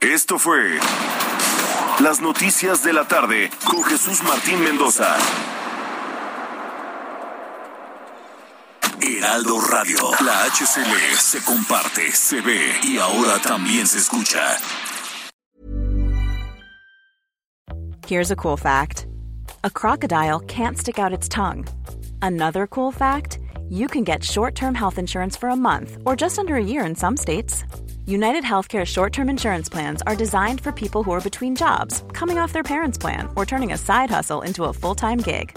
[0.00, 0.78] Esto fue
[2.00, 5.16] Las Noticias de la Tarde con Jesús Martín Mendoza.
[9.00, 10.10] Heraldo Radio.
[10.24, 14.58] La HCL se comparte, se ve y ahora también se escucha.
[18.06, 19.06] Here's a cool fact:
[19.62, 21.66] a crocodile can't stick out its tongue.
[22.22, 23.38] Another cool fact:
[23.68, 26.94] you can get short-term health insurance for a month or just under a year in
[26.94, 27.64] some states.
[28.06, 32.38] United Healthcare short term insurance plans are designed for people who are between jobs, coming
[32.38, 35.56] off their parents' plan, or turning a side hustle into a full time gig.